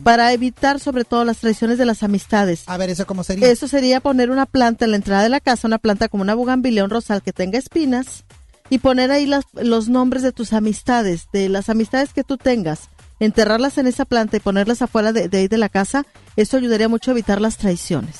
para 0.03 0.33
evitar 0.33 0.79
sobre 0.81 1.05
todo 1.05 1.23
las 1.23 1.37
traiciones 1.37 1.77
de 1.77 1.85
las 1.85 2.03
amistades. 2.03 2.63
A 2.67 2.75
ver, 2.75 2.89
¿eso 2.89 3.05
cómo 3.05 3.23
sería? 3.23 3.47
Eso 3.49 3.67
sería 3.69 4.01
poner 4.01 4.29
una 4.29 4.45
planta 4.45 4.83
en 4.83 4.91
la 4.91 4.97
entrada 4.97 5.23
de 5.23 5.29
la 5.29 5.39
casa, 5.39 5.67
una 5.67 5.77
planta 5.77 6.09
como 6.09 6.23
una 6.23 6.35
bugambilia, 6.35 6.83
un 6.83 6.89
rosal 6.89 7.21
que 7.21 7.31
tenga 7.31 7.57
espinas, 7.57 8.25
y 8.69 8.79
poner 8.79 9.09
ahí 9.11 9.25
las- 9.25 9.45
los 9.53 9.87
nombres 9.87 10.21
de 10.21 10.33
tus 10.33 10.51
amistades, 10.51 11.27
de 11.31 11.47
las 11.47 11.69
amistades 11.69 12.11
que 12.11 12.25
tú 12.25 12.35
tengas, 12.35 12.89
enterrarlas 13.21 13.77
en 13.77 13.87
esa 13.87 14.03
planta 14.03 14.35
y 14.35 14.41
ponerlas 14.41 14.81
afuera 14.81 15.13
de, 15.13 15.29
de 15.29 15.37
ahí 15.37 15.47
de 15.47 15.57
la 15.57 15.69
casa, 15.69 16.05
eso 16.35 16.57
ayudaría 16.57 16.89
mucho 16.89 17.11
a 17.11 17.13
evitar 17.13 17.39
las 17.39 17.55
traiciones. 17.55 18.17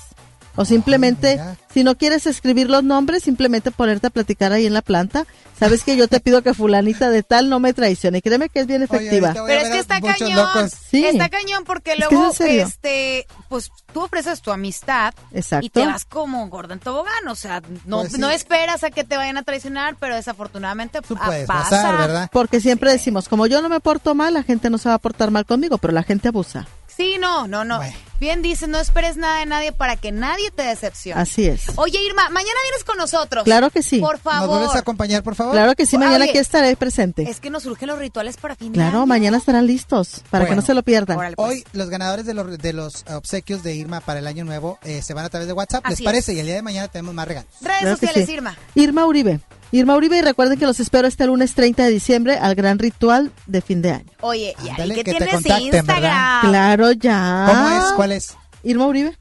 O 0.57 0.65
simplemente, 0.65 1.33
mira. 1.35 1.55
si 1.73 1.83
no 1.83 1.95
quieres 1.95 2.25
escribir 2.27 2.69
los 2.69 2.83
nombres, 2.83 3.23
simplemente 3.23 3.71
ponerte 3.71 4.07
a 4.07 4.09
platicar 4.09 4.51
ahí 4.51 4.65
en 4.65 4.73
la 4.73 4.81
planta. 4.81 5.25
Sabes 5.59 5.83
que 5.83 5.95
yo 5.95 6.07
te 6.07 6.19
pido 6.19 6.41
que 6.43 6.53
fulanita 6.53 7.09
de 7.09 7.23
tal 7.23 7.49
no 7.49 7.59
me 7.59 7.73
traicione. 7.73 8.21
Créeme 8.21 8.49
que 8.49 8.59
es 8.59 8.67
bien 8.67 8.83
efectiva. 8.83 9.33
Pero 9.33 9.61
es 9.61 9.69
que 9.69 9.79
está 9.79 10.01
cañón. 10.01 10.35
locos. 10.35 10.71
Sí. 10.91 11.05
Está 11.05 11.29
cañón 11.29 11.63
porque 11.63 11.93
Es 11.93 11.99
luego, 11.99 12.29
es 12.31 12.41
este, 12.41 13.25
pues 13.49 13.71
tú 13.91 14.01
ofreces 14.01 14.41
tu 14.41 14.51
amistad 14.51 15.13
Exacto. 15.31 15.65
y 15.65 15.69
te 15.69 15.85
vas 15.85 16.05
como 16.05 16.47
gorda 16.49 16.73
en 16.73 16.79
tobogán. 16.79 17.27
O 17.27 17.35
sea, 17.35 17.61
no, 17.85 18.01
Pues 18.01 18.13
sí. 18.13 18.19
no 18.19 18.29
esperas 18.29 18.83
a 18.83 18.91
que 18.91 19.03
te 19.03 19.17
vayan 19.17 19.37
a 19.37 19.43
traicionar, 19.43 19.95
pero 19.99 20.15
desafortunadamente 20.15 21.01
Tú 21.01 21.15
ah, 21.19 21.25
puedes 21.25 21.47
pasa. 21.47 21.69
pasar, 21.69 21.97
¿verdad? 21.97 22.29
Porque 22.31 22.59
siempre 22.61 22.91
decimos, 22.91 23.27
como 23.29 23.47
yo 23.47 23.61
no 23.61 23.69
me 23.69 23.79
porto 23.79 24.13
mal, 24.15 24.33
la 24.35 24.43
gente 24.43 24.69
no 24.69 24.77
se 24.77 24.89
va 24.89 24.95
a 24.95 24.99
portar 24.99 25.31
mal 25.31 25.45
conmigo, 25.45 25.77
pero 25.77 25.93
la 25.93 26.03
gente 26.03 26.27
abusa. 26.27 26.67
Sí, 26.97 27.17
no, 27.19 27.47
no, 27.47 27.63
no. 27.63 27.77
Bueno. 27.77 27.93
Bien 28.19 28.41
dice, 28.41 28.65
no 28.67 28.79
esperes 28.79 29.15
nada 29.15 29.37
de 29.41 29.45
nadie 29.45 29.71
para 29.71 29.95
que 29.95 30.11
nadie 30.11 30.49
te 30.49 30.63
decepcione. 30.63 31.21
Así 31.21 31.45
es. 31.45 31.65
Oye, 31.75 31.99
Irma, 32.03 32.23
mañana 32.31 32.55
vienes 32.63 32.83
con 32.83 32.97
nosotros. 32.97 33.43
Claro 33.43 33.69
que 33.69 33.83
sí. 33.83 33.99
Por 33.99 34.13
¿Nos 34.13 34.21
favor. 34.21 34.47
vuelves 34.57 34.75
a 34.75 34.79
acompañar, 34.79 35.21
por 35.21 35.35
favor? 35.35 35.53
Claro 35.53 35.75
que 35.75 35.85
sí, 35.85 35.99
mañana 35.99 36.23
Oye, 36.23 36.29
aquí 36.31 36.39
estaré 36.39 36.75
presente. 36.75 37.29
Es 37.29 37.39
que 37.39 37.51
nos 37.51 37.61
surgen 37.61 37.89
los 37.89 37.99
rituales 37.99 38.37
para 38.37 38.55
fin 38.55 38.71
de 38.71 38.77
Claro, 38.79 38.97
año. 38.97 39.05
mañana 39.05 39.37
estarán 39.37 39.67
listos 39.67 40.23
para 40.31 40.47
que 40.47 40.55
no 40.55 40.63
se 40.63 40.73
lo 40.73 40.81
pierdan. 40.81 41.15
Órale, 41.19 41.35
pues. 41.35 41.47
Hoy 41.47 41.63
los 41.73 41.91
ganadores 41.91 42.25
de 42.25 42.33
los, 42.33 42.57
de 42.57 42.73
los 42.73 43.05
obsequios 43.11 43.61
de 43.61 43.75
Irma 43.75 43.99
para 44.01 44.17
el 44.17 44.25
año 44.25 44.43
nuevo 44.45 44.79
eh, 44.81 45.03
se 45.03 45.13
van 45.13 45.23
a 45.25 45.29
través 45.29 45.47
de 45.47 45.53
WhatsApp, 45.53 45.85
¿les 45.85 45.93
Así 45.93 46.03
parece? 46.03 46.31
es. 46.31 46.37
Y 46.37 46.39
el 46.39 46.47
día 46.47 46.55
de 46.55 46.63
mañana 46.63 46.87
tenemos 46.87 47.13
más 47.13 47.27
regalos. 47.27 47.51
Redes 47.61 47.81
Claro 47.81 47.97
sociales, 47.97 48.25
sí. 48.25 48.33
Irma. 48.33 48.57
Irma 48.73 49.05
Uribe. 49.05 49.39
Irma 49.71 49.95
Uribe 49.95 50.17
y 50.17 50.21
recuerden 50.21 50.57
que 50.57 50.65
los 50.65 50.79
espero 50.79 51.07
este 51.07 51.25
lunes 51.25 51.53
30 51.53 51.83
de 51.83 51.89
diciembre 51.89 52.37
al 52.37 52.55
gran 52.55 52.79
ritual 52.79 53.31
de 53.47 53.61
fin 53.61 53.81
de 53.81 53.91
año. 53.91 54.05
Oye, 54.21 54.55
¿y 54.59 54.63
ahí 54.63 54.69
Ándale, 54.71 54.95
que 54.95 55.03
que 55.03 55.11
te 55.11 55.17
tienes 55.17 55.33
contacten, 55.35 55.71
¿verdad? 55.71 55.95
Instagram? 55.97 56.49
Claro, 56.49 56.91
ya. 56.93 57.45
¿Cómo 57.47 57.69
es? 57.69 57.83
¿Cuál 57.95 58.11
es? 58.13 58.35
Irma 58.63 58.87
Uribe. 58.87 59.17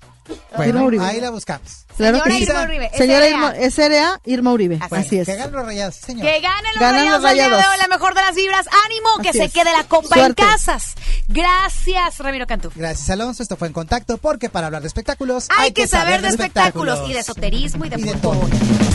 Bueno, 0.57 0.69
Irma 0.73 0.83
Uribe. 0.85 1.05
ahí 1.05 1.21
la 1.21 1.31
buscamos. 1.31 1.86
Claro 1.97 2.19
Señora 2.23 2.37
que. 2.39 2.45
Irma 2.45 2.63
Uribe, 2.63 2.91
Señora. 2.97 3.29
Irma, 3.29 3.55
SRA 3.71 4.21
Irma 4.27 4.53
Uribe. 4.53 4.79
Así 4.83 4.95
Así, 4.95 5.19
es. 5.19 5.27
Que 5.27 5.37
ganen 5.37 5.53
los 5.55 5.65
rayados, 5.67 5.95
señor. 5.95 6.27
Que 6.27 6.41
ganen 6.41 6.65
los 6.75 6.81
Ganan 6.81 6.95
rayados, 7.01 7.13
los 7.13 7.23
de 7.23 7.29
Rayados. 7.29 7.59
hoy, 7.73 7.79
la 7.81 7.89
mejor 7.89 8.15
de 8.15 8.21
las 8.23 8.35
vibras. 8.35 8.67
¡Ánimo! 8.85 9.09
que 9.23 9.29
Así 9.31 9.39
se 9.39 9.45
es. 9.47 9.53
quede 9.53 9.73
la 9.73 9.85
copa 9.85 10.09
Suerte. 10.15 10.43
en 10.43 10.49
casas. 10.49 10.95
Gracias, 11.29 12.19
Ramiro 12.19 12.47
Cantú. 12.47 12.71
Gracias, 12.75 13.09
Alonso. 13.11 13.43
Esto 13.43 13.57
fue 13.57 13.69
En 13.69 13.75
Contacto, 13.75 14.19
porque 14.19 14.49
para 14.51 14.67
hablar 14.67 14.83
de 14.83 14.89
espectáculos 14.89 15.49
Hay, 15.57 15.73
que 15.73 15.87
saber 15.87 16.23
de 16.23 16.29
espectáculos 16.29 17.01
y 17.09 17.13
de 17.13 17.21
esoterismo 17.21 17.85
y 17.85 17.89
de, 17.89 17.99
Y 17.99 18.03
de 18.03 18.13
fútbol. 18.15 18.49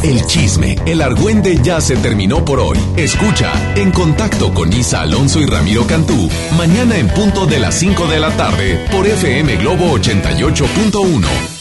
El 0.04 0.26
chisme, 0.28 0.78
el 0.86 1.02
argüende 1.02 1.60
ya 1.62 1.82
se 1.82 1.96
terminó 1.98 2.44
por 2.46 2.60
hoy. 2.60 2.80
Escucha 2.98 3.52
En 3.76 3.92
Contacto 3.92 4.54
con 4.54 4.72
Isa 4.74 5.02
Alonso 5.02 5.40
y 5.40 5.46
Ramiro 5.46 5.86
Cantú. 5.88 6.30
Mañana 6.58 6.96
en 6.98 7.08
punto 7.10 7.46
de 7.46 7.60
las 7.60 7.76
5 7.76 8.08
de 8.08 8.20
la 8.20 8.30
tarde 8.38 8.86
por 8.92 9.06
FM 9.08 9.58
Globo 9.58 9.98
88.1. 9.98 11.61